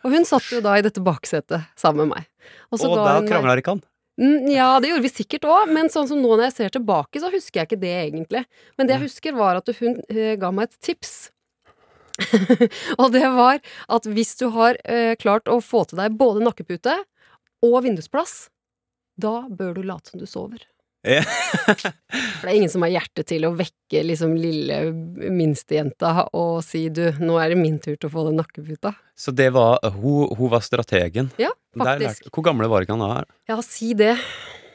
Og 0.05 0.13
hun 0.13 0.25
satt 0.29 0.45
jo 0.53 0.61
da 0.61 0.75
i 0.77 0.83
dette 0.83 1.01
baksetet 1.01 1.65
sammen 1.79 2.09
med 2.09 2.19
meg. 2.19 2.27
Og, 2.71 2.79
så 2.79 2.91
ga 2.93 3.21
da 3.23 3.27
krangla 3.27 3.57
ikke 3.57 3.79
han? 3.79 3.83
Mm, 4.19 4.49
Ja, 4.51 4.69
det 4.83 4.91
gjorde 4.91 5.05
vi 5.07 5.13
sikkert 5.15 5.47
òg, 5.47 5.71
men 5.71 5.91
sånn 5.93 6.09
som 6.11 6.21
nå 6.21 6.31
når 6.35 6.49
jeg 6.49 6.57
ser 6.57 6.73
tilbake, 6.75 7.21
så 7.23 7.31
husker 7.33 7.61
jeg 7.61 7.69
ikke 7.71 7.81
det 7.85 7.95
egentlig. 8.03 8.45
Men 8.77 8.89
det 8.89 8.97
jeg 8.97 9.05
husker, 9.07 9.37
var 9.39 9.61
at 9.61 9.71
hun 9.79 10.01
eh, 10.11 10.35
ga 10.41 10.51
meg 10.55 10.69
et 10.69 10.79
tips. 10.89 11.31
og 13.01 13.13
det 13.15 13.23
var 13.31 13.61
at 13.95 14.09
hvis 14.11 14.35
du 14.41 14.49
har 14.57 14.79
eh, 14.85 15.15
klart 15.21 15.47
å 15.47 15.61
få 15.63 15.85
til 15.87 16.01
deg 16.01 16.17
både 16.19 16.43
nakkepute 16.43 16.97
og 17.63 17.79
vindusplass, 17.87 18.49
da 19.19 19.45
bør 19.51 19.79
du 19.79 19.85
late 19.87 20.11
som 20.11 20.19
du 20.23 20.27
sover. 20.27 20.65
For 21.07 22.43
det 22.43 22.51
er 22.51 22.57
ingen 22.57 22.71
som 22.73 22.83
har 22.85 22.91
hjerte 22.97 23.25
til 23.29 23.47
å 23.47 23.53
vekke 23.57 24.03
liksom 24.07 24.35
lille 24.39 24.81
minstejenta 25.31 26.29
og 26.37 26.59
si 26.67 26.89
du, 26.95 27.05
nå 27.23 27.39
er 27.41 27.55
det 27.55 27.59
min 27.61 27.79
tur 27.83 27.95
til 27.95 28.09
å 28.09 28.13
få 28.13 28.27
den 28.29 28.39
nakkeputa. 28.41 28.93
Så 29.19 29.35
det 29.35 29.51
var 29.55 29.79
Hun, 29.95 30.29
hun 30.39 30.53
var 30.53 30.65
strategen? 30.67 31.31
Ja, 31.41 31.53
faktisk. 31.77 32.31
hvor 32.35 32.47
gamle 32.51 32.71
var 32.71 32.85
ikke 32.85 32.97
han 32.99 33.05
da? 33.05 33.25
Ja, 33.51 33.61
si 33.65 33.93
det. 33.99 34.17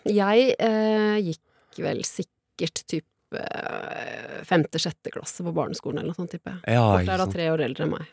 Jeg 0.07 0.55
eh, 0.59 1.19
gikk 1.23 1.83
vel 1.83 2.03
sikkert 2.07 2.83
type 2.87 3.39
eh, 3.39 4.41
femte-sjette 4.47 5.13
klasse 5.13 5.45
på 5.45 5.55
barneskolen 5.55 6.01
eller 6.01 6.11
noe 6.11 6.19
sånt, 6.19 6.33
tipper 6.33 6.57
jeg. 6.57 6.75
Ja, 6.75 6.87
ikke 6.99 7.15
er 7.15 7.23
da 7.23 7.31
tre 7.31 7.49
år 7.53 7.63
eldre 7.67 7.87
enn 7.87 7.95
meg. 7.95 8.11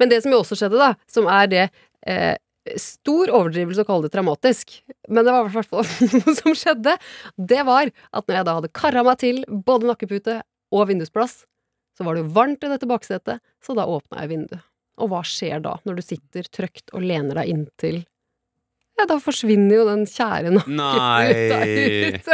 Men 0.00 0.12
det 0.12 0.22
som 0.24 0.32
jo 0.34 0.42
også 0.42 0.58
skjedde, 0.60 0.80
da, 0.80 0.92
som 1.08 1.28
er 1.32 1.52
det 1.52 1.64
eh, 2.06 2.34
Stor 2.80 3.30
overdrivelse 3.30 3.84
å 3.84 3.86
kalle 3.88 4.08
det 4.08 4.12
traumatisk, 4.16 4.72
men 5.08 5.22
det 5.26 5.32
var 5.34 5.46
i 5.46 5.52
hvert 5.54 5.70
fall 5.70 5.86
noe 6.16 6.34
som 6.34 6.54
skjedde. 6.58 6.96
Det 7.38 7.62
var 7.68 7.90
at 7.92 8.26
når 8.26 8.40
jeg 8.40 8.48
da 8.48 8.54
hadde 8.58 8.72
kara 8.74 9.04
meg 9.06 9.20
til 9.22 9.42
både 9.48 9.86
nakkepute 9.92 10.40
og 10.74 10.88
vindusplass, 10.90 11.44
så 11.96 12.04
var 12.04 12.16
det 12.18 12.24
jo 12.24 12.32
varmt 12.36 12.64
i 12.66 12.72
dette 12.72 12.88
baksetet, 12.90 13.38
så 13.64 13.76
da 13.78 13.86
åpna 13.88 14.24
jeg 14.24 14.32
vinduet. 14.34 14.64
Og 15.00 15.10
hva 15.12 15.22
skjer 15.28 15.60
da, 15.64 15.76
når 15.86 15.98
du 15.98 16.02
sitter 16.04 16.46
trygt 16.48 16.90
og 16.96 17.04
lener 17.04 17.36
deg 17.42 17.50
inntil 17.52 17.98
Ja, 18.96 19.04
da 19.10 19.18
forsvinner 19.20 19.76
jo 19.76 19.82
den 19.90 20.06
kjære 20.08 20.54
nakkeputa 20.56 21.58
ut. 21.68 22.30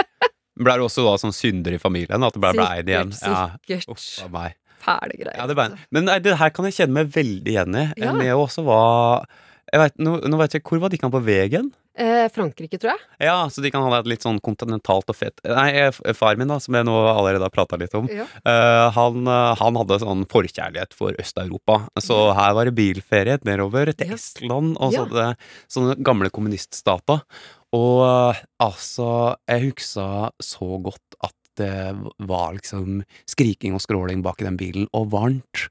Ble 0.66 0.76
du 0.80 0.84
også 0.86 1.02
da 1.04 1.16
sånn 1.20 1.34
synder 1.36 1.74
i 1.76 1.80
familien? 1.80 2.24
At 2.24 2.32
det 2.32 2.40
ble 2.40 2.64
eid 2.64 2.88
igjen? 2.88 3.10
Sikkert, 3.12 3.34
Ja. 3.68 3.82
sikkert. 3.84 3.90
Uff 3.92 4.30
meg. 4.32 4.54
Fæle 4.86 5.18
greier. 5.18 5.36
Ja, 5.36 5.44
det 5.50 5.56
ble, 5.58 5.66
men 5.92 6.06
nei, 6.08 6.16
det 6.24 6.36
her 6.40 6.52
kan 6.56 6.64
jeg 6.68 6.76
kjenne 6.78 6.96
meg 7.02 7.10
veldig 7.12 7.52
igjen 7.52 7.76
i. 7.76 7.84
Ja. 8.00 8.14
med 8.16 8.28
jeg 8.30 8.38
også 8.40 8.64
var 8.64 9.26
vet, 9.72 9.96
nå, 9.98 10.20
nå 10.30 10.38
vet 10.38 10.54
jeg 10.56 10.62
Hvor 10.62 10.78
var 10.82 10.92
de 10.92 10.98
kan 11.00 11.10
på 11.10 11.20
veien? 11.26 11.72
Eh, 11.96 12.26
Frankrike, 12.28 12.76
tror 12.76 12.92
jeg. 12.92 13.00
Ja, 13.24 13.36
så 13.48 13.62
de 13.64 13.70
kan 13.72 13.80
ha 13.82 14.02
det 14.02 14.10
litt 14.12 14.22
sånn 14.26 14.36
kontinentalt 14.44 15.08
og 15.08 15.16
fett 15.16 15.40
Nei, 15.48 15.70
eh, 15.80 15.96
far 16.14 16.36
min, 16.36 16.50
da, 16.52 16.58
som 16.60 16.76
jeg 16.76 16.84
nå 16.84 16.92
allerede 17.08 17.46
har 17.48 17.54
prata 17.54 17.78
litt 17.80 17.94
om, 17.96 18.04
Ja. 18.12 18.26
eh, 18.44 18.90
han, 18.92 19.22
eh, 19.26 19.54
han 19.56 19.78
hadde 19.80 19.98
sånn 20.02 20.26
forkjærlighet 20.28 20.92
for 20.92 21.16
Øst-Europa. 21.16 21.88
Så 22.04 22.34
her 22.36 22.52
var 22.52 22.68
det 22.68 22.74
bilferie 22.76 23.38
nedover 23.48 23.94
til 23.96 24.08
Ja. 24.12 24.14
Estland 24.20 24.76
og 24.78 24.92
Ja. 24.92 25.34
sånne, 25.72 25.96
gamle 26.04 26.28
kommuniststater. 26.30 27.22
Og 27.72 28.04
eh, 28.36 28.42
altså, 28.60 29.36
jeg 29.48 29.72
huksa 29.72 30.30
så 30.38 30.68
godt 30.82 31.16
at 31.24 31.32
det 31.56 31.96
var 32.20 32.52
liksom 32.52 33.04
skriking 33.26 33.72
og 33.72 33.80
skråling 33.80 34.20
bak 34.22 34.42
i 34.42 34.44
den 34.44 34.58
bilen, 34.58 34.86
og 34.92 35.08
varmt. 35.10 35.68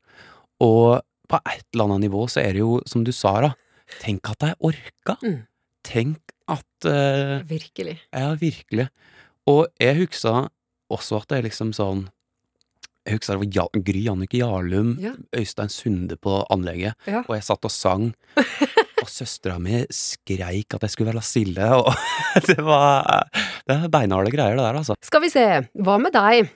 Og 0.59 1.03
på 1.29 1.39
et 1.45 1.63
eller 1.73 1.85
annet 1.85 2.09
nivå 2.09 2.25
så 2.27 2.41
er 2.41 2.53
det 2.53 2.61
jo, 2.63 2.81
som 2.89 3.03
du 3.05 3.11
sa, 3.13 3.41
da, 3.41 3.53
tenk 4.01 4.29
at 4.31 4.45
jeg 4.49 4.55
orka. 4.59 5.17
Mm. 5.23 5.39
Tenk 5.85 6.33
at 6.51 6.87
uh, 6.89 7.41
Virkelig. 7.49 7.99
Ja, 8.13 8.33
virkelig. 8.39 8.87
Og 9.49 9.67
jeg 9.81 9.97
huska 10.01 10.47
også 10.93 11.21
at 11.21 11.29
det 11.29 11.37
er 11.39 11.45
liksom 11.47 11.71
sånn 11.73 12.03
Jeg 13.05 13.17
husker 13.19 13.37
det 13.37 13.59
var 13.61 13.81
Gry 13.85 14.03
Annike 14.09 14.39
Jarlum, 14.41 14.95
Ja. 15.01 15.11
Øystein 15.37 15.69
Sunde 15.69 16.17
på 16.17 16.39
anlegget, 16.49 16.95
Ja. 17.05 17.21
og 17.27 17.35
jeg 17.37 17.43
satt 17.45 17.65
og 17.65 17.71
sang. 17.73 18.07
og 19.05 19.09
søstera 19.11 19.59
mi 19.61 19.83
skreik 19.93 20.73
at 20.73 20.81
jeg 20.81 20.89
skulle 20.95 21.13
være 21.13 21.21
stille, 21.25 21.67
og 21.77 21.93
det 22.49 22.57
var 22.65 23.27
Det 23.67 23.75
er 23.77 23.89
beinharde 23.93 24.31
greier, 24.33 24.57
det 24.57 24.65
der, 24.65 24.79
altså. 24.81 24.95
Skal 25.05 25.21
vi 25.21 25.29
se, 25.29 25.45
hva 25.85 25.99
med 26.01 26.13
deg? 26.17 26.49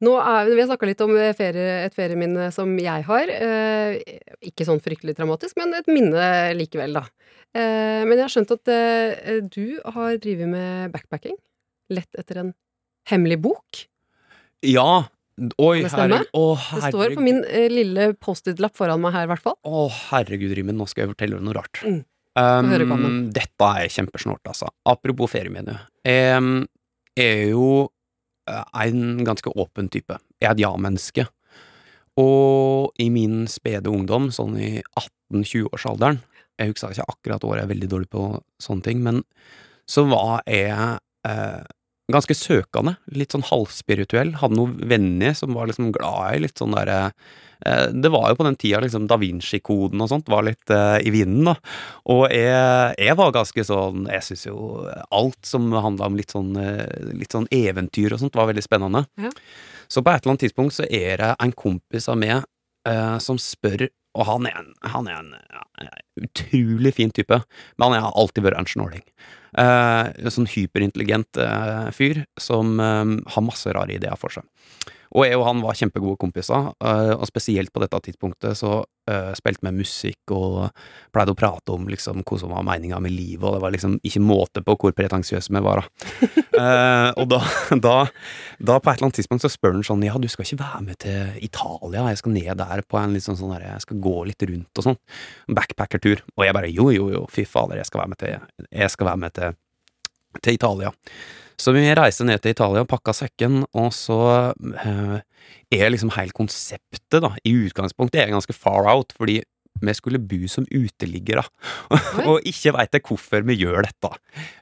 Nå 0.00 0.14
er, 0.16 0.48
vi 0.48 0.62
har 0.62 0.68
snakka 0.70 0.88
litt 0.88 1.02
om 1.04 1.12
eh, 1.12 1.34
ferie, 1.36 1.84
et 1.84 1.96
ferieminne 1.96 2.48
som 2.54 2.72
jeg 2.80 3.04
har. 3.04 3.32
Eh, 3.34 3.98
ikke 4.48 4.64
sånn 4.64 4.80
fryktelig 4.80 5.16
dramatisk, 5.18 5.58
men 5.60 5.76
et 5.76 5.90
minne 5.92 6.24
likevel, 6.56 6.96
da. 6.96 7.04
Eh, 7.52 8.02
men 8.06 8.16
jeg 8.16 8.24
har 8.24 8.32
skjønt 8.32 8.54
at 8.54 8.70
eh, 8.72 9.40
du 9.44 9.76
har 9.84 10.16
drevet 10.22 10.48
med 10.48 10.94
backpacking. 10.94 11.36
Lett 11.92 12.20
etter 12.20 12.44
en 12.44 12.52
hemmelig 13.10 13.40
bok. 13.44 13.84
Ja! 14.64 15.04
Oi, 15.60 15.80
herregud. 15.88 16.28
Det 16.36 16.90
står 16.92 17.14
på 17.16 17.22
min 17.24 17.40
eh, 17.48 17.68
lille 17.72 18.10
Post-It-lapp 18.20 18.76
foran 18.76 19.00
meg 19.00 19.14
her, 19.16 19.28
i 19.28 19.30
hvert 19.30 19.44
fall. 19.44 19.56
Å, 19.64 19.86
herregud, 20.10 20.52
Rimen, 20.56 20.76
nå 20.80 20.88
skal 20.88 21.06
jeg 21.06 21.14
fortelle 21.14 21.38
deg 21.38 21.46
noe 21.46 21.56
rart. 21.56 21.80
Mm. 21.84 22.02
Um, 22.40 23.30
dette 23.34 23.70
er 23.80 23.88
kjempesnålt, 23.92 24.44
altså. 24.48 24.68
Apropos 24.88 25.32
ferieminne. 25.32 25.78
Jeg 26.06 27.24
er 27.24 27.48
jo 27.50 27.88
en 28.50 29.24
ganske 29.26 29.52
åpen 29.56 29.90
type. 29.92 30.16
Jeg 30.40 30.48
er 30.48 30.56
et 30.56 30.64
ja-menneske. 30.64 31.26
Og 32.20 32.90
i 33.00 33.08
min 33.12 33.44
spede 33.48 33.92
ungdom, 33.92 34.30
sånn 34.34 34.56
i 34.58 34.70
18-20-årsalderen 34.98 36.18
Jeg 36.58 36.72
husker 36.72 36.92
ikke 36.92 37.06
akkurat 37.08 37.44
året, 37.46 37.62
jeg 37.62 37.68
er 37.68 37.74
veldig 37.74 37.88
dårlig 37.88 38.08
på 38.12 38.24
sånne 38.60 38.84
ting, 38.84 38.98
men 39.00 39.22
så 39.88 40.04
var 40.10 40.42
jeg 40.50 40.98
eh, 41.26 41.62
ganske 42.14 42.36
søkende. 42.36 42.96
Litt 43.16 43.34
sånn 43.34 43.46
halvspirituell. 43.46 44.34
Hadde 44.40 44.58
noen 44.58 44.76
venner 44.90 45.36
som 45.38 45.54
var 45.56 45.70
liksom 45.70 45.92
glad 45.94 46.36
i 46.36 46.42
litt 46.44 46.60
sånn 46.60 46.76
derre 46.76 46.98
eh, 47.66 47.86
Det 47.92 48.12
var 48.12 48.30
jo 48.30 48.38
på 48.40 48.46
den 48.46 48.58
tida 48.60 48.82
liksom 48.84 49.08
Da 49.10 49.18
Vinci-koden 49.20 50.02
og 50.02 50.10
sånt 50.12 50.30
var 50.32 50.46
litt 50.48 50.72
eh, 50.74 50.98
i 51.06 51.12
vinden, 51.14 51.50
da. 51.52 51.56
Og 52.12 52.26
jeg, 52.32 52.94
jeg 53.00 53.18
var 53.20 53.34
ganske 53.36 53.66
sånn 53.66 54.06
Jeg 54.10 54.26
syns 54.26 54.46
jo 54.48 54.86
alt 55.10 55.40
som 55.46 55.70
handla 55.72 56.10
om 56.10 56.18
litt 56.20 56.34
sånn, 56.34 56.54
eh, 56.60 56.86
litt 57.16 57.36
sånn 57.36 57.48
eventyr 57.54 58.16
og 58.16 58.22
sånt, 58.22 58.38
var 58.38 58.50
veldig 58.50 58.64
spennende. 58.66 59.04
Ja. 59.20 59.32
Så 59.90 60.04
på 60.04 60.12
et 60.12 60.22
eller 60.22 60.36
annet 60.36 60.46
tidspunkt 60.46 60.76
så 60.76 60.86
er 60.86 61.18
det 61.18 61.32
en 61.42 61.54
kompis 61.56 62.06
av 62.10 62.18
meg 62.20 62.38
eh, 62.88 63.16
som 63.22 63.38
spør 63.40 63.88
og 64.18 64.26
han 64.26 64.46
er 64.48 64.56
en, 64.58 64.70
han 64.90 65.08
er 65.10 65.18
en 65.20 65.34
ja, 65.38 65.90
utrolig 66.20 66.94
fin 66.96 67.12
type, 67.14 67.40
men 67.78 67.94
han 67.94 68.06
har 68.06 68.16
alltid 68.18 68.46
vært 68.46 68.58
en 68.58 68.70
snåling. 68.70 69.04
Eh, 69.58 70.30
sånn 70.30 70.48
hyperintelligent 70.50 71.38
eh, 71.42 71.90
fyr 71.94 72.24
som 72.38 72.78
eh, 72.82 73.14
har 73.34 73.46
masse 73.46 73.74
rare 73.76 73.96
ideer 73.96 74.18
for 74.18 74.34
seg. 74.34 74.46
Og 75.10 75.26
jeg 75.26 75.38
og 75.38 75.46
han 75.48 75.60
var 75.64 75.78
kjempegode 75.78 76.18
kompiser, 76.20 76.70
eh, 76.86 77.12
og 77.16 77.26
spesielt 77.28 77.72
på 77.74 77.82
dette 77.82 77.98
tidspunktet 78.06 78.58
så 78.58 78.80
eh, 79.10 79.32
spilte 79.38 79.64
vi 79.66 79.72
musikk 79.80 80.34
og 80.36 80.68
pleide 81.14 81.34
å 81.34 81.38
prate 81.38 81.74
om 81.74 81.88
liksom 81.90 82.22
hva 82.22 82.38
som 82.38 82.52
var 82.54 82.66
meninga 82.66 83.00
med 83.02 83.14
livet, 83.14 83.42
og 83.42 83.56
det 83.56 83.62
var 83.64 83.74
liksom 83.74 83.96
ikke 84.06 84.22
måte 84.22 84.62
på 84.66 84.76
hvor 84.78 84.94
pretensiøse 84.96 85.54
vi 85.54 85.64
var. 85.66 85.82
da. 85.82 86.30
Eh, 86.60 87.10
og 87.16 87.24
da, 87.30 87.38
da, 87.80 87.92
da 88.60 88.74
på 88.82 88.90
et 88.90 88.98
eller 88.98 89.06
annet 89.06 89.16
tidspunkt 89.16 89.40
så 89.46 89.48
spør 89.48 89.78
han 89.78 89.84
sånn 89.86 90.02
ja, 90.04 90.18
du 90.20 90.26
skal 90.28 90.44
ikke 90.44 90.58
være 90.60 90.80
med 90.84 90.98
til 91.00 91.38
Italia, 91.46 92.02
jeg 92.10 92.20
skal 92.20 92.34
ned 92.34 92.60
der 92.60 92.82
på 92.84 92.98
en 93.00 93.14
litt 93.16 93.24
sånn 93.24 93.38
sånn 93.38 93.54
der, 93.54 93.64
jeg 93.64 93.84
skal 93.86 94.02
gå 94.04 94.12
litt 94.28 94.44
rundt 94.50 94.82
og 94.82 94.86
sånn, 94.90 94.98
backpackertur. 95.56 96.20
Og 96.36 96.44
jeg 96.44 96.56
bare 96.58 96.68
jo, 96.68 96.90
jo, 96.92 97.06
jo, 97.14 97.22
fy 97.32 97.46
fader, 97.48 97.80
jeg 97.80 97.88
skal 97.88 98.02
være 98.02 98.12
med 98.12 98.20
til, 98.20 98.66
jeg 98.68 98.92
skal 98.92 99.08
være 99.08 99.22
med 99.24 99.38
til 99.38 99.56
til 100.38 100.54
Italia. 100.54 100.92
Så 101.60 101.74
vi 101.76 101.84
reiste 101.92 102.24
ned 102.24 102.40
til 102.40 102.54
Italia, 102.54 102.86
pakka 102.88 103.12
sekken, 103.16 103.64
og 103.76 103.90
så 103.92 104.20
eh, 104.56 105.16
er 105.76 105.92
liksom 105.92 106.12
hele 106.16 106.32
konseptet, 106.36 107.20
da, 107.20 107.34
i 107.44 107.52
utgangspunktet 107.66 108.22
er 108.22 108.32
ganske 108.32 108.56
far 108.56 108.88
out, 108.88 109.12
fordi 109.18 109.42
vi 109.80 109.94
skulle 109.96 110.20
bo 110.22 110.38
som 110.50 110.66
uteliggere, 110.70 111.44
og 112.28 112.46
ikke 112.48 112.72
veit 112.76 112.94
jeg 112.96 113.04
hvorfor 113.08 113.44
vi 113.48 113.56
gjør 113.62 113.82
dette. 113.86 114.10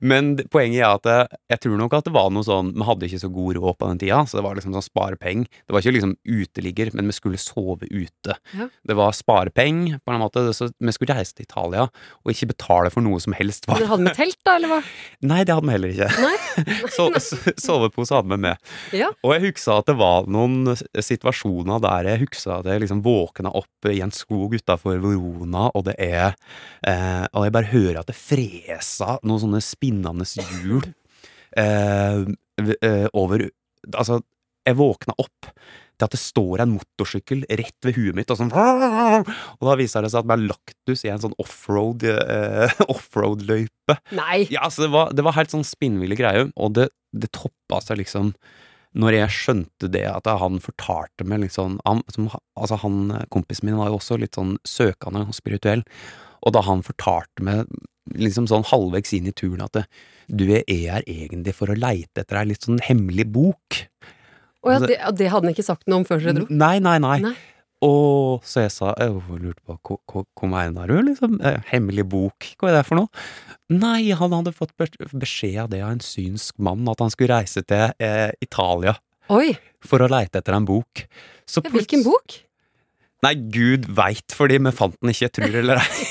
Men 0.00 0.36
poenget 0.52 0.82
er 0.84 0.94
at 0.98 1.08
eh, 1.12 1.38
jeg 1.54 1.62
tror 1.64 1.78
nok 1.80 1.96
at 1.98 2.06
det 2.08 2.14
var 2.14 2.30
noe 2.32 2.44
sånn 2.46 2.70
Vi 2.78 2.84
hadde 2.86 3.06
ikke 3.08 3.20
så 3.22 3.28
god 3.32 3.56
råd 3.58 3.76
på 3.80 3.88
den 3.90 4.00
tida, 4.02 4.20
så 4.28 4.38
det 4.38 4.44
var 4.46 4.58
liksom 4.58 4.74
sånn 4.76 4.86
sparepeng. 4.86 5.44
Det 5.66 5.74
var 5.74 5.82
ikke 5.82 5.94
liksom 5.98 6.14
uteligger, 6.28 6.92
men 6.96 7.10
vi 7.10 7.16
skulle 7.16 7.40
sove 7.40 7.88
ute. 7.90 8.36
Ja. 8.56 8.68
Det 8.88 8.96
var 8.98 9.16
sparepeng, 9.16 9.82
på 10.04 10.14
en 10.14 10.22
måte, 10.22 10.44
så 10.56 10.70
vi 10.78 10.94
skulle 10.94 11.16
reise 11.18 11.34
til 11.36 11.46
Italia 11.48 11.88
og 11.88 12.32
ikke 12.32 12.50
betale 12.54 12.92
for 12.94 13.04
noe 13.04 13.20
som 13.22 13.34
helst. 13.36 13.66
Var. 13.68 13.80
Dere 13.82 13.90
hadde 13.92 14.06
med 14.08 14.16
telt, 14.18 14.38
da, 14.46 14.56
eller 14.58 14.72
hva? 14.72 14.80
Nei, 15.32 15.40
det 15.48 15.56
hadde 15.56 15.68
vi 15.68 15.76
heller 15.76 15.94
ikke. 15.96 16.10
So 16.96 17.08
so- 17.22 17.52
sovepose 17.60 18.14
hadde 18.16 18.32
vi 18.32 18.38
med. 18.48 18.58
Ja. 18.96 19.10
Og 19.24 19.34
jeg 19.36 19.48
husker 19.50 19.78
at 19.80 19.88
det 19.90 19.96
var 20.00 20.26
noen 20.30 20.72
situasjoner 21.02 21.80
der 21.84 22.08
jeg 22.12 22.22
husker 22.24 22.58
at 22.60 22.68
jeg 22.70 22.82
liksom 22.84 23.02
våkna 23.04 23.52
opp 23.58 23.88
i 23.90 24.00
en 24.04 24.12
skog 24.14 24.56
utafor 24.58 24.98
Verona, 25.08 25.68
og 25.74 25.86
det 25.88 25.96
er 26.02 26.32
eh, 26.86 27.26
Og 27.32 27.46
jeg 27.46 27.54
bare 27.56 27.72
hører 27.72 28.00
at 28.00 28.10
det 28.10 28.18
fresa 28.18 29.18
noen 29.22 29.42
sånne 29.44 29.62
spinnende 29.64 30.26
hjul 30.28 30.86
eh, 31.56 32.24
eh, 32.78 33.06
over 33.12 33.48
Altså, 33.94 34.20
jeg 34.66 34.76
våkna 34.78 35.14
opp 35.22 35.52
til 35.98 36.06
at 36.06 36.14
det 36.14 36.20
står 36.20 36.62
en 36.62 36.74
motorsykkel 36.76 37.42
rett 37.58 37.86
ved 37.86 37.96
huet 37.98 38.14
mitt, 38.18 38.30
og 38.30 38.38
sånn 38.38 38.52
Og 38.54 39.64
da 39.66 39.74
viser 39.78 40.04
det 40.04 40.12
seg 40.12 40.22
at 40.22 40.28
det 40.30 40.36
er 40.36 40.46
laktus 40.46 41.04
i 41.06 41.10
en 41.12 41.22
sånn 41.24 41.34
offroad 41.42 42.06
eh, 42.06 42.78
offroad-løype. 42.94 43.98
Nei! 44.18 44.44
Ja, 44.52 44.66
altså 44.68 44.86
det 44.86 44.92
var, 44.94 45.12
det 45.14 45.26
var 45.26 45.38
helt 45.38 45.54
sånn 45.54 45.66
spinnville 45.66 46.18
greier, 46.18 46.52
og 46.54 46.76
det, 46.78 46.88
det 47.16 47.32
toppa 47.34 47.82
seg 47.84 48.02
liksom 48.02 48.34
når 48.98 49.14
jeg 49.14 49.34
skjønte 49.34 49.90
det, 49.94 50.04
at 50.10 50.26
han 50.40 50.58
fortalte 50.62 51.26
meg 51.28 51.44
liksom 51.46 51.78
han, 51.86 52.02
Altså, 52.58 52.78
han 52.82 53.12
kompisen 53.30 53.68
min 53.68 53.78
var 53.78 53.92
jo 53.92 54.00
også 54.00 54.18
litt 54.18 54.38
sånn 54.38 54.56
søkende 54.66 55.22
og 55.28 55.36
spirituell, 55.36 55.84
og 56.42 56.54
da 56.56 56.62
han 56.66 56.82
fortalte 56.86 57.44
meg 57.46 57.70
liksom 58.18 58.48
sånn 58.50 58.66
halvveis 58.66 59.12
inn 59.14 59.28
i 59.28 59.34
turen 59.36 59.62
at 59.66 59.82
du 60.28 60.44
er 60.52 60.64
her 60.68 61.04
egentlig 61.06 61.54
for 61.56 61.70
å 61.70 61.76
leite 61.78 62.24
etter 62.24 62.40
ei 62.40 62.50
litt 62.50 62.66
sånn 62.66 62.80
hemmelig 62.84 63.28
bok. 63.32 63.82
Og 64.66 64.74
ja, 64.74 64.80
det, 64.82 64.98
det 65.20 65.30
hadde 65.30 65.46
han 65.46 65.54
ikke 65.54 65.66
sagt 65.66 65.86
noe 65.88 66.02
om 66.02 66.08
før 66.08 66.24
dere 66.24 66.40
dro? 66.40 66.48
Nei, 66.50 66.78
nei, 66.82 66.98
nei. 67.02 67.18
Nei. 67.28 67.36
Og 67.84 68.42
så 68.42 68.64
jeg 68.64 68.72
sa 68.74 68.90
Jeg 68.98 69.12
lurte 69.14 69.62
på 69.62 69.76
hva, 70.10 70.48
mener 70.50 70.90
du, 70.90 70.96
liksom? 71.06 71.36
Eh, 71.44 71.60
Hemmelig 71.70 72.08
bok, 72.10 72.48
hva 72.58 72.72
er 72.72 72.78
det 72.80 72.86
for 72.88 72.98
noe? 72.98 73.24
Nei, 73.70 74.10
han 74.18 74.34
hadde 74.34 74.54
fått 74.56 74.74
beskjed 74.78 75.60
av 75.62 75.70
det 75.70 75.82
av 75.84 75.92
en 75.94 76.02
synsk 76.02 76.58
mann, 76.58 76.88
at 76.90 77.02
han 77.04 77.12
skulle 77.14 77.36
reise 77.38 77.62
til 77.62 77.92
eh, 78.02 78.30
Italia 78.42 78.96
Oi! 79.30 79.52
for 79.84 80.02
å 80.02 80.08
leite 80.10 80.40
etter 80.40 80.56
en 80.56 80.66
bok. 80.66 81.04
Så 81.46 81.62
Ja, 81.62 81.70
hvilken 81.70 82.02
bok? 82.06 82.40
Nei, 83.22 83.34
gud 83.54 83.86
veit, 83.98 84.26
fordi 84.34 84.58
vi 84.62 84.74
fant 84.74 84.96
den 85.02 85.12
ikke, 85.12 85.30
tror 85.38 85.60
eller 85.62 85.82
ei. 85.82 86.08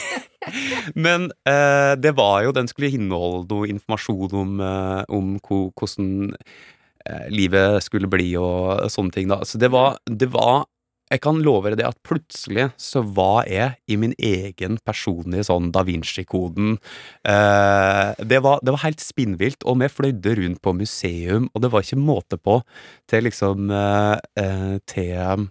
Men 1.07 1.27
eh, 1.49 1.93
det 1.99 2.13
var 2.15 2.45
jo 2.45 2.53
Den 2.55 2.69
skulle 2.71 2.93
inneholde 2.95 3.49
noe 3.51 3.67
informasjon 3.73 4.35
om, 4.39 4.53
eh, 4.63 5.03
om 5.11 5.33
hvordan 5.43 6.31
eh, 6.31 7.27
livet 7.33 7.83
skulle 7.83 8.07
bli 8.11 8.29
og 8.39 8.87
sånne 8.93 9.15
ting, 9.15 9.27
da. 9.31 9.41
Så 9.43 9.59
det 9.59 9.71
var, 9.73 9.99
det 10.07 10.29
var 10.31 10.65
Jeg 11.07 11.21
kan 11.23 11.39
love 11.43 11.71
deg 11.71 11.79
det 11.79 11.87
at 11.87 11.99
plutselig 12.03 12.67
så 12.81 13.01
var 13.01 13.47
jeg 13.47 13.77
i 13.87 13.95
min 13.99 14.15
egen 14.19 14.75
personlige 14.83 15.47
sånn 15.47 15.71
da 15.75 15.85
Vinci-koden. 15.87 16.75
Eh, 17.23 18.11
det, 18.19 18.41
det 18.43 18.73
var 18.75 18.83
helt 18.83 19.03
spinnvilt, 19.03 19.63
og 19.63 19.79
vi 19.81 19.91
fløyde 19.91 20.35
rundt 20.41 20.63
på 20.63 20.75
museum, 20.75 21.47
og 21.53 21.63
det 21.63 21.71
var 21.71 21.85
ikke 21.85 22.01
måte 22.01 22.39
på 22.41 22.59
til 23.07 23.27
liksom 23.29 23.71
eh, 23.71 24.17
eh, 24.43 24.73
til 24.89 25.47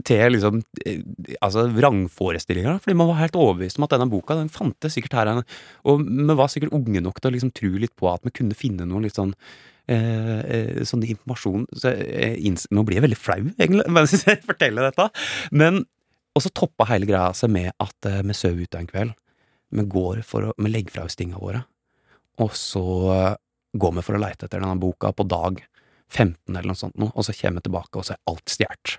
til 0.00 0.32
liksom 0.32 0.62
eh, 0.86 1.02
altså 1.44 1.66
vrangforestillinger, 1.68 2.78
fordi 2.80 2.96
man 2.96 3.10
var 3.10 3.20
helt 3.20 3.36
overbevist 3.36 3.78
om 3.78 3.84
at 3.86 3.92
denne 3.94 4.08
boka 4.10 4.36
den 4.38 4.48
fantes 4.52 4.96
sikkert 4.96 5.18
her, 5.18 5.32
og 5.84 6.06
vi 6.06 6.38
var 6.38 6.48
sikkert 6.52 6.72
unge 6.76 7.02
nok 7.04 7.20
til 7.20 7.30
å 7.30 7.34
liksom 7.36 7.52
tro 7.56 7.74
litt 7.76 7.94
på 7.98 8.08
at 8.08 8.24
vi 8.24 8.32
kunne 8.32 8.56
finne 8.56 8.88
noe 8.88 9.04
litt 9.04 9.18
sånn 9.20 9.34
sånn 10.88 11.02
informasjon 11.06 11.66
så 11.76 11.92
inns- 12.38 12.68
Nå 12.70 12.84
blir 12.86 12.98
jeg 13.00 13.04
veldig 13.06 13.18
flau, 13.20 13.40
egentlig, 13.58 13.86
mens 13.96 14.14
jeg 14.26 14.40
forteller 14.46 14.88
dette, 14.90 15.08
men 15.52 15.82
Og 16.34 16.40
så 16.46 16.48
toppa 16.56 16.86
hele 16.88 17.04
greia 17.04 17.34
seg 17.36 17.50
med 17.52 17.74
at 17.82 18.06
eh, 18.08 18.22
vi 18.24 18.32
sover 18.32 18.62
ute 18.64 18.78
en 18.80 18.86
kveld. 18.88 19.10
Vi 19.76 19.82
går 19.84 20.22
for 20.24 20.46
å 20.48 20.54
Vi 20.56 20.70
legger 20.70 20.94
fra 20.94 21.04
oss 21.04 21.16
tinga 21.18 21.36
våre, 21.36 21.60
og 22.40 22.54
så 22.56 22.84
eh, 23.12 23.34
går 23.76 23.92
vi 23.98 24.04
for 24.06 24.16
å 24.16 24.22
leite 24.22 24.46
etter 24.48 24.60
denne 24.64 24.78
boka 24.80 25.12
på 25.12 25.26
dag 25.28 25.60
15 26.12 26.56
eller 26.56 26.68
noe 26.72 26.76
sånt, 26.76 26.96
og 26.96 27.20
så 27.24 27.32
kommer 27.36 27.60
vi 27.60 27.68
tilbake, 27.68 27.96
og 28.00 28.04
så 28.08 28.12
er 28.16 28.20
alt 28.32 28.48
stjålet. 28.52 28.96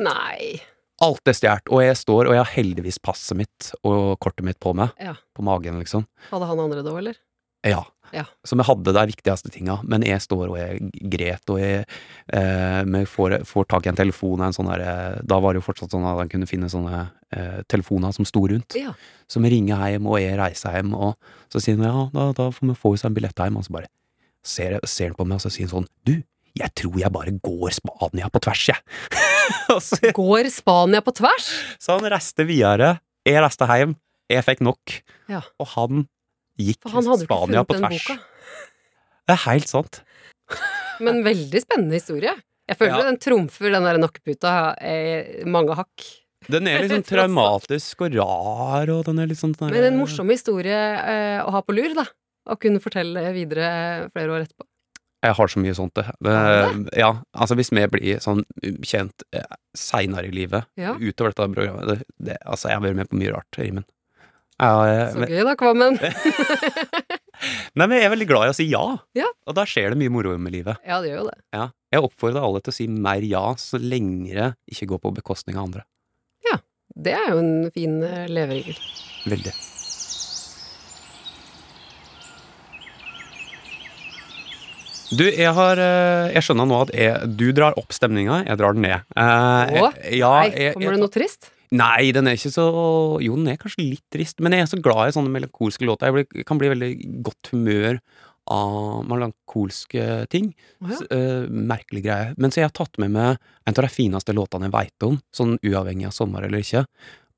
Nei. 0.00 0.60
Alt 1.04 1.28
er 1.28 1.36
stjålet, 1.36 1.68
og 1.72 1.82
jeg 1.84 1.96
står, 2.00 2.28
og 2.30 2.36
jeg 2.36 2.40
har 2.44 2.52
heldigvis 2.54 3.00
passet 3.04 3.36
mitt 3.36 3.70
og 3.84 4.14
kortet 4.24 4.44
mitt 4.48 4.60
på 4.64 4.72
meg. 4.76 4.92
Ja. 5.00 5.12
På 5.36 5.44
magen, 5.44 5.76
liksom. 5.82 6.04
Hadde 6.30 6.48
han 6.48 6.62
andre 6.64 6.84
da, 6.86 6.94
eller? 7.00 7.18
Ja. 7.68 7.82
Ja. 8.14 8.24
Som 8.46 8.60
jeg 8.62 8.68
hadde 8.68 8.92
de 8.94 9.02
viktigste 9.10 9.50
tinga, 9.50 9.80
men 9.82 10.04
jeg 10.06 10.22
står 10.22 10.52
og 10.52 10.58
jeg 10.60 10.90
gret, 11.10 11.42
og 11.50 11.58
jeg 11.58 11.84
eh, 12.32 13.04
får, 13.10 13.40
får 13.48 13.66
tak 13.72 13.86
i 13.88 13.90
en 13.92 13.98
telefon 13.98 14.44
en 14.46 14.54
sånn 14.54 14.70
der 14.70 15.20
Da 15.26 15.40
var 15.42 15.54
det 15.54 15.62
jo 15.62 15.66
fortsatt 15.68 15.90
sånn 15.94 16.06
at 16.06 16.20
en 16.22 16.30
kunne 16.30 16.46
finne 16.50 16.70
sånne 16.70 17.00
eh, 17.34 17.60
telefoner 17.70 18.14
som 18.14 18.26
sto 18.28 18.44
rundt. 18.50 18.76
Ja. 18.78 18.94
Vi 19.34 19.50
ringer 19.50 19.82
hjem, 19.90 20.06
og 20.06 20.20
jeg 20.22 20.38
reiser 20.38 20.76
hjem, 20.78 20.94
og 20.94 21.16
så 21.52 21.60
sier 21.62 21.76
han 21.80 21.88
ja, 21.90 22.06
da, 22.14 22.28
da 22.38 22.48
får 22.54 22.70
vi 22.70 22.78
få 22.78 22.94
oss 22.94 23.04
en 23.08 23.16
billett 23.16 23.38
hjem, 23.42 23.58
og 23.58 23.66
så 23.66 23.74
bare 23.80 23.90
ser, 24.46 24.78
ser 24.86 25.10
han 25.10 25.18
på 25.18 25.26
meg, 25.26 25.40
og 25.40 25.44
så 25.46 25.50
sier 25.52 25.66
han 25.66 25.74
sånn 25.80 25.90
du, 26.06 26.14
jeg 26.54 26.70
tror 26.78 27.00
jeg 27.02 27.10
bare 27.10 27.32
går 27.42 27.74
Spania 27.74 28.28
på 28.30 28.38
tvers, 28.46 28.68
jeg. 28.70 28.78
altså, 29.74 29.98
Går 30.14 30.46
Spania 30.54 31.02
på 31.02 31.14
tvers? 31.18 31.48
så 31.82 31.96
han 31.98 32.06
reiste 32.14 32.46
videre, 32.46 32.92
jeg 33.26 33.42
reiste 33.42 33.66
hjem, 33.66 33.96
jeg 34.30 34.46
fikk 34.46 34.62
nok, 34.64 35.00
Ja. 35.32 35.42
og 35.58 35.72
han 35.74 36.04
gikk 36.60 36.80
Spania 37.24 37.64
på 37.66 37.76
tvers. 37.78 38.06
Det 39.24 39.34
er 39.36 39.42
helt 39.48 39.70
sant. 39.70 40.02
Men 41.02 41.22
veldig 41.26 41.62
spennende 41.64 41.96
historie. 41.98 42.34
Jeg 42.68 42.78
føler 42.80 42.98
Ja. 43.02 43.06
den 43.10 43.18
trumfer 43.20 43.72
den 43.72 43.84
der 43.84 43.98
nakkeputa 44.00 44.52
eh, 44.80 45.44
mange 45.44 45.74
hakk. 45.76 46.04
Den 46.48 46.68
er 46.68 46.84
liksom 46.84 47.02
traumatisk 47.08 48.04
og 48.04 48.14
rar, 48.16 48.90
og 48.92 49.04
den 49.08 49.18
er 49.18 49.26
litt 49.30 49.40
sånn 49.40 49.54
sånn 49.56 49.72
Men 49.72 49.84
en 49.92 49.98
morsom 50.00 50.28
historie 50.32 50.76
eh, 50.76 51.40
å 51.44 51.50
ha 51.50 51.62
på 51.64 51.74
lur, 51.76 51.94
da. 51.96 52.04
Å 52.48 52.56
kunne 52.60 52.80
fortelle 52.84 53.32
videre 53.32 54.10
flere 54.12 54.32
år 54.36 54.44
etterpå. 54.44 54.66
Jeg 55.24 55.32
har 55.38 55.48
så 55.48 55.60
mye 55.62 55.72
sånt, 55.72 55.94
det. 55.96 56.04
det 56.20 56.98
ja, 57.00 57.06
altså 57.32 57.56
hvis 57.56 57.70
vi 57.72 57.86
blir 57.88 58.18
sånn 58.20 58.42
kjent 58.84 59.24
eh, 59.32 59.46
seinere 59.72 60.28
i 60.28 60.34
livet, 60.36 60.66
Ja. 60.76 60.92
utover 61.00 61.32
dette 61.32 61.48
programmet 61.54 61.88
det, 61.88 61.96
det, 62.20 62.36
Altså, 62.44 62.68
jeg 62.68 62.76
har 62.76 62.84
vært 62.84 62.98
med 63.00 63.08
på 63.08 63.16
mye 63.22 63.32
rart, 63.32 63.56
Rimen. 63.56 63.86
Ja, 64.62 64.74
jeg, 64.86 65.06
Så 65.16 65.26
gøy 65.26 65.40
da, 65.48 65.54
Kvammen. 65.58 65.96
nei, 67.78 67.86
men 67.88 67.94
jeg 67.98 68.06
er 68.06 68.12
veldig 68.14 68.28
glad 68.30 68.46
i 68.46 68.52
å 68.52 68.56
si 68.56 68.68
ja, 68.70 68.84
Ja. 69.18 69.26
og 69.50 69.56
da 69.58 69.64
skjer 69.66 69.90
det 69.94 69.98
mye 69.98 70.12
moro 70.14 70.36
med 70.38 70.54
livet. 70.54 70.78
Ja, 70.86 71.00
det 71.02 71.10
gjør 71.10 71.24
jo 71.24 71.26
det. 71.32 71.38
Ja. 71.56 71.64
Jeg 71.94 72.06
oppfordrer 72.06 72.46
alle 72.46 72.62
til 72.62 72.70
å 72.74 72.76
si 72.78 72.86
mer 72.90 73.26
ja, 73.26 73.42
så 73.58 73.80
lenge 73.82 74.30
det 74.34 74.48
ikke 74.70 74.88
går 74.94 75.02
på 75.02 75.14
bekostning 75.18 75.58
av 75.58 75.66
andre. 75.68 75.84
Ja. 76.46 76.60
Det 76.94 77.14
er 77.18 77.32
jo 77.34 77.40
en 77.42 77.54
fin 77.74 77.98
eh, 78.06 78.28
leveregel. 78.30 78.78
Veldig. 79.26 79.54
Du, 85.14 85.22
jeg 85.28 85.50
har 85.54 85.78
eh, 85.78 86.32
Jeg 86.34 86.42
skjønner 86.46 86.66
nå 86.66 86.78
at 86.86 86.92
jeg, 86.96 87.28
du 87.38 87.44
drar 87.54 87.76
opp 87.78 87.92
stemninga, 87.94 88.40
jeg 88.48 88.58
drar 88.58 88.74
den 88.74 88.86
ned. 88.86 89.04
Eh, 89.14 89.74
Å? 89.82 89.90
ja, 90.16 90.30
Nei, 90.42 90.70
kommer 90.74 90.96
det 90.96 91.02
noe 91.04 91.12
trist? 91.12 91.50
Nei, 91.72 92.12
den 92.12 92.26
er 92.28 92.36
ikke 92.36 92.52
så 92.52 92.66
Jo, 93.22 93.34
den 93.36 93.48
er 93.48 93.56
kanskje 93.56 93.88
litt 93.90 94.04
trist, 94.12 94.40
men 94.40 94.52
jeg 94.52 94.60
er 94.62 94.66
så 94.66 94.82
glad 94.82 95.08
i 95.08 95.14
sånne 95.16 95.32
melankolske 95.32 95.86
låter. 95.88 96.06
Jeg 96.12 96.26
blir, 96.28 96.44
kan 96.44 96.58
bli 96.58 96.68
veldig 96.68 97.22
godt 97.24 97.50
humør 97.52 97.98
av 98.46 99.04
melankolske 99.08 100.26
ting. 100.28 100.54
Oh, 100.82 100.90
ja. 100.92 100.98
Eh, 101.16 101.46
merkelig 101.48 102.02
greie. 102.04 102.34
Men 102.36 102.50
så 102.52 102.60
jeg 102.60 102.68
har 102.68 102.76
tatt 102.76 102.98
med 103.00 103.10
meg 103.16 103.38
en 103.66 103.72
av 103.74 103.82
de 103.86 103.88
fineste 103.88 104.34
låtene 104.36 104.68
jeg 104.68 104.74
veit 104.76 105.06
om, 105.08 105.16
sånn 105.34 105.56
uavhengig 105.64 106.06
av 106.10 106.12
sommer 106.12 106.44
eller 106.44 106.58
ikke, 106.60 106.84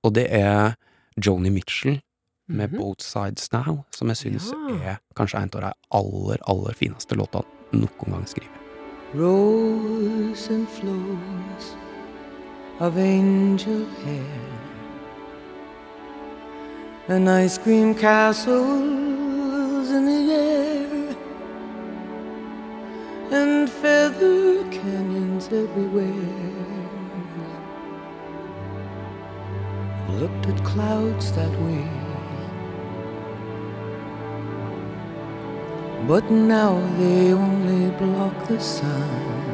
og 0.02 0.14
det 0.18 0.26
er 0.34 0.74
Joni 1.16 1.50
Mitchell 1.50 2.00
med 2.48 2.70
Mhm. 2.72 2.78
Both 2.78 3.02
Sides 3.02 3.50
Now, 3.52 3.84
som 3.90 4.08
jeg 4.08 4.16
syns 4.16 4.52
Ja. 4.52 4.92
er 4.92 4.98
kanskje 5.16 5.40
en 5.42 5.50
av 5.54 5.60
de 5.62 5.72
aller, 5.92 6.38
aller 6.46 6.74
fineste 6.74 7.16
låtene 7.16 7.44
noen 7.72 8.10
gang 8.12 8.24
skrevet. 8.26 8.50
Rose 9.14 10.50
and 10.50 10.68
flows 10.68 11.74
of 12.80 12.98
angel 12.98 13.84
hair 14.04 14.40
and 17.08 17.28
ice 17.28 17.58
cream 17.58 17.94
castles 17.94 19.90
in 19.90 20.06
the 20.06 20.32
air 20.32 21.16
and 23.30 23.70
feather 23.70 24.62
canyons 24.70 25.46
everywhere. 25.46 26.12
Looked 30.20 30.46
at 30.46 30.64
clouds 30.64 31.32
that 31.32 31.52
way. 31.60 32.06
but 36.06 36.30
now 36.30 36.78
they 36.98 37.32
only 37.32 37.90
block 37.98 38.46
the 38.46 38.60
sun. 38.60 39.45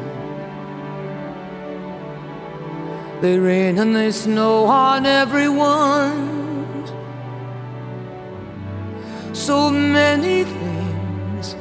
They 3.21 3.39
rain 3.39 3.77
and 3.79 3.95
they 3.95 4.11
snow 4.11 4.65
on 4.65 5.05
everyone. 5.05 6.41
So 9.33 9.69
many 9.69 10.43
things 10.43 11.55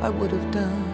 I 0.00 0.08
would 0.10 0.30
have 0.32 0.50
done, 0.50 0.84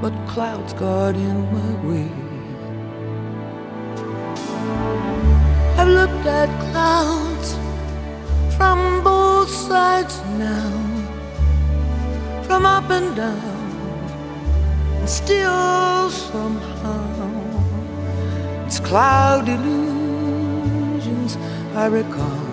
but 0.00 0.12
clouds 0.26 0.72
got 0.74 1.14
in 1.14 1.38
my 1.52 1.72
way. 1.88 2.10
I've 5.78 5.88
looked 5.88 6.26
at 6.26 6.48
clouds 6.70 7.56
from 8.56 9.02
both 9.02 9.50
sides 9.50 10.20
now, 10.38 10.70
from 12.42 12.64
up 12.66 12.90
and 12.90 13.16
down, 13.16 13.51
and 15.02 15.10
still 15.10 16.08
somehow 16.10 17.26
it's 18.64 18.78
cloud 18.78 19.48
illusions 19.48 21.36
I 21.74 21.86
recall. 21.86 22.46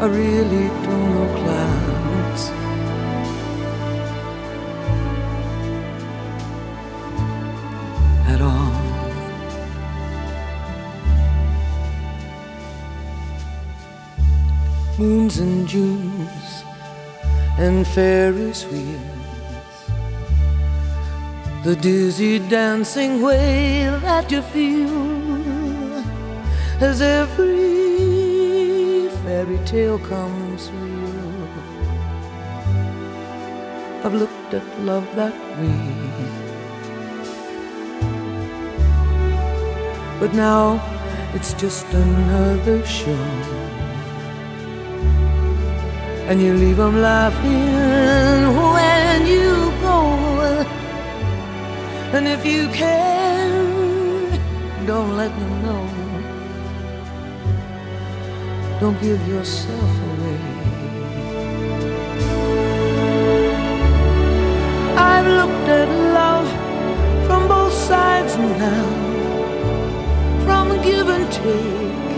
I 0.00 0.06
really 0.06 0.68
don't 0.84 1.08
know 1.14 1.28
clouds. 1.40 2.42
At 8.32 8.40
all. 8.40 8.72
Moons 14.98 15.38
and 15.40 15.66
Junes 15.66 16.64
and 17.58 17.84
Ferris 17.84 18.64
wheels. 18.66 19.19
The 21.62 21.76
dizzy 21.76 22.38
dancing 22.38 23.20
way 23.20 23.84
that 24.00 24.32
you 24.32 24.40
feel 24.40 26.02
as 26.80 27.02
every 27.02 27.50
fairy 29.22 29.58
tale 29.66 29.98
comes 29.98 30.70
real. 30.70 31.48
I've 34.02 34.14
looked 34.14 34.54
at 34.54 34.64
love 34.80 35.06
that 35.16 35.34
way. 35.60 35.84
But 40.18 40.32
now 40.32 40.80
it's 41.34 41.52
just 41.60 41.84
another 41.92 42.82
show. 42.86 43.26
And 46.26 46.40
you 46.40 46.54
leave 46.54 46.80
'em 46.80 47.02
laughing 47.02 48.56
when 48.72 49.26
you. 49.26 49.49
And 52.12 52.26
if 52.26 52.44
you 52.44 52.66
can, 52.70 54.36
don't 54.84 55.16
let 55.16 55.30
them 55.38 55.62
know. 55.62 55.82
Don't 58.80 59.00
give 59.00 59.20
yourself 59.28 59.92
away. 60.10 60.40
I've 64.96 65.28
looked 65.40 65.68
at 65.68 65.88
love 66.20 66.48
from 67.26 67.46
both 67.46 67.72
sides 67.72 68.36
now, 68.36 68.86
from 70.44 70.82
give 70.82 71.08
and 71.08 71.30
take, 71.30 72.10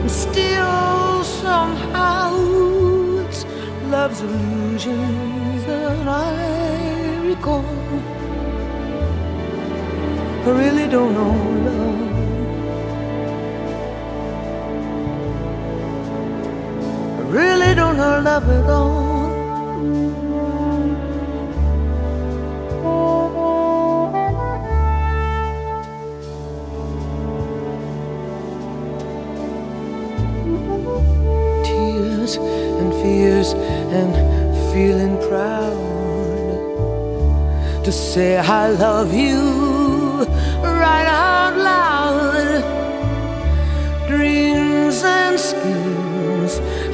and 0.00 0.10
still 0.10 1.24
somehow 1.24 2.30
it's 3.26 3.44
love's 3.90 4.20
illusions 4.20 5.64
that 5.64 6.06
I 6.06 7.16
recall. 7.26 7.83
I 10.46 10.50
really 10.50 10.86
don't 10.86 11.14
know 11.14 11.32
love. 11.64 12.00
I 17.18 17.22
really 17.30 17.74
don't 17.74 17.96
know 17.96 18.20
love 18.20 18.50
at 18.50 18.68
all. 18.68 19.24
Tears 31.64 32.36
and 32.36 32.92
fears 33.00 33.54
and 33.98 34.12
feeling 34.74 35.16
proud 35.26 35.72
to 37.82 37.90
say 37.90 38.36
I 38.36 38.68
love 38.68 39.14
you 39.14 39.63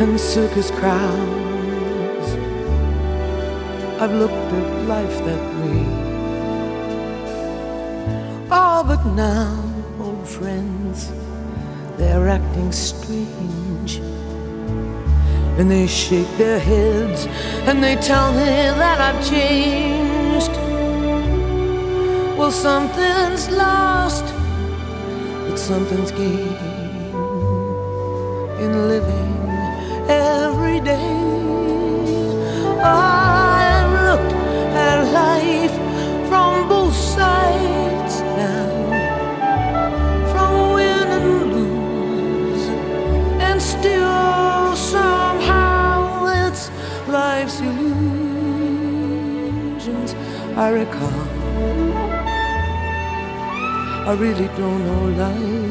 and 0.00 0.18
circus 0.18 0.70
crowds. 0.70 2.28
I've 4.00 4.12
looked 4.12 4.32
at 4.32 4.88
life 4.88 5.18
that 5.26 5.42
way. 5.60 5.84
Oh, 8.50 8.82
but 8.86 9.04
now, 9.14 9.62
old 10.00 10.26
friends, 10.26 11.12
they're 11.98 12.28
acting 12.28 12.72
strange. 12.72 13.96
And 15.58 15.70
they 15.70 15.86
shake 15.86 16.30
their 16.38 16.58
heads 16.58 17.26
and 17.68 17.84
they 17.84 17.96
tell 17.96 18.32
me 18.32 18.46
that 18.82 19.00
I've 19.02 19.22
changed. 19.28 20.52
Well, 22.38 22.50
something's 22.50 23.50
lost, 23.50 24.24
but 25.46 25.56
something's 25.56 26.10
gained 26.10 26.56
in 28.62 28.88
living 28.88 29.49
every 30.10 30.80
day. 30.80 31.14
I've 32.82 33.92
looked 34.08 34.34
at 34.74 34.98
life 35.12 35.74
from 36.28 36.68
both 36.68 36.96
sides 36.96 38.14
now, 38.42 38.66
from 40.32 40.72
win 40.74 41.08
and 41.18 41.52
lose, 41.54 42.66
and 43.40 43.62
still 43.62 44.74
somehow 44.76 46.26
it's 46.44 46.70
life's 47.06 47.60
illusions 47.60 48.20
I 50.56 50.68
recall. 50.70 51.28
I 54.08 54.12
really 54.18 54.48
don't 54.56 54.82
know 54.86 55.04
life 55.24 55.69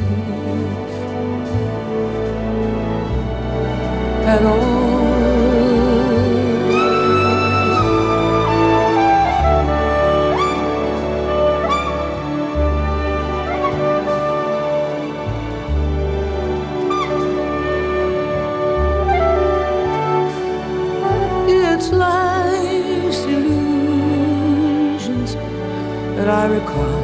It's 21.51 21.89
life's 21.89 23.25
illusions 23.25 25.33
that 26.15 26.29
I 26.29 26.45
recall. 26.45 27.03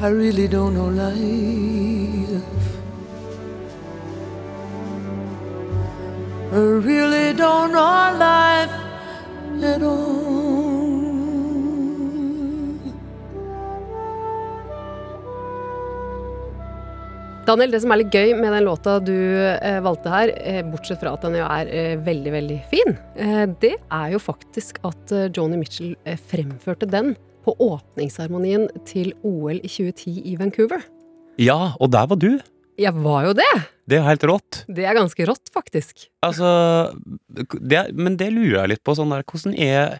I 0.00 0.08
really 0.08 0.48
don't 0.48 0.74
know 0.74 0.88
life. 0.88 1.95
I 6.56 6.58
really 6.58 7.34
don't 7.36 7.70
know 7.70 8.16
life 8.16 8.72
at 9.62 9.82
all. 9.82 10.46
Daniel, 17.46 17.74
det 17.74 17.82
som 17.84 17.92
er 17.92 18.00
litt 18.00 18.16
gøy 18.16 18.32
med 18.40 18.56
den 18.56 18.64
låta 18.64 18.96
du 19.04 19.12
eh, 19.12 19.76
valgte 19.84 20.10
her, 20.10 20.32
eh, 20.40 20.62
bortsett 20.64 21.02
fra 21.04 21.12
at 21.12 21.28
den 21.28 21.36
jo 21.42 21.44
er 21.44 21.68
eh, 21.68 21.92
veldig, 22.08 22.32
veldig 22.38 22.58
fin, 22.72 22.96
eh, 23.20 23.44
det 23.60 23.76
er 23.76 24.16
jo 24.16 24.22
faktisk 24.24 24.80
at 24.88 25.12
eh, 25.12 25.28
Joni 25.36 25.60
Mitchell 25.60 25.92
eh, 26.08 26.16
fremførte 26.16 26.88
den 26.88 27.12
på 27.44 27.52
åpningsseremonien 27.68 28.66
til 28.88 29.12
OL 29.28 29.60
i 29.60 29.68
2010 29.68 30.16
i 30.32 30.40
Vancouver. 30.40 30.88
Ja, 31.36 31.74
og 31.76 31.92
der 31.92 32.08
var 32.08 32.24
du! 32.24 32.32
Jeg 32.80 32.96
var 33.04 33.28
jo 33.28 33.36
det! 33.44 33.54
Det 33.86 33.98
er 34.00 34.06
helt 34.08 34.24
rått. 34.26 34.64
Det 34.66 34.84
er 34.88 34.96
ganske 34.98 35.26
rått, 35.28 35.50
faktisk. 35.54 36.08
Altså 36.26 36.48
det, 37.28 37.84
Men 37.94 38.16
det 38.18 38.32
lurer 38.34 38.64
jeg 38.64 38.72
litt 38.74 38.82
på. 38.86 38.96
Sånn 38.98 39.12
der, 39.14 39.22
hvordan 39.26 39.54
er 39.58 39.98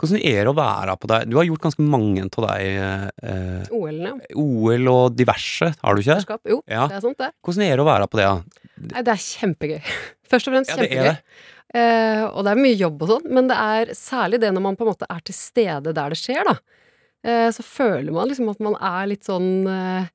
Hvordan 0.00 0.16
er 0.24 0.38
det 0.46 0.48
å 0.48 0.56
være 0.56 0.94
på 0.96 1.08
deg? 1.10 1.26
Du 1.28 1.34
har 1.36 1.44
gjort 1.44 1.60
ganske 1.66 1.84
mange 1.84 2.22
av 2.24 2.44
deg 2.46 2.62
eh, 3.20 3.66
OL-ene. 3.76 4.14
OL 4.32 4.86
og 4.88 5.10
diverse, 5.18 5.68
har 5.76 5.92
du 5.92 6.00
ikke? 6.00 6.14
Mesterskap. 6.16 6.40
Jo, 6.48 6.62
Ja. 6.64 6.86
det 6.88 6.96
er 6.96 7.02
sant, 7.04 7.18
det. 7.20 7.28
Hvordan 7.44 7.64
er 7.66 7.74
det 7.76 7.84
å 7.84 7.88
være 7.90 8.06
på 8.08 8.16
det? 8.16 8.24
da? 8.30 8.62
Nei, 8.94 9.02
det 9.04 9.12
er 9.12 9.20
kjempegøy. 9.26 9.82
Først 10.32 10.48
og 10.48 10.54
fremst 10.56 10.72
Ja, 10.72 10.78
det 10.80 10.86
er 10.86 10.94
kjempegøy. 10.94 11.10
det. 11.10 11.44
Eh, 11.82 12.22
og 12.32 12.40
det 12.48 12.54
er 12.54 12.62
mye 12.64 12.78
jobb 12.80 13.04
og 13.04 13.12
sånn, 13.12 13.28
men 13.36 13.52
det 13.52 13.58
er 13.60 13.92
særlig 14.00 14.40
det 14.40 14.54
når 14.56 14.64
man 14.70 14.80
på 14.80 14.86
en 14.88 14.92
måte 14.94 15.10
er 15.12 15.20
til 15.28 15.36
stede 15.36 15.92
der 16.00 16.16
det 16.16 16.18
skjer, 16.22 16.48
da. 16.48 16.56
Eh, 17.20 17.50
så 17.52 17.60
føler 17.68 18.08
man 18.16 18.32
liksom 18.32 18.48
at 18.54 18.64
man 18.64 18.78
er 18.80 19.04
litt 19.12 19.28
sånn 19.28 19.50
eh, 19.68 20.08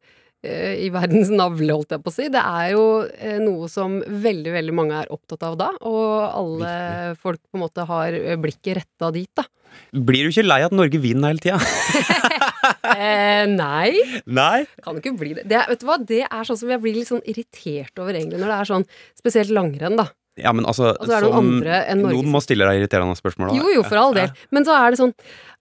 i 0.85 0.89
verdens 0.93 1.31
navle, 1.33 1.73
holdt 1.73 1.95
jeg 1.95 2.03
på 2.03 2.11
å 2.11 2.15
si. 2.15 2.29
Det 2.33 2.41
er 2.41 2.71
jo 2.75 2.85
eh, 3.05 3.37
noe 3.43 3.69
som 3.71 3.99
veldig, 4.01 4.53
veldig 4.55 4.75
mange 4.75 5.01
er 5.01 5.11
opptatt 5.13 5.45
av 5.47 5.57
da, 5.59 5.71
og 5.87 6.13
alle 6.29 7.15
folk 7.21 7.41
på 7.43 7.59
en 7.59 7.65
måte 7.65 7.87
har 7.89 8.17
eh, 8.17 8.39
blikket 8.41 8.81
retta 8.81 9.11
dit, 9.15 9.31
da. 9.35 9.47
Blir 9.91 10.23
du 10.23 10.31
ikke 10.31 10.45
lei 10.45 10.61
at 10.63 10.75
Norge 10.75 11.01
vinner 11.03 11.33
hele 11.33 11.43
tida? 11.43 11.59
Eh, 12.95 13.45
nei. 13.49 14.21
Nei? 14.25 14.65
Kan 14.83 14.99
ikke 15.01 15.11
bli 15.19 15.33
det. 15.35 15.45
det. 15.49 15.63
Vet 15.69 15.81
du 15.81 15.87
hva, 15.89 15.97
det 15.99 16.21
er 16.25 16.47
sånn 16.47 16.59
som 16.59 16.69
jeg 16.71 16.81
blir 16.81 16.95
litt 16.95 17.09
sånn 17.09 17.23
irritert 17.27 17.97
over, 18.01 18.15
egentlig, 18.15 18.39
når 18.41 18.51
det 18.51 18.59
er 18.59 18.69
sånn 18.69 18.85
spesielt 19.17 19.51
langrenn, 19.53 19.97
da. 19.99 20.07
Ja, 20.39 20.51
men 20.55 20.67
altså, 20.67 20.89
altså 20.91 21.15
er 21.15 21.25
noen 21.27 22.01
Noen 22.01 22.31
må 22.31 22.41
stille 22.43 22.67
deg 22.67 22.81
irriterende 22.81 23.15
spørsmål. 23.15 23.51
da. 23.53 23.59
Jo, 23.59 23.71
jo, 23.77 23.83
for 23.87 24.01
all 24.01 24.15
del. 24.17 24.31
Men 24.55 24.67
så 24.67 24.75
er 24.75 24.91
det 24.91 24.99
sånn 24.99 25.13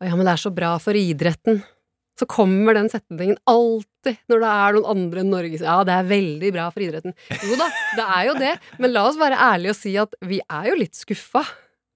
ja, 0.03 0.15
men 0.15 0.25
det 0.27 0.33
er 0.35 0.43
så 0.43 0.51
bra 0.55 0.75
for 0.83 0.99
idretten. 0.99 1.61
Så 2.19 2.27
kommer 2.31 2.77
den 2.77 2.91
setningen 2.91 3.39
alltid 3.51 3.91
når 4.31 4.45
det 4.45 4.53
er 4.53 4.77
noen 4.77 4.89
andre 4.95 5.25
enn 5.25 5.35
Norge 5.35 5.59
som 5.61 5.69
Ja, 5.71 5.77
det 5.89 5.97
er 5.97 6.09
veldig 6.13 6.53
bra 6.55 6.69
for 6.75 6.85
idretten. 6.85 7.17
Jo 7.43 7.59
da, 7.61 7.69
det 7.99 8.07
er 8.07 8.25
jo 8.29 8.39
det. 8.41 8.55
Men 8.83 8.95
la 8.95 9.05
oss 9.09 9.21
være 9.21 9.41
ærlige 9.51 9.75
og 9.75 9.79
si 9.81 9.95
at 10.01 10.17
vi 10.25 10.41
er 10.45 10.71
jo 10.71 10.81
litt 10.81 10.99
skuffa. 10.99 11.45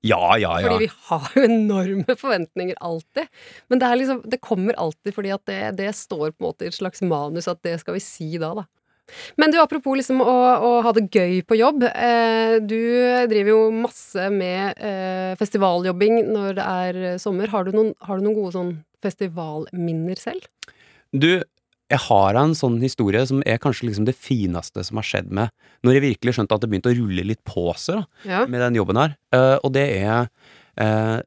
Ja, 0.07 0.37
ja, 0.39 0.61
ja. 0.63 0.69
Fordi 0.69 0.87
vi 0.87 0.91
har 1.09 1.31
jo 1.35 1.45
enorme 1.49 2.15
forventninger 2.19 2.79
alltid. 2.87 3.31
Men 3.69 3.81
det, 3.81 3.87
er 3.89 4.01
liksom, 4.01 4.21
det 4.31 4.41
kommer 4.45 4.79
alltid 4.79 5.17
fordi 5.17 5.33
at 5.35 5.45
det, 5.51 5.63
det 5.81 5.93
står 5.99 6.31
på 6.31 6.39
en 6.39 6.49
måte 6.51 6.67
i 6.67 6.71
et 6.71 6.79
slags 6.79 7.03
manus 7.03 7.51
at 7.51 7.63
det 7.67 7.79
skal 7.83 7.99
vi 7.99 8.05
si 8.05 8.31
da, 8.39 8.53
da. 8.61 8.69
Men 9.41 9.51
du, 9.51 9.57
apropos 9.61 9.97
liksom 9.97 10.21
å, 10.21 10.35
å 10.69 10.71
ha 10.85 10.93
det 10.97 11.07
gøy 11.09 11.41
på 11.49 11.57
jobb. 11.59 11.87
Eh, 11.89 12.59
du 12.61 12.79
driver 13.31 13.53
jo 13.55 13.61
masse 13.73 14.29
med 14.35 14.77
eh, 14.85 15.33
festivaljobbing 15.41 16.21
når 16.29 16.59
det 16.59 16.67
er 16.67 17.01
sommer. 17.23 17.51
Har 17.53 17.67
du 17.67 17.73
noen, 17.77 17.95
har 18.05 18.19
du 18.19 18.27
noen 18.27 18.37
gode 18.37 18.55
sånn 18.55 18.75
festivalminner 19.05 20.21
selv? 20.21 20.45
Du, 21.17 21.41
jeg 21.89 22.01
har 22.05 22.37
en 22.37 22.53
sånn 22.57 22.77
historie 22.83 23.23
som 23.29 23.41
er 23.49 23.61
kanskje 23.63 23.87
liksom 23.89 24.05
det 24.05 24.17
fineste 24.17 24.83
som 24.85 24.99
har 25.01 25.07
skjedd 25.09 25.31
med 25.33 25.49
Når 25.87 25.97
jeg 25.97 26.05
virkelig 26.05 26.35
skjønte 26.37 26.57
at 26.59 26.61
det 26.65 26.69
begynte 26.69 26.91
å 26.93 26.97
rulle 26.99 27.25
litt 27.25 27.41
på 27.49 27.65
seg 27.81 28.03
da, 28.03 28.05
Ja. 28.29 28.41
med 28.47 28.61
den 28.61 28.77
jobben 28.77 29.01
her. 29.01 29.15
Uh, 29.33 29.57
og 29.63 29.73
det 29.73 29.87
er 29.97 30.29
uh, 30.81 31.21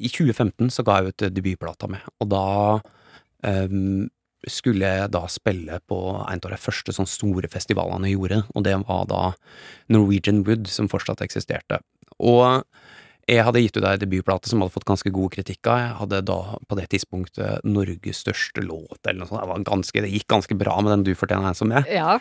I 0.00 0.08
2015 0.10 0.72
så 0.74 0.82
ga 0.82 0.98
jeg 0.98 1.12
ut 1.12 1.26
debutplata 1.36 1.86
mi, 1.92 2.00
og 2.18 2.30
da 2.32 2.46
um, 3.46 4.08
skulle 4.48 4.88
jeg 4.88 5.10
da 5.14 5.20
spille 5.30 5.78
på 5.86 5.98
en 6.18 6.40
av 6.42 6.50
de 6.50 6.58
første 6.58 6.90
sånn 6.96 7.06
store 7.06 7.46
festivalene 7.52 8.10
jeg 8.10 8.16
gjorde, 8.18 8.40
og 8.56 8.64
det 8.66 8.74
var 8.88 9.04
da 9.06 9.22
Norwegian 9.92 10.42
Wood, 10.48 10.66
som 10.66 10.88
fortsatt 10.90 11.22
eksisterte. 11.22 11.78
Og 12.18 12.64
jeg 13.30 13.44
hadde 13.46 13.60
gitt 13.62 13.76
ut 13.78 13.84
ei 13.86 13.96
debutplate 14.02 14.50
som 14.50 14.60
hadde 14.64 14.74
fått 14.74 14.86
ganske 14.88 15.10
gode 15.14 15.30
kritikker. 15.36 15.78
Jeg 15.78 15.92
hadde 16.00 16.18
da 16.26 16.38
på 16.68 16.78
det 16.78 16.88
tidspunktet 16.90 17.62
Norges 17.64 18.22
største 18.24 18.64
låt, 18.66 18.98
eller 19.06 19.20
noe 19.22 19.28
sånt. 19.30 19.40
Det, 19.44 19.50
var 19.52 19.66
ganske, 19.68 20.02
det 20.02 20.10
gikk 20.10 20.26
ganske 20.32 20.56
bra 20.58 20.74
med 20.82 20.92
den 20.96 21.04
Du 21.06 21.12
fortjener 21.18 21.52
en 21.52 21.58
som 21.58 21.70
jeg. 21.70 21.86
ja, 21.94 22.16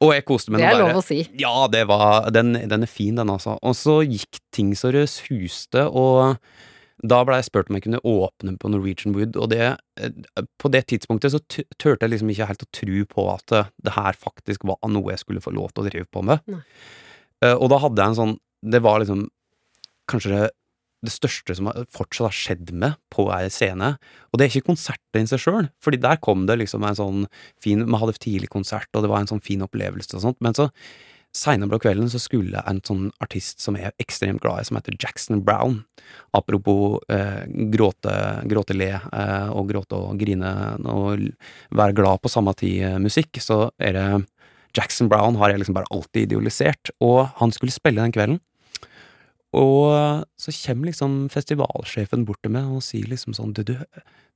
Og 0.00 0.14
jeg 0.16 0.24
koste 0.28 0.50
meg 0.54 0.62
det 0.64 0.70
er 0.70 0.78
bare. 0.78 0.88
lov 0.94 1.02
å 1.02 1.04
si. 1.04 1.18
Ja, 1.38 1.66
det 1.72 1.84
var 1.90 2.30
Den, 2.32 2.54
den 2.68 2.82
er 2.86 2.90
fin, 2.90 3.16
den, 3.20 3.28
altså. 3.30 3.58
Og 3.62 3.76
så 3.76 3.98
gikk 4.06 4.40
ting 4.56 4.72
så 4.78 4.92
det 4.96 5.06
suste, 5.12 5.84
og 5.92 6.38
da 7.04 7.18
ble 7.28 7.36
jeg 7.36 7.50
spurt 7.50 7.68
om 7.68 7.76
jeg 7.76 7.84
kunne 7.84 8.00
åpne 8.08 8.54
på 8.56 8.70
Norwegian 8.72 9.12
Wood, 9.14 9.36
og 9.36 9.50
det 9.52 9.60
eh, 10.00 10.14
På 10.58 10.70
det 10.72 10.86
tidspunktet 10.88 11.34
så 11.34 11.40
turte 11.76 12.00
jeg 12.06 12.14
liksom 12.14 12.30
ikke 12.32 12.46
helt 12.48 12.64
å 12.64 12.70
tro 12.72 13.02
på 13.12 13.26
at 13.34 13.52
eh, 13.52 13.68
det 13.84 13.92
her 13.98 14.16
faktisk 14.16 14.64
var 14.64 14.80
noe 14.88 15.12
jeg 15.12 15.20
skulle 15.20 15.44
få 15.44 15.52
lov 15.52 15.74
til 15.76 15.84
å 15.84 15.90
drive 15.90 16.08
på 16.08 16.24
med. 16.24 16.40
Nei. 16.48 16.62
Eh, 17.44 17.52
Og 17.52 17.68
da 17.68 17.82
hadde 17.84 18.00
jeg 18.00 18.14
en 18.14 18.20
sånn 18.22 18.36
Det 18.64 18.80
var 18.82 19.02
liksom 19.04 19.26
kanskje 20.10 20.46
det, 20.46 21.12
største 21.12 21.54
som 21.54 21.68
fortsatt 21.94 22.26
har 22.26 22.34
skjedd 22.34 22.70
med 22.74 22.96
på 23.14 23.28
ei 23.30 23.46
scene. 23.52 23.92
Og 24.32 24.38
det 24.38 24.46
er 24.46 24.54
ikke 24.54 24.72
konserten 24.72 25.22
i 25.22 25.30
seg 25.30 25.42
sjøl, 25.44 25.68
fordi 25.84 26.00
der 26.02 26.18
kom 26.18 26.48
det 26.48 26.56
liksom 26.58 26.86
en 26.86 26.98
sånn 26.98 27.26
fin 27.62 27.84
Vi 27.86 28.00
hadde 28.00 28.16
tidlig 28.18 28.50
konsert, 28.50 28.88
og 28.94 29.04
det 29.04 29.12
var 29.12 29.22
en 29.22 29.30
sånn 29.30 29.44
fin 29.44 29.62
opplevelse 29.62 30.16
og 30.16 30.24
sånt, 30.24 30.40
men 30.42 30.56
så 30.56 30.70
Seinere 31.36 31.68
på 31.74 31.82
kvelden 31.84 32.08
så 32.08 32.16
skulle 32.22 32.62
en 32.64 32.78
sånn 32.86 33.10
artist 33.20 33.60
som 33.60 33.76
jeg 33.76 33.90
er 33.90 34.00
ekstremt 34.00 34.40
glad 34.40 34.62
i, 34.62 34.68
som 34.68 34.78
heter 34.78 34.96
Jackson 34.96 35.42
Brown 35.44 35.82
Apropos 36.36 37.02
eh, 37.12 37.42
gråte, 37.72 38.14
gråte, 38.48 38.76
le 38.76 38.88
eh, 38.94 39.50
og 39.52 39.68
gråte 39.68 39.98
og 39.98 40.20
grine 40.20 40.52
og 40.86 41.26
være 41.76 41.96
glad 41.98 42.22
på 42.22 42.32
samme 42.32 42.54
tid 42.56 42.86
eh, 42.88 43.42
så 43.42 43.66
er 43.76 43.98
det 43.98 44.06
Jackson 44.76 45.10
Brown 45.12 45.36
har 45.40 45.52
jeg 45.52 45.62
liksom 45.62 45.76
bare 45.76 45.88
alltid 45.90 46.26
idealisert, 46.26 46.90
og 47.00 47.30
han 47.38 47.52
skulle 47.52 47.72
spille 47.72 48.02
den 48.02 48.12
kvelden. 48.12 48.40
Og 49.56 50.26
så 50.40 50.52
kommer 50.52 50.90
liksom 50.90 51.16
festivalsjefen 51.32 52.26
bort 52.28 52.42
til 52.44 52.52
meg 52.56 52.68
og 52.76 52.84
sier 52.84 53.08
liksom 53.08 53.36
sånn 53.36 53.54
Du, 53.56 53.62
du, 53.64 53.74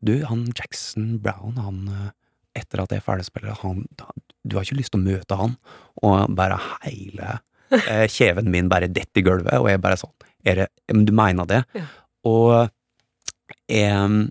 du 0.01 0.14
han 0.29 0.47
Jackson 0.57 1.18
Brown, 1.23 1.59
han 1.61 1.85
eh, 1.93 2.09
Etter 2.61 2.83
at 2.83 2.91
jeg 2.95 3.03
er 3.03 3.07
ferdigspiller, 3.07 3.61
han 3.62 3.85
Du 4.43 4.57
har 4.57 4.66
ikke 4.66 4.81
lyst 4.81 4.95
til 4.95 5.03
å 5.03 5.07
møte 5.07 5.39
han? 5.39 5.57
Og 6.03 6.35
bare 6.39 6.59
hele 6.87 7.37
eh, 7.85 8.07
kjeven 8.11 8.51
min 8.53 8.71
bare 8.73 8.91
detter 8.91 9.23
i 9.23 9.27
gulvet, 9.29 9.61
og 9.61 9.71
jeg 9.71 9.83
bare 9.85 10.01
sånn 10.01 10.16
er 10.49 10.62
det, 10.62 10.68
Men 10.89 11.05
du 11.05 11.12
mener 11.12 11.49
det? 11.49 11.62
Ja. 11.77 11.87
Og 12.29 12.53
jeg, 13.68 14.29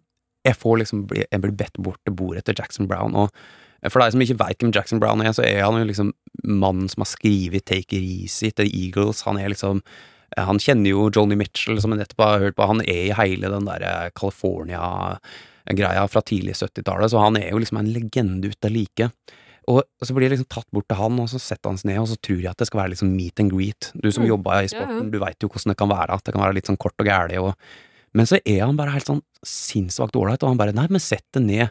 jeg 0.47 0.57
får 0.57 0.77
liksom 0.81 1.07
Jeg 1.13 1.41
blir 1.43 1.57
bedt 1.59 1.77
bort 1.77 2.01
til 2.07 2.15
bordet 2.17 2.47
til 2.47 2.57
Jackson 2.57 2.89
Brown, 2.89 3.15
og 3.15 3.33
for 3.87 4.01
deg 4.03 4.11
som 4.11 4.23
ikke 4.23 4.35
veit 4.41 4.59
hvem 4.59 4.73
Jackson 4.75 4.99
Brown 4.99 5.21
er, 5.23 5.31
så 5.31 5.43
er 5.47 5.61
han 5.63 5.77
jo 5.79 5.85
liksom 5.87 6.09
mannen 6.43 6.89
som 6.91 7.05
har 7.05 7.07
skrevet 7.13 7.63
Take 7.63 7.95
It 7.95 8.03
Easy 8.03 8.49
til 8.51 8.67
Eagles. 8.67 9.21
Han 9.23 9.39
er 9.39 9.53
liksom 9.53 9.79
Han 10.37 10.59
kjenner 10.61 10.89
jo 10.91 11.09
Johnny 11.09 11.35
Mitchell, 11.39 11.79
som 11.81 11.91
jeg 11.95 11.99
nettopp 12.03 12.23
har 12.25 12.39
hørt 12.43 12.55
på. 12.55 12.67
Han 12.69 12.81
er 12.81 13.09
i 13.09 13.13
hele 13.17 13.49
den 13.49 13.65
derre 13.65 14.11
California-greia 14.15 16.07
fra 16.09 16.21
tidlig 16.25 16.55
70-tallet, 16.59 17.11
så 17.11 17.21
han 17.23 17.37
er 17.39 17.51
jo 17.51 17.61
liksom 17.61 17.79
en 17.81 17.91
legende 17.93 18.51
uten 18.51 18.73
like. 18.73 19.09
Og 19.69 19.83
så 20.01 20.15
blir 20.15 20.25
jeg 20.29 20.37
liksom 20.37 20.49
tatt 20.49 20.65
bort 20.73 20.87
til 20.89 20.97
han, 20.97 21.19
og 21.21 21.27
så 21.29 21.37
setter 21.41 21.69
han 21.69 21.77
seg 21.77 21.91
ned, 21.91 21.99
og 22.01 22.07
så 22.09 22.17
tror 22.25 22.39
jeg 22.41 22.49
at 22.49 22.57
det 22.57 22.67
skal 22.71 22.81
være 22.83 22.93
liksom 22.95 23.11
meet 23.13 23.39
and 23.43 23.51
greet. 23.53 23.91
Du 24.01 24.09
som 24.11 24.23
Mm. 24.23 24.29
jobba 24.31 24.59
i 24.59 24.63
Ja, 24.65 24.71
sporten, 24.73 25.03
ja. 25.05 25.09
du 25.13 25.19
veit 25.19 25.39
jo 25.43 25.47
hvordan 25.49 25.69
det 25.73 25.77
kan 25.77 25.89
være, 25.89 26.09
at 26.13 26.23
det 26.23 26.33
kan 26.33 26.41
være 26.41 26.55
litt 26.55 26.65
sånn 26.65 26.77
kort 26.79 26.97
og 26.99 27.05
gæli, 27.05 27.37
og 27.37 27.53
Men 28.11 28.25
så 28.25 28.39
er 28.43 28.65
han 28.65 28.75
bare 28.75 28.89
helt 28.89 29.05
sånn 29.05 29.21
sinnssvakt 29.45 30.15
ålreit, 30.17 30.41
og 30.41 30.49
han 30.49 30.57
bare 30.57 30.73
Nei, 30.73 30.87
men 30.89 30.99
sett 30.99 31.21
det 31.31 31.43
ned. 31.43 31.69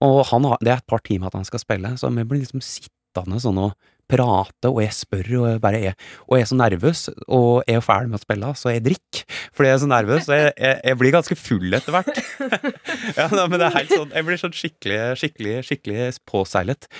Og 0.00 0.24
han 0.26 0.42
har, 0.44 0.56
det 0.62 0.68
er 0.72 0.76
et 0.78 0.86
par 0.86 1.00
timer 1.04 1.26
at 1.26 1.34
han 1.34 1.44
skal 1.44 1.58
spille, 1.60 1.88
så 1.98 2.08
vi 2.14 2.24
blir 2.24 2.40
liksom 2.40 2.62
sittende 2.64 3.36
sånn 3.38 3.58
og 3.58 3.74
prate, 4.10 4.70
og 4.70 4.80
jeg 4.84 4.94
spør, 4.94 5.28
og 5.40 5.46
jeg 5.50 5.60
bare 5.62 5.80
er 5.90 5.94
Og 6.26 6.38
jeg 6.38 6.46
er 6.46 6.50
så 6.50 6.58
nervøs, 6.58 7.02
og 7.26 7.62
jeg 7.66 7.80
er 7.80 7.84
ferdig 7.84 8.12
med 8.12 8.20
å 8.20 8.22
spille, 8.22 8.54
så 8.54 8.72
jeg 8.72 8.84
drikker. 8.86 9.36
Fordi 9.56 9.68
jeg 9.68 9.76
er 9.76 9.82
så 9.82 9.90
nervøs, 9.90 10.24
så 10.26 10.38
jeg, 10.38 10.54
jeg, 10.56 10.80
jeg 10.84 11.00
blir 11.02 11.14
ganske 11.16 11.38
full 11.40 11.78
etter 11.78 11.96
hvert. 11.96 12.22
ja, 13.18 13.28
da, 13.32 13.46
men 13.46 13.60
det 13.60 13.68
er 13.68 13.78
helt 13.80 13.94
sånn 13.94 14.14
Jeg 14.14 14.28
blir 14.28 14.42
sånn 14.42 14.56
skikkelig, 14.56 14.98
skikkelig, 15.22 15.54
skikkelig 15.70 16.08
påseilet. 16.28 16.90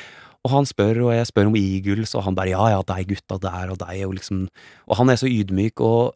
Og 0.47 0.53
han 0.53 0.69
spør, 0.69 1.03
og 1.09 1.15
jeg 1.15 1.27
spør 1.31 1.51
om 1.51 1.59
Eagles, 1.59 2.15
og 2.15 2.27
han 2.27 2.37
bare 2.39 2.53
ja, 2.53 2.69
ja, 2.75 2.83
de 2.87 3.09
gutta 3.11 3.41
der, 3.43 3.73
og 3.75 3.81
de 3.83 4.07
og 4.07 4.15
liksom 4.19 4.47
Og 4.87 4.99
han 5.01 5.11
er 5.11 5.19
så 5.21 5.31
ydmyk, 5.31 5.83
og 5.83 6.15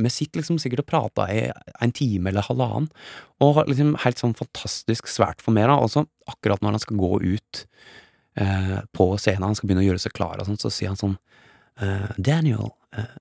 vi 0.00 0.08
sitter 0.08 0.40
liksom 0.40 0.56
sikkert 0.60 0.86
og 0.86 0.88
prater 0.88 1.30
i 1.30 1.40
en 1.84 1.92
time 1.92 2.30
eller 2.30 2.46
halvannen, 2.46 2.88
og 3.44 3.60
liksom 3.68 3.92
helt 4.02 4.22
sånn 4.22 4.32
fantastisk 4.38 5.10
svært 5.10 5.44
for 5.44 5.54
meg, 5.54 5.68
da. 5.68 5.76
Og 5.76 5.92
så 5.92 6.06
akkurat 6.30 6.62
når 6.64 6.78
han 6.78 6.84
skal 6.84 7.00
gå 7.02 7.12
ut 7.20 7.64
eh, 8.40 8.78
på 8.96 9.08
scenen, 9.20 9.48
han 9.50 9.58
skal 9.58 9.68
begynne 9.68 9.84
å 9.84 9.88
gjøre 9.90 10.04
seg 10.04 10.14
klar 10.16 10.40
og 10.40 10.48
sånt, 10.48 10.62
så 10.62 10.72
sier 10.72 10.92
han 10.92 11.00
sånn 11.00 11.18
uh, 11.82 12.12
Daniel, 12.16 12.72
uh, 12.96 13.18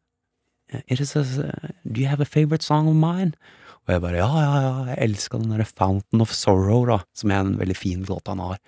it 0.88 0.99
is 0.99 1.16
a, 1.16 1.26
do 1.84 2.01
you 2.01 2.07
have 2.07 2.24
a 2.24 2.28
favorite 2.28 2.64
song 2.64 2.88
of 2.91 2.97
mine? 2.97 3.36
Og 3.88 3.95
jeg 3.95 4.03
bare 4.03 4.22
ja, 4.22 4.30
ja, 4.30 4.55
ja, 4.62 4.74
jeg 4.91 4.99
elsker 5.09 5.41
den 5.41 5.53
derre 5.55 5.68
Fountain 5.68 6.24
of 6.24 6.34
Sorrow, 6.38 6.86
da, 6.89 7.01
som 7.18 7.34
er 7.34 7.41
en 7.41 7.55
veldig 7.59 7.78
fin 7.78 8.03
låt 8.07 8.30
han 8.30 8.43
har. 8.43 8.59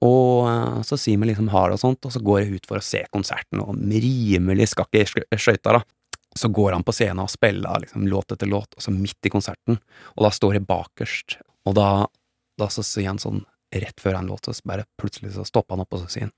Og 0.00 0.84
så 0.88 0.96
sier 0.96 1.20
vi 1.20 1.28
liksom 1.28 1.50
ha 1.52 1.66
og 1.68 1.80
sånt, 1.80 2.06
og 2.08 2.14
så 2.14 2.22
går 2.24 2.40
jeg 2.40 2.60
ut 2.60 2.68
for 2.70 2.80
å 2.80 2.84
se 2.84 3.02
konserten, 3.12 3.60
og 3.60 3.76
rimelig 3.76 4.70
skakk 4.72 4.96
i 4.96 5.04
skøyta, 5.04 5.76
da. 5.76 5.82
Så 6.38 6.48
går 6.54 6.72
han 6.72 6.86
på 6.86 6.94
scenen 6.94 7.24
og 7.24 7.32
spiller 7.32 7.82
liksom 7.82 8.06
låt 8.08 8.32
etter 8.32 8.48
låt, 8.48 8.72
og 8.78 8.84
så 8.84 8.94
midt 8.94 9.28
i 9.28 9.32
konserten, 9.34 9.80
og 10.14 10.24
da 10.24 10.30
står 10.32 10.56
jeg 10.56 10.68
bakerst, 10.68 11.36
og 11.68 11.76
da, 11.76 11.90
da 12.60 12.70
så 12.72 12.84
sier 12.86 13.10
han 13.10 13.20
sånn, 13.20 13.42
rett 13.72 14.00
før 14.00 14.18
en 14.18 14.26
låt, 14.26 14.44
så 14.44 14.62
bare 14.64 14.86
plutselig 14.98 15.34
så 15.34 15.44
stopper 15.46 15.76
han 15.76 15.84
opp, 15.84 15.94
og 15.94 16.04
så 16.04 16.10
sier 16.14 16.28
han 16.28 16.36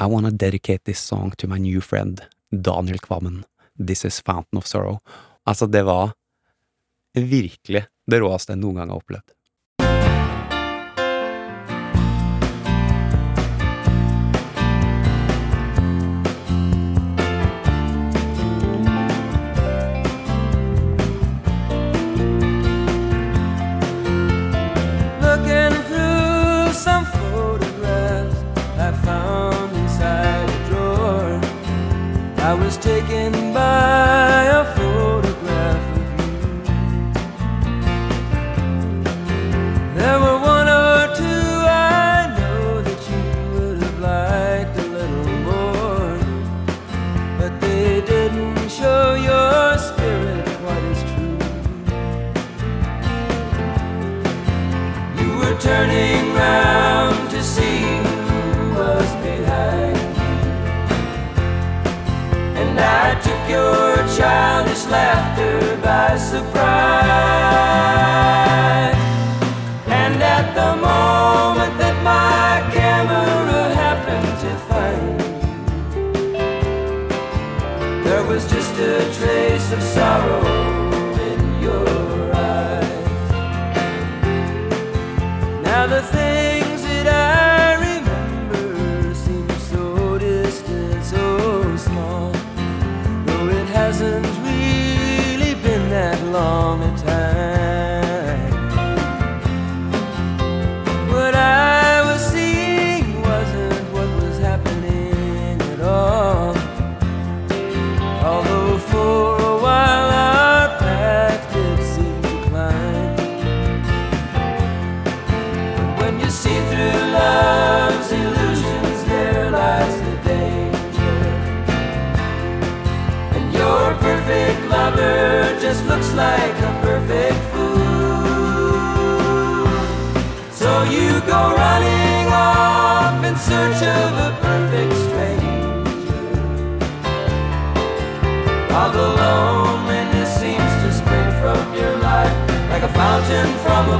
I 0.00 0.06
wanna 0.08 0.30
dedicate 0.30 0.84
this 0.84 1.00
song 1.02 1.32
to 1.36 1.48
my 1.48 1.58
new 1.58 1.80
friend, 1.80 2.22
Daniel 2.50 2.98
Kvammen. 2.98 3.44
This 3.76 4.04
is 4.04 4.20
Fountain 4.20 4.58
of 4.58 4.66
Sorrow. 4.66 5.00
Altså, 5.44 5.66
det 5.66 5.82
var 5.84 6.14
virkelig 7.14 7.84
det 8.06 8.20
råeste 8.20 8.54
jeg 8.54 8.62
noen 8.62 8.80
gang 8.80 8.92
har 8.92 9.02
opplevd. 9.02 9.34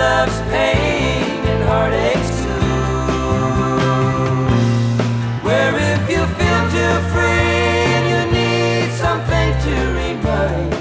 love's 0.00 0.40
pain 0.52 1.44
and 1.52 1.62
heartaches 1.68 2.30
too. 2.40 2.68
Where 5.46 5.74
if 5.92 6.02
you 6.12 6.22
feel 6.38 6.62
too 6.76 6.94
free 7.12 7.84
and 7.96 8.04
you 8.12 8.20
need 8.38 8.88
something 9.04 9.48
to 9.66 9.74
remind 10.00 10.72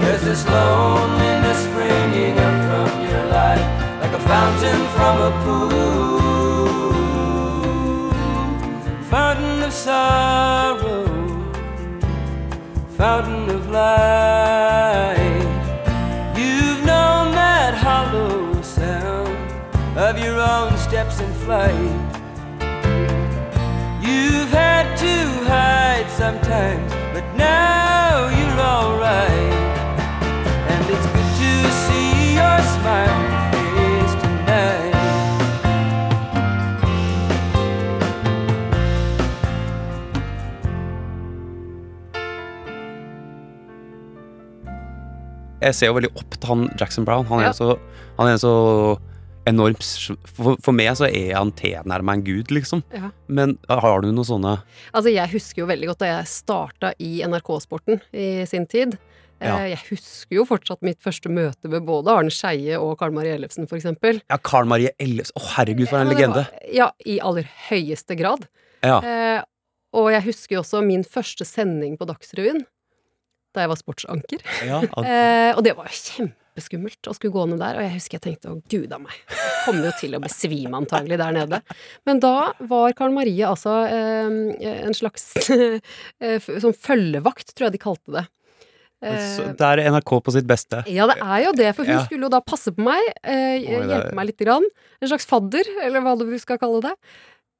there's 0.00 0.24
this 0.28 0.42
loneliness 0.54 1.58
springing 1.68 2.34
up 2.46 2.56
from 2.68 2.88
your 3.10 3.24
life 3.38 3.66
like 4.02 4.14
a 4.20 4.22
fountain 4.32 4.80
from 4.96 5.14
a 5.28 5.32
pool. 5.44 5.68
Fountain 9.12 9.58
of 9.68 9.72
sorrow, 9.72 11.04
fountain 12.96 13.44
of 13.56 13.62
life. 13.70 14.17
flight. 21.48 21.72
You've 24.04 24.52
had 24.52 24.86
to 25.04 25.14
hide 25.48 26.08
sometimes, 26.22 26.92
but 27.14 27.24
now 27.36 28.28
you're 28.36 28.60
alright. 28.76 29.54
And 30.72 30.82
it's 30.92 31.08
good 31.14 31.30
to 31.42 31.52
see 31.84 32.36
your 32.40 32.58
smile 32.74 33.20
face 33.64 34.14
tonight. 34.22 34.94
Jeg 45.60 45.74
ser 45.74 45.86
jo 45.86 45.92
veldig 45.92 46.10
opp 46.16 46.30
til 46.40 46.48
han 46.48 46.70
Jackson 46.80 47.04
Brown. 47.04 47.26
Han 47.26 47.40
er 47.40 47.44
ja. 47.44 47.52
så, 47.52 47.76
han 48.18 48.28
er 48.28 48.36
så 48.36 48.54
enormt 49.48 49.84
for, 50.28 50.56
for, 50.62 50.74
meg 50.76 50.94
så 50.98 51.08
er 51.08 51.34
han 51.36 51.52
tilnærma 51.58 52.16
en 52.16 52.24
gud, 52.26 52.52
liksom. 52.54 52.82
Ja. 52.94 53.10
Men 53.26 53.56
eh, 53.68 53.84
har 53.84 54.02
du 54.04 54.10
noen 54.10 54.26
sånne 54.26 54.56
Altså, 54.92 55.10
jeg 55.12 55.32
husker 55.34 55.64
jo 55.64 55.70
veldig 55.70 55.92
godt 55.92 56.02
da 56.04 56.10
jeg 56.12 56.32
starta 56.32 56.92
i 57.02 57.18
NRK-sporten 57.26 58.02
i 58.12 58.28
sin 58.48 58.68
tid. 58.70 58.96
Ja. 59.38 59.58
Eh, 59.60 59.68
jeg 59.72 59.82
husker 59.92 60.38
jo 60.40 60.46
fortsatt 60.48 60.82
mitt 60.86 60.98
første 61.04 61.30
møte 61.30 61.70
med 61.70 61.86
både 61.86 62.14
Arne 62.14 62.32
Skeie 62.34 62.78
og 62.80 62.96
Karl 63.00 63.14
Marie 63.14 63.36
Ellefsen, 63.36 63.68
for 63.70 63.78
eksempel. 63.78 64.22
Ja, 64.30 64.40
Karl 64.42 64.68
Marie 64.70 64.94
Ellefsen. 65.02 65.36
Å, 65.38 65.42
oh, 65.42 65.52
herregud, 65.58 65.86
for 65.90 66.00
en 66.00 66.10
ja, 66.10 66.16
legende. 66.16 66.46
Var, 66.48 66.72
ja, 66.74 66.88
i 67.06 67.20
aller 67.24 67.52
høyeste 67.68 68.18
grad. 68.18 68.48
Ja. 68.82 68.98
Eh, 68.98 69.38
og 69.98 70.10
jeg 70.12 70.26
husker 70.26 70.58
jo 70.58 70.64
også 70.64 70.82
min 70.84 71.06
første 71.06 71.46
sending 71.48 71.96
på 71.98 72.08
Dagsrevyen, 72.08 72.64
da 73.54 73.64
jeg 73.64 73.72
var 73.72 73.80
sportsanker. 73.80 74.44
Ja, 74.66 74.82
eh, 75.04 75.52
og 75.54 75.62
det 75.66 75.76
var 75.78 75.88
kjempe 75.92 76.36
kjempeskummelt 76.58 77.08
å 77.10 77.14
skulle 77.16 77.32
gå 77.34 77.44
ned 77.48 77.58
der. 77.62 77.78
Og 77.78 77.82
jeg 77.86 77.94
husker 77.96 78.18
jeg 78.18 78.24
tenkte 78.26 78.50
å 78.52 78.62
gud 78.68 78.92
a 78.92 78.98
meg, 78.98 79.14
jeg 79.30 79.52
kommer 79.66 79.84
jo 79.88 79.92
til 80.00 80.16
å 80.18 80.20
besvime 80.22 80.74
antagelig 80.80 81.18
der 81.18 81.32
nede. 81.36 81.60
Men 82.06 82.20
da 82.20 82.52
var 82.68 82.92
Karen 82.98 83.14
Marie 83.14 83.46
altså 83.46 83.76
eh, 83.88 84.82
en 84.86 84.94
slags 84.96 85.30
eh, 86.20 86.38
sånn 86.40 86.74
følgevakt, 86.76 87.54
tror 87.54 87.68
jeg 87.68 87.76
de 87.78 87.82
kalte 87.82 88.16
det. 88.18 88.26
Eh, 89.04 89.54
Det 89.54 89.62
er 89.62 89.84
NRK 89.92 90.10
på 90.26 90.32
sitt 90.34 90.46
beste. 90.50 90.82
ja, 90.90 91.06
det 91.06 91.18
er 91.22 91.44
jo 91.46 91.52
det, 91.54 91.70
for 91.76 91.84
hun 91.86 91.94
Ja. 92.00 92.04
skulle 92.04 92.26
jo 92.26 92.32
da 92.34 92.40
passe 92.42 92.72
på 92.74 92.82
meg, 92.82 93.12
eh, 93.22 93.60
hjelpe 93.62 94.14
meg 94.18 94.32
lite 94.32 94.44
grann. 94.44 94.66
En 95.00 95.08
slags 95.12 95.26
fadder, 95.28 95.62
eller 95.84 96.02
hva 96.02 96.16
du 96.18 96.26
skal 96.42 96.58
kalle 96.58 96.82
det. 96.82 96.94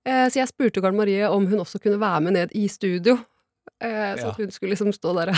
Eh, 0.08 0.26
så 0.32 0.40
jeg 0.40 0.48
spurte 0.50 0.82
Karl-Marie 0.82 1.28
om 1.30 1.46
hun 1.46 1.60
også 1.62 1.78
kunne 1.82 2.00
være 2.00 2.22
med 2.24 2.32
ned 2.34 2.54
i 2.58 2.66
studio. 2.68 3.18
Eh, 3.80 4.16
så 4.18 4.24
Ja. 4.24 4.28
at 4.32 4.36
hun 4.40 4.50
skulle 4.50 4.72
liksom 4.74 4.90
stå 4.92 5.14
der 5.14 5.30
og 5.30 5.36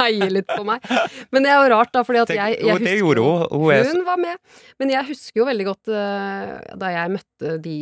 heie 0.00 0.30
litt 0.32 0.48
på 0.50 0.64
meg. 0.66 0.84
Men 1.30 1.46
det 1.46 1.52
er 1.52 1.60
jo 1.62 1.70
rart, 1.74 1.92
da, 1.94 2.02
fordi 2.06 2.22
at 2.24 2.32
jeg, 2.34 2.58
jeg, 2.58 2.74
husker, 2.74 2.86
det 2.88 2.96
gjorde 2.98 3.24
hun. 3.28 3.86
Hun 3.92 4.04
var 4.08 4.20
med. 4.20 4.42
Men 4.82 4.92
jeg 4.96 5.08
husker 5.12 5.42
jo 5.42 5.46
veldig 5.48 5.68
godt 5.70 5.92
uh, 5.94 6.58
da 6.80 6.92
jeg 6.96 7.14
møtte 7.14 7.56
de 7.64 7.78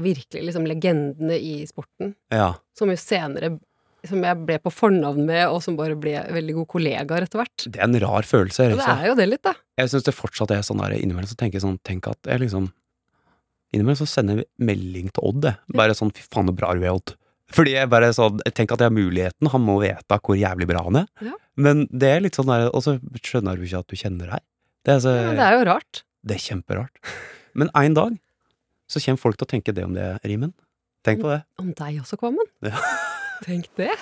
virkelig 0.00 0.46
liksom 0.50 0.68
legendene 0.68 1.40
i 1.40 1.56
sporten, 1.70 2.14
Ja. 2.34 2.52
som 2.78 2.92
jo 2.92 2.98
senere 3.00 3.56
som 4.08 4.22
jeg 4.24 4.44
ble 4.48 4.56
på 4.62 4.70
fornavn 4.72 5.26
med, 5.28 5.42
og 5.52 5.60
som 5.64 5.76
bare 5.76 5.96
ble 5.98 6.14
veldig 6.32 6.54
gode 6.56 6.70
kollegaer 6.72 7.26
etter 7.26 7.40
hvert. 7.42 7.66
Det 7.66 7.80
er 7.80 7.84
en 7.84 7.98
rar 8.00 8.24
følelse. 8.24 8.70
Og 8.72 8.80
det 8.80 8.86
er 8.94 9.08
jo 9.10 9.16
det 9.18 9.26
litt, 9.28 9.42
da. 9.44 9.54
Jeg 9.80 9.92
syns 9.92 10.06
det 10.06 10.14
fortsatt 10.16 10.54
er 10.54 10.64
sånn 10.66 10.80
der 10.80 10.96
innimellom 10.96 11.28
så 11.28 11.36
tenker 11.38 11.60
jeg 11.60 11.66
sånn 11.66 11.80
Tenk 11.86 12.08
at 12.10 12.28
jeg 12.28 12.46
liksom 12.46 12.70
Innimellom 13.70 14.00
så 14.00 14.08
sender 14.10 14.40
jeg 14.40 14.48
melding 14.66 15.12
til 15.14 15.26
Odd, 15.28 15.44
jeg. 15.46 15.76
Bare 15.78 15.94
sånn 15.94 16.10
fy 16.16 16.24
faen 16.26 16.48
så 16.50 16.54
bra 16.56 16.72
du 16.74 16.80
er, 16.82 16.96
Odd. 16.96 17.12
Fordi 17.50 17.72
jeg 17.74 17.90
bare 17.90 18.12
sånn 18.14 18.38
Tenk 18.54 18.70
at 18.74 18.82
jeg 18.82 18.90
har 18.90 18.94
muligheten, 18.94 19.48
han 19.50 19.64
må 19.64 19.78
vite 19.82 20.18
hvor 20.22 20.38
jævlig 20.38 20.68
bra 20.70 20.84
han 20.86 21.00
er. 21.02 21.08
Ja. 21.24 21.34
Men 21.60 21.84
det 21.90 22.10
er 22.14 22.22
litt 22.24 22.38
sånn 22.38 22.48
der 22.50 22.68
Og 22.70 22.84
så 22.86 22.96
skjønner 23.20 23.58
du 23.58 23.66
ikke 23.66 23.82
at 23.82 23.90
du 23.90 23.98
kjenner 23.98 24.30
deg. 24.36 24.44
Det 24.86 24.94
er, 24.96 25.00
så, 25.04 25.12
Ja, 25.16 25.26
men 25.28 25.40
det 25.40 25.46
er 25.48 25.58
jo 25.58 25.64
rart. 25.68 26.02
det 26.24 26.36
er 26.38 26.44
kjemperart. 26.46 27.00
Men 27.58 27.70
en 27.76 27.96
dag 27.98 28.18
så 28.90 29.02
kommer 29.04 29.20
folk 29.22 29.36
til 29.38 29.46
å 29.46 29.50
tenke 29.50 29.74
det 29.76 29.84
om 29.86 29.92
det, 29.94 30.06
Rimen. 30.26 30.54
Tenk 31.06 31.22
på 31.22 31.30
det. 31.30 31.42
Om 31.62 31.70
deg 31.78 32.00
også, 32.02 32.16
Kvammen. 32.20 32.48
Ja. 32.66 32.80
Tenk 33.46 33.68
det. 33.78 33.92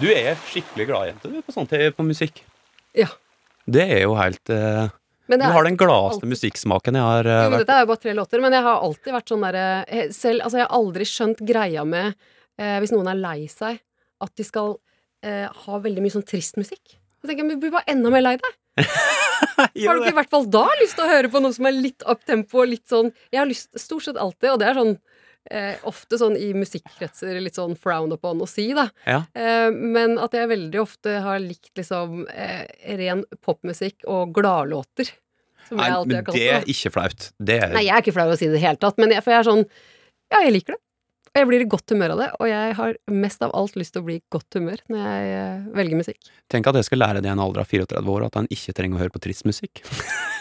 Du 0.00 0.08
er 0.10 0.34
skikkelig 0.50 0.86
glad 0.90 1.08
jente, 1.12 1.30
du, 1.30 1.38
på, 1.44 1.54
sånt, 1.54 1.70
på 1.96 2.06
musikk. 2.06 2.40
Ja. 2.98 3.06
Det 3.64 3.84
er 3.86 4.02
jo 4.04 4.16
helt 4.18 4.50
eh, 4.52 4.88
Men 5.26 5.40
Du 5.40 5.44
er- 5.46 5.52
har 5.56 5.64
den 5.64 5.76
gladeste 5.80 6.28
musikksmaken 6.28 6.98
jeg 6.98 7.04
har 7.08 7.26
uh, 7.30 7.44
Jo, 7.46 7.58
dette 7.62 7.72
er 7.78 7.84
jo 7.84 7.90
bare 7.92 8.02
tre 8.02 8.12
låter, 8.18 8.42
men 8.44 8.52
jeg 8.52 8.64
har 8.66 8.82
alltid 8.84 9.14
vært 9.16 9.30
sånn 9.32 9.46
derre 9.46 9.62
eh, 9.88 10.10
Selv 10.12 10.44
Altså, 10.44 10.58
jeg 10.60 10.66
har 10.66 10.76
aldri 10.76 11.06
skjønt 11.08 11.40
greia 11.48 11.84
med 11.88 12.10
eh, 12.60 12.76
Hvis 12.84 12.92
noen 12.92 13.08
er 13.14 13.20
lei 13.22 13.46
seg, 13.48 13.80
at 14.24 14.34
de 14.36 14.44
skal 14.44 14.74
eh, 15.24 15.46
ha 15.48 15.78
veldig 15.80 16.04
mye 16.04 16.12
sånn 16.12 16.26
trist 16.28 16.58
musikk. 16.60 16.98
Så 17.20 17.26
tenker 17.30 17.40
jeg, 17.40 17.48
men 17.48 17.56
du 17.56 17.62
blir 17.64 17.72
bare 17.72 17.88
enda 17.88 18.12
mer 18.12 18.22
lei 18.26 18.34
deg. 18.42 18.60
Har 19.54 19.70
du 19.72 20.02
ikke 20.02 20.10
i 20.12 20.16
hvert 20.18 20.32
fall 20.32 20.46
da 20.50 20.64
lyst 20.80 20.96
til 20.98 21.06
å 21.06 21.10
høre 21.10 21.28
på 21.30 21.40
noe 21.42 21.54
som 21.54 21.66
er 21.68 21.76
litt 21.76 22.02
up 22.10 22.24
tempo 22.26 22.60
og 22.64 22.68
litt 22.72 22.84
sånn 22.90 23.10
Jeg 23.32 23.38
har 23.38 23.46
lyst 23.48 23.70
stort 23.78 24.04
sett 24.06 24.18
alltid, 24.20 24.50
og 24.52 24.58
det 24.60 24.66
er 24.68 24.78
sånn 24.78 24.94
eh, 25.50 25.74
ofte 25.88 26.18
sånn 26.20 26.36
i 26.40 26.52
musikkretser 26.56 27.40
litt 27.42 27.58
sånn 27.58 27.76
frowned 27.80 28.14
upon 28.16 28.40
å 28.44 28.48
si, 28.48 28.68
da. 28.76 28.88
Ja. 29.08 29.22
Eh, 29.34 29.68
men 29.74 30.16
at 30.22 30.36
jeg 30.36 30.50
veldig 30.52 30.80
ofte 30.82 31.18
har 31.24 31.42
likt 31.42 31.72
liksom 31.78 32.24
eh, 32.32 32.64
ren 33.00 33.24
popmusikk 33.44 34.06
og 34.10 34.34
gladlåter. 34.36 35.10
Som 35.68 35.78
Nei, 35.80 35.88
jeg 35.88 35.96
alltid 35.98 36.10
men 36.12 36.16
har 36.18 36.24
kalt 36.28 36.36
det 36.36 36.46
det. 36.46 36.56
er 36.58 36.72
ikke 36.74 36.90
flaut. 36.92 37.28
Det 37.40 37.60
er 37.60 37.70
Nei, 37.72 37.86
jeg 37.86 37.96
er 37.96 38.02
ikke 38.04 38.16
flau 38.18 38.26
å 38.32 38.36
si 38.36 38.48
det 38.48 38.52
i 38.52 38.58
det 38.58 38.64
hele 38.66 38.80
tatt, 38.82 38.98
men 39.00 39.14
jeg, 39.16 39.24
for 39.24 39.32
jeg 39.32 39.40
er 39.44 39.48
sånn 39.48 39.62
Ja, 40.32 40.42
jeg 40.44 40.52
liker 40.58 40.76
det. 40.76 40.80
Og 41.34 41.40
jeg 41.40 41.48
blir 41.50 41.62
i 41.64 41.66
godt 41.66 41.90
humør 41.90 42.12
av 42.14 42.20
det, 42.20 42.26
og 42.38 42.46
jeg 42.46 42.74
har 42.78 42.92
mest 43.10 43.40
av 43.42 43.50
alt 43.58 43.74
lyst 43.74 43.96
til 43.96 44.04
å 44.04 44.06
bli 44.06 44.20
i 44.20 44.22
godt 44.30 44.54
humør 44.54 44.78
når 44.92 45.00
jeg 45.02 45.32
eh, 45.34 45.64
velger 45.80 45.98
musikk. 45.98 46.28
Tenk 46.52 46.68
at 46.70 46.78
jeg 46.78 46.86
skal 46.86 47.00
lære 47.02 47.24
det 47.24 47.26
i 47.26 47.32
en 47.32 47.42
alder 47.42 47.64
av 47.64 47.72
34 47.72 48.12
år, 48.12 48.26
at 48.28 48.38
han 48.38 48.46
ikke 48.54 48.74
trenger 48.76 49.00
å 49.00 49.02
høre 49.02 49.14
på 49.16 49.22
trist 49.24 49.42
musikk. 49.48 49.82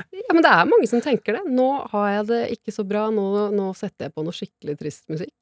Ja, 0.00 0.32
men 0.32 0.42
det 0.44 0.50
er 0.50 0.68
mange 0.68 0.88
som 0.88 1.02
tenker 1.04 1.36
det. 1.36 1.42
Nå 1.52 1.68
har 1.92 2.06
jeg 2.10 2.28
det 2.30 2.42
ikke 2.56 2.74
så 2.74 2.84
bra, 2.88 3.06
nå, 3.12 3.26
nå 3.54 3.70
setter 3.76 4.08
jeg 4.08 4.14
på 4.16 4.24
noe 4.24 4.36
skikkelig 4.36 4.76
trist 4.80 5.04
musikk. 5.12 5.34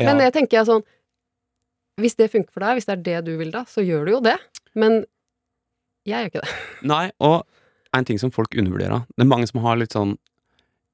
Ja. 0.00 0.10
Men 0.10 0.22
det 0.22 0.32
tenker 0.34 0.58
jeg 0.58 0.66
sånn 0.70 0.84
Hvis 2.00 2.16
det 2.16 2.30
funker 2.32 2.54
for 2.54 2.64
deg, 2.64 2.78
hvis 2.78 2.88
det 2.88 2.94
er 2.94 3.02
det 3.04 3.18
du 3.26 3.34
vil 3.36 3.50
da, 3.52 3.66
så 3.68 3.84
gjør 3.84 4.06
du 4.08 4.12
jo 4.14 4.20
det. 4.24 4.36
Men 4.78 5.02
jeg 6.08 6.16
gjør 6.16 6.30
ikke 6.30 6.44
det. 6.44 6.54
Nei, 6.92 7.04
og 7.22 7.42
en 7.92 8.08
ting 8.08 8.20
som 8.20 8.32
folk 8.32 8.54
undervurderer 8.56 9.04
Det 9.12 9.24
er 9.24 9.28
mange 9.28 9.48
som 9.50 9.60
har 9.62 9.76
litt 9.76 9.92
sånn 9.92 10.16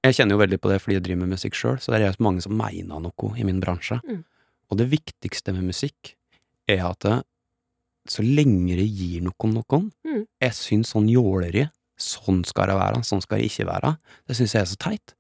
Jeg 0.05 0.19
kjenner 0.19 0.35
jo 0.35 0.43
veldig 0.43 0.59
på 0.63 0.73
det 0.73 0.81
fordi 0.83 0.99
jeg 0.99 1.07
driver 1.07 1.23
med 1.23 1.37
musikk 1.37 1.59
sjøl, 1.59 1.79
så 1.83 1.95
det 1.95 2.03
er 2.03 2.23
mange 2.23 2.43
som 2.45 2.55
mener 2.59 3.03
noe 3.03 3.33
i 3.39 3.47
min 3.47 3.63
bransje. 3.63 3.99
Mm. 4.07 4.23
Og 4.71 4.79
det 4.79 4.91
viktigste 4.93 5.55
med 5.57 5.71
musikk 5.71 6.15
er 6.71 6.85
at 6.87 7.03
det, 7.07 7.17
så 8.09 8.23
lenge 8.25 8.77
det 8.79 8.87
gir 8.87 9.25
noen 9.27 9.59
noen 9.59 9.91
Mm. 10.07 10.23
Jeg 10.41 10.55
syns 10.57 10.93
sånn 10.95 11.09
jåleri 11.11 11.67
Sånn 11.99 12.45
skal 12.47 12.71
det 12.71 12.79
være, 12.79 13.03
sånn 13.07 13.23
skal 13.25 13.41
det 13.41 13.51
ikke 13.51 13.69
være. 13.69 13.97
Det 14.29 14.39
synes 14.39 14.55
jeg 14.55 14.63
er 14.63 14.71
så 14.71 14.79
teit. 14.85 15.15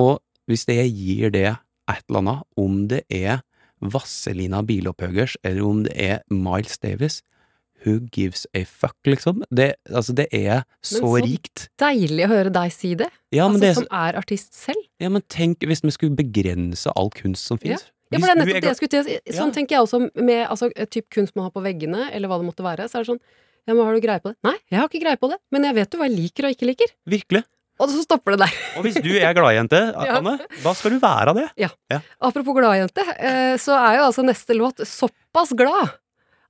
Og 0.00 0.18
hvis 0.48 0.66
det 0.68 0.80
gir 0.86 1.32
det 1.34 1.48
et 1.88 2.04
eller 2.08 2.22
annet, 2.22 2.44
om 2.60 2.82
det 2.90 3.02
er 3.08 3.40
Vasselina 3.80 4.60
Bilopphøggers, 4.66 5.38
eller 5.46 5.64
om 5.64 5.82
det 5.86 5.94
er 5.96 6.20
Miles 6.34 6.78
Davis, 6.82 7.22
who 7.84 8.00
gives 8.12 8.46
a 8.54 8.64
fuck, 8.64 8.96
liksom? 9.06 9.42
Det, 9.50 9.74
altså, 9.94 10.12
det 10.12 10.26
er 10.32 10.64
så, 10.82 10.98
så 10.98 11.12
rikt. 11.22 11.68
Deilig 11.80 12.26
å 12.26 12.32
høre 12.32 12.52
deg 12.54 12.72
si 12.74 12.94
det. 12.98 13.08
Ja 13.34 13.46
men, 13.48 13.58
altså, 13.58 13.62
det, 13.62 13.70
er 13.70 13.78
som 13.78 13.88
er 14.00 14.18
artist 14.18 14.58
selv. 14.58 14.88
ja, 15.00 15.12
men 15.12 15.24
tenk 15.30 15.64
hvis 15.64 15.84
vi 15.84 15.94
skulle 15.94 16.18
begrense 16.18 16.92
all 16.98 17.12
kunst 17.14 17.46
som 17.48 17.60
finnes. 17.60 17.86
Ja, 17.86 18.16
ja 18.16 18.22
for 18.22 18.26
det 18.26 18.34
er 18.34 18.40
nettopp 18.42 18.62
det 18.64 18.72
jeg 18.72 18.80
skulle 18.80 18.94
til 18.96 19.04
å 19.04 19.08
si. 19.08 19.18
Sånn 19.36 19.52
Ja. 19.52 19.56
tenker 19.60 19.76
jeg 19.76 19.86
også 19.86 20.00
med 20.16 20.46
altså, 20.48 20.72
typ 20.90 21.08
kunst 21.14 21.36
man 21.36 21.48
har 21.48 21.54
på 21.54 21.64
veggene, 21.64 22.08
eller 22.12 22.30
hva 22.30 22.40
det 22.40 22.48
måtte 22.50 22.66
være. 22.66 22.88
Så 22.88 22.98
er 22.98 23.06
det 23.06 23.12
sånn 23.14 23.22
Ja, 23.68 23.74
men 23.76 23.84
har 23.84 23.92
du 23.94 24.00
greie 24.00 24.20
på 24.24 24.30
det? 24.32 24.38
Nei, 24.48 24.54
jeg 24.72 24.80
har 24.80 24.88
ikke 24.88 25.02
greie 25.04 25.18
på 25.20 25.28
det, 25.28 25.36
men 25.52 25.66
jeg 25.68 25.76
vet 25.76 25.92
jo 25.94 25.98
hva 26.00 26.06
jeg 26.08 26.16
liker 26.16 26.48
og 26.48 26.54
ikke 26.56 26.68
liker. 26.70 26.92
Virkelig. 27.12 27.42
Og 27.78 27.92
så 27.92 28.00
stopper 28.02 28.34
det 28.34 28.40
der. 28.46 28.54
Og 28.80 28.86
hvis 28.88 28.96
du 29.04 29.10
er 29.20 29.36
gladjente, 29.36 29.82
Ja. 30.08 30.16
Anne, 30.18 30.38
da 30.64 30.72
skal 30.74 30.96
du 30.96 30.98
være 31.04 31.34
det. 31.36 31.44
Ja 31.60 31.68
Apropos 32.18 32.56
gladjente, 32.56 33.04
eh, 33.20 33.54
så 33.60 33.76
er 33.76 34.00
jo 34.00 34.08
altså 34.08 34.24
neste 34.26 34.56
låt 34.56 34.80
såpass 34.88 35.52
glad 35.54 35.92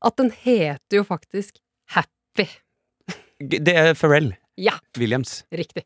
at 0.00 0.16
den 0.22 0.30
heter 0.44 1.00
jo 1.02 1.04
faktisk 1.04 1.58
Happy. 1.90 2.46
Det 3.42 3.74
er 3.74 3.92
Pharrell 3.98 4.36
Ja, 4.56 4.78
Williams. 4.96 5.42
riktig. 5.50 5.84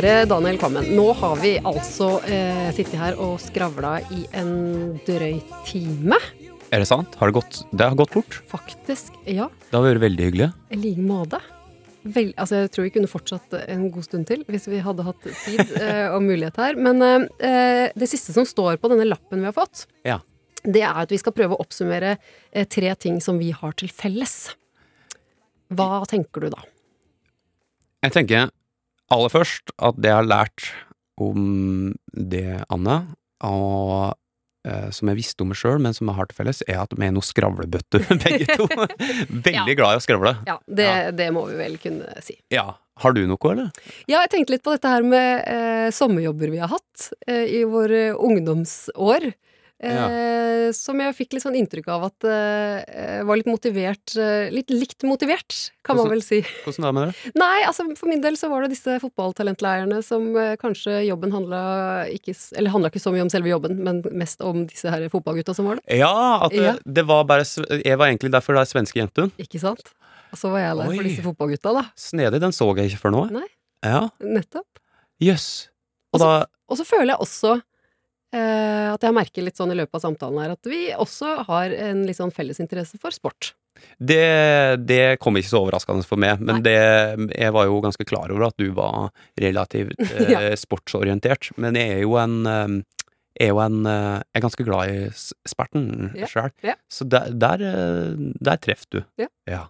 Kjære 0.00 0.24
Daniel 0.30 0.56
Kvammen. 0.56 0.86
Nå 0.96 1.10
har 1.18 1.34
vi 1.42 1.50
altså 1.60 2.06
eh, 2.24 2.70
sittet 2.72 2.96
her 2.96 3.18
og 3.20 3.34
skravla 3.42 3.98
i 4.16 4.22
en 4.38 4.94
drøy 5.04 5.40
time. 5.68 6.16
Er 6.72 6.80
det 6.80 6.86
sant? 6.88 7.16
Har 7.20 7.28
det 7.28 7.34
gått 7.36 7.58
Det 7.68 7.84
har 7.84 7.96
gått 7.98 8.14
fort. 8.14 8.38
Faktisk. 8.48 9.12
Ja, 9.28 9.50
Det 9.68 9.76
har 9.76 9.84
vært 9.84 10.00
veldig 10.00 10.28
hyggelig. 10.30 10.46
i 10.72 10.78
like 10.80 11.04
måte. 11.04 11.40
Vel, 12.02 12.30
altså 12.40 12.62
jeg 12.62 12.70
tror 12.72 12.86
vi 12.86 12.92
kunne 12.94 13.10
fortsatt 13.12 13.52
en 13.68 13.90
god 13.92 14.06
stund 14.06 14.24
til 14.30 14.44
hvis 14.48 14.68
vi 14.72 14.78
hadde 14.80 15.04
hatt 15.04 15.20
tid 15.26 15.74
eh, 15.82 16.08
og 16.14 16.22
mulighet 16.24 16.56
her. 16.56 16.78
Men 16.80 17.02
eh, 17.04 17.90
det 17.92 18.08
siste 18.08 18.32
som 18.32 18.46
står 18.48 18.78
på 18.80 18.88
denne 18.88 19.04
lappen 19.04 19.42
vi 19.42 19.50
har 19.50 19.56
fått, 19.56 19.84
Ja. 20.08 20.20
det 20.64 20.80
er 20.80 21.02
at 21.02 21.12
vi 21.12 21.18
skal 21.20 21.34
prøve 21.36 21.58
å 21.58 21.60
oppsummere 21.60 22.14
eh, 22.52 22.64
tre 22.64 22.94
ting 22.96 23.20
som 23.20 23.36
vi 23.36 23.50
har 23.52 23.76
til 23.76 23.92
felles. 23.92 24.54
Hva 25.68 26.06
tenker 26.08 26.40
du 26.40 26.48
da? 26.56 26.64
Jeg 28.00 28.16
tenker 28.16 28.48
aller 29.10 29.32
først 29.32 29.72
at 29.78 29.98
det 30.00 30.10
jeg 30.12 30.18
har 30.20 30.28
lært 30.30 30.70
om 31.20 31.92
det, 32.16 32.62
Anne, 32.72 32.94
og 33.44 34.14
eh, 34.66 34.88
som 34.94 35.10
jeg 35.10 35.18
visste 35.18 35.44
om 35.44 35.50
meg 35.52 35.58
sjøl, 35.60 35.80
men 35.84 35.92
som 35.96 36.08
jeg 36.08 36.16
har 36.16 36.28
til 36.30 36.38
felles, 36.38 36.62
er 36.68 36.78
at 36.84 36.94
vi 36.96 37.06
er 37.08 37.12
noen 37.16 37.26
skravlebøtter, 37.26 38.06
begge 38.24 38.56
to. 38.56 38.68
Veldig 39.46 39.52
Ja. 39.56 39.66
glad 39.76 39.96
i 39.96 40.00
å 40.00 40.04
skravle. 40.04 40.32
Ja, 40.48 40.56
det, 40.66 40.86
Ja. 40.88 41.10
det 41.12 41.28
må 41.36 41.44
vi 41.50 41.58
vel 41.60 41.76
kunne 41.82 42.14
si. 42.24 42.38
Ja. 42.54 42.70
Har 43.00 43.14
du 43.16 43.22
noe, 43.24 43.38
eller? 43.48 43.70
Ja, 44.10 44.18
jeg 44.26 44.28
tenkte 44.34 44.52
litt 44.52 44.64
på 44.66 44.74
dette 44.74 44.90
her 44.92 45.04
med 45.06 45.44
eh, 45.48 45.86
sommerjobber 45.96 46.50
vi 46.52 46.58
har 46.60 46.68
hatt 46.68 47.06
eh, 47.26 47.46
i 47.60 47.62
våre 47.64 48.10
ungdomsår. 48.16 49.30
Eh, 49.80 50.70
Som 50.76 51.00
jeg 51.00 51.14
fikk 51.16 51.32
litt 51.32 51.42
sånn 51.44 51.56
inntrykk 51.56 51.86
av 51.88 52.02
at 52.10 52.26
eh, 52.28 53.22
var 53.24 53.38
litt 53.40 53.48
motivert 53.48 54.12
eh, 54.20 54.50
Litt 54.52 54.68
likt 54.68 55.06
motivert, 55.08 55.54
kan 55.86 55.96
man 55.96 56.10
vel 56.12 56.20
si. 56.24 56.42
Hvordan 56.66 56.84
da, 56.84 56.90
det 56.90 56.96
med 56.98 57.08
det? 57.08 57.32
Nei, 57.40 57.62
altså 57.64 57.86
for 57.96 58.10
min 58.12 58.20
del 58.20 58.36
så 58.36 58.50
var 58.52 58.66
det 58.66 58.74
disse 58.74 58.98
fotballtalentleirene 59.00 60.02
som 60.04 60.28
eh, 60.36 60.52
kanskje 60.60 60.98
jobben 61.08 61.32
handla 61.32 61.62
ikke 62.12 62.34
Eller 62.60 62.74
handla 62.74 62.90
ikke 62.92 63.00
så 63.02 63.14
mye 63.14 63.24
om 63.24 63.32
selve 63.32 63.48
jobben, 63.54 63.78
men 63.86 64.02
mest 64.12 64.44
om 64.44 64.66
disse 64.68 64.92
her 64.92 65.06
fotballgutta 65.12 65.54
som 65.56 65.70
var 65.70 65.80
det. 65.80 65.98
Ja, 66.02 66.12
at 66.44 66.52
det, 66.52 66.66
Ja. 66.66 66.76
det 66.84 67.06
var 67.08 67.24
bare 67.24 67.46
Jeg 67.80 67.96
var 67.96 68.10
egentlig 68.12 68.32
der 68.36 68.44
for 68.44 68.60
er 68.60 68.68
svenske 68.68 69.00
jentun. 69.00 69.32
Ikke 69.40 69.58
sant? 69.62 69.94
Og 70.30 70.38
så 70.38 70.52
var 70.52 70.60
jeg 70.62 70.76
der 70.76 70.92
for 70.92 71.08
disse 71.08 71.24
fotballgutta, 71.24 71.72
da. 71.74 71.86
Snedig, 71.98 72.38
den 72.44 72.52
så 72.54 72.68
jeg 72.76 72.92
ikke 72.92 73.00
før 73.08 73.16
nå. 73.16 73.24
Nei. 73.40 73.48
Ja, 73.82 74.10
Nettopp. 74.20 74.68
jøss. 75.24 75.68
Og 76.12 76.20
Og 76.20 76.46
Og 76.70 76.76
så 76.78 76.84
føler 76.86 77.14
jeg 77.16 77.18
også 77.24 77.56
eh, 77.56 77.62
at 78.36 79.02
jeg 79.02 79.14
merker 79.16 79.42
litt 79.42 79.56
sånn 79.58 79.72
i 79.74 79.78
løpet 79.78 79.96
av 79.98 80.04
samtalen 80.04 80.38
her 80.44 80.52
at 80.54 80.68
vi 80.70 80.84
også 80.94 81.32
har 81.48 81.72
en 81.88 82.04
litt 82.06 82.18
sånn 82.18 82.30
fellesinteresse 82.34 82.98
for 83.02 83.10
sport. 83.14 83.54
Det, 83.96 84.20
det 84.84 85.16
kom 85.22 85.38
ikke 85.40 85.48
så 85.48 85.62
overraskende 85.64 86.04
for 86.04 86.20
meg, 86.20 86.40
men 86.44 86.60
det, 86.62 86.74
jeg 87.32 87.52
var 87.56 87.64
jo 87.70 87.78
ganske 87.80 88.04
klar 88.04 88.28
over 88.30 88.50
at 88.50 88.56
du 88.60 88.68
var 88.76 89.08
relativt 89.40 89.94
eh, 90.12 90.30
Ja. 90.34 90.42
sportsorientert. 90.60 91.50
Men 91.56 91.78
jeg 91.80 91.94
er 91.96 92.02
jo 92.04 92.16
en 92.20 92.34
eh, 92.46 92.74
er 93.40 93.54
jo 93.54 93.60
en 93.64 93.78
eh, 93.88 94.18
Jeg 94.20 94.40
er 94.42 94.44
ganske 94.44 94.66
glad 94.68 94.90
i 94.92 95.08
sperten 95.48 95.86
Ja, 96.18 96.28
sjøl. 96.28 96.50
ja. 96.66 96.74
Så 96.92 97.06
der, 97.08 97.32
der, 97.32 97.64
eh, 97.70 98.20
der 98.42 98.60
treffer 98.60 98.98
du. 98.98 99.26
Ja. 99.48 99.62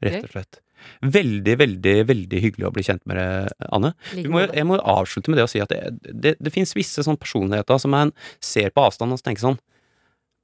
rett 0.00 0.24
og 0.24 0.30
slett. 0.32 0.62
Veldig, 1.02 1.54
veldig 1.60 1.94
veldig 2.08 2.40
hyggelig 2.44 2.66
å 2.68 2.72
bli 2.74 2.84
kjent 2.86 3.02
med 3.10 3.16
deg, 3.20 3.50
Anne. 3.72 3.92
Må, 4.28 4.42
jeg 4.46 4.66
må 4.68 4.78
avslutte 4.78 5.32
med 5.32 5.40
det 5.40 5.46
å 5.46 5.50
si 5.52 5.60
at 5.62 5.72
det, 5.72 5.80
det, 6.10 6.34
det 6.40 6.52
fins 6.54 6.74
visse 6.76 7.02
sånne 7.06 7.20
personligheter 7.20 7.80
som 7.82 7.92
man 7.94 8.12
ser 8.44 8.70
på 8.74 8.84
avstand 8.84 9.12
og 9.16 9.22
tenker 9.24 9.44
sånn 9.48 9.58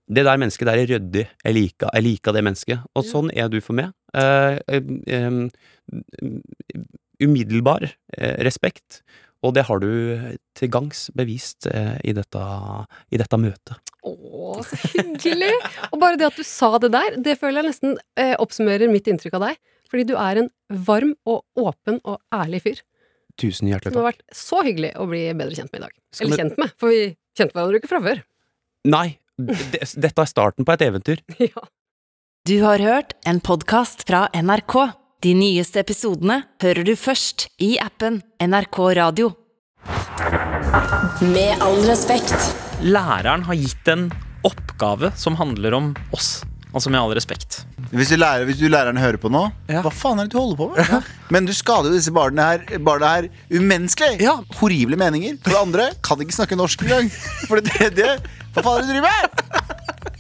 Det 0.07 0.23
der 0.23 0.39
mennesket 0.39 0.69
der 0.69 0.79
er 0.79 0.87
ryddig. 0.87 1.25
Jeg 1.43 1.55
liker, 1.57 1.89
jeg 1.97 2.05
liker 2.07 2.33
det 2.37 2.45
mennesket. 2.47 2.85
Og 2.95 3.03
Ja. 3.05 3.11
sånn 3.11 3.31
er 3.35 3.49
du 3.51 3.57
for 3.61 3.75
meg. 3.75 3.91
Eh, 4.15 4.59
eh, 5.11 5.41
umiddelbar 7.21 7.89
eh, 8.17 8.37
respekt. 8.45 9.03
Og 9.45 9.53
det 9.55 9.67
har 9.69 9.79
du 9.83 9.89
til 10.57 10.71
gangs 10.73 11.07
bevist 11.17 11.67
eh, 11.71 11.97
i, 12.09 12.15
dette, 12.17 12.41
i 13.13 13.19
dette 13.21 13.39
møtet. 13.39 13.77
Å, 14.07 14.63
så 14.65 14.79
hyggelig! 14.95 15.53
Og 15.91 15.99
bare 16.03 16.19
det 16.21 16.29
at 16.31 16.39
du 16.39 16.45
sa 16.47 16.71
det 16.83 16.93
der, 16.95 17.19
det 17.23 17.37
føler 17.41 17.61
jeg 17.63 17.73
nesten 17.73 17.97
eh, 18.19 18.35
oppsummerer 18.43 18.91
mitt 18.91 19.07
inntrykk 19.11 19.37
av 19.39 19.49
deg. 19.51 19.61
Fordi 19.91 20.07
du 20.09 20.15
er 20.19 20.43
en 20.43 20.51
varm 20.87 21.15
og 21.27 21.45
åpen 21.61 22.01
og 22.05 22.21
ærlig 22.35 22.63
fyr. 22.65 22.83
Tusen 23.37 23.69
hjertelig 23.69 23.93
Som 23.93 23.99
det 24.01 24.05
har 24.05 24.13
vært 24.13 24.25
så 24.35 24.63
hyggelig 24.65 24.91
å 24.97 25.07
bli 25.11 25.23
bedre 25.37 25.55
kjent 25.59 25.73
med 25.73 25.81
i 25.83 25.85
dag. 25.87 25.95
Skal 26.13 26.27
Eller 26.27 26.37
vi- 26.37 26.43
kjent 26.43 26.59
med, 26.63 26.75
for 26.81 26.89
vi 26.95 27.01
kjente 27.37 27.53
hverandre 27.57 27.81
ikke 27.83 27.91
fra 27.93 28.01
før. 28.07 28.23
Nei, 28.87 29.07
det, 29.37 29.83
dette 30.01 30.23
er 30.25 30.31
starten 30.31 30.65
på 30.65 30.73
et 30.77 30.85
eventyr. 30.87 31.21
ja. 31.51 31.67
Du 32.47 32.55
har 32.63 32.79
hørt 32.79 33.13
en 33.27 33.41
podkast 33.45 34.07
fra 34.09 34.27
NRK. 34.33 34.77
De 35.25 35.33
nyeste 35.35 35.81
episodene 35.83 36.43
hører 36.63 36.87
du 36.87 36.93
først 36.97 37.49
i 37.59 37.75
appen 37.83 38.21
NRK 38.41 38.79
Radio. 39.01 39.33
Med 41.23 41.63
all 41.65 41.79
respekt. 41.89 42.35
Læreren 42.85 43.43
har 43.49 43.57
gitt 43.59 43.89
en 43.89 44.09
oppgave 44.47 45.11
som 45.19 45.37
handler 45.41 45.75
om 45.79 45.93
oss. 46.15 46.39
Altså 46.77 46.91
med 46.93 47.01
all 47.01 47.15
respekt. 47.17 47.63
Hvis 47.89 48.11
du, 48.13 48.19
lærer, 48.21 48.45
hvis 48.45 48.59
du 48.61 48.67
læreren 48.69 48.99
hører 49.01 49.17
på 49.23 49.31
nå, 49.33 49.47
Ja. 49.73 49.81
hva 49.81 49.89
faen 49.95 50.19
er 50.21 50.27
det 50.29 50.35
du 50.35 50.39
holder 50.39 50.59
på 50.61 50.67
med? 50.77 51.07
Men 51.33 51.47
du 51.49 51.55
skader 51.57 51.89
jo 51.89 51.97
disse 51.97 52.13
barna 52.13 52.51
her, 52.51 52.79
barna 52.85 53.13
her 53.15 53.29
umenneskelig. 53.49 54.19
Ja. 54.21 54.35
Horrible 54.61 54.99
meninger. 55.01 55.39
For 55.43 55.55
det 55.55 55.63
andre 55.63 55.87
kan 56.05 56.21
ikke 56.21 56.37
snakke 56.37 56.59
norsk 56.61 56.85
engang. 56.85 57.09
For 57.49 57.57
det 57.63 57.73
tredje 57.73 58.19
Hva 58.57 58.63
faen 58.65 58.77
er 58.77 58.85
det 58.85 58.89
du 58.89 58.93
driver 58.93 59.09
med? 59.09 59.73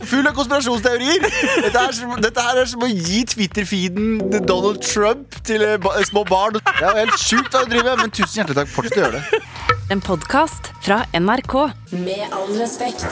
Full 0.06 0.26
av 0.28 0.34
konspirasjonsteorier. 0.36 1.24
Dette, 1.66 1.82
er 1.82 1.92
som, 1.96 2.16
dette 2.24 2.42
her 2.48 2.60
er 2.62 2.68
som 2.72 2.82
å 2.84 2.88
gi 2.88 3.22
Twitter-feeden 3.32 4.18
Donald 4.46 4.80
Trump 4.84 5.36
til 5.48 5.64
eh, 5.64 5.76
ba 5.82 5.94
små 6.08 6.24
barn. 6.28 6.56
Det 6.60 6.84
er 6.84 6.90
jo 6.92 7.04
helt 7.04 7.20
sjukt 7.22 7.52
hva 7.56 7.64
du 7.64 7.72
driver 7.74 7.92
med, 7.94 8.04
men 8.06 8.12
tusen 8.16 8.40
hjertelig 8.42 8.58
takk. 8.62 8.72
Fortsett 8.76 9.00
å 9.00 9.04
gjøre 9.06 9.20
det. 9.20 9.42
En 9.96 10.04
podkast 10.04 10.72
fra 10.84 11.02
NRK. 11.16 11.56
Med 11.96 12.26
all 12.32 12.52
respekt. 12.60 13.08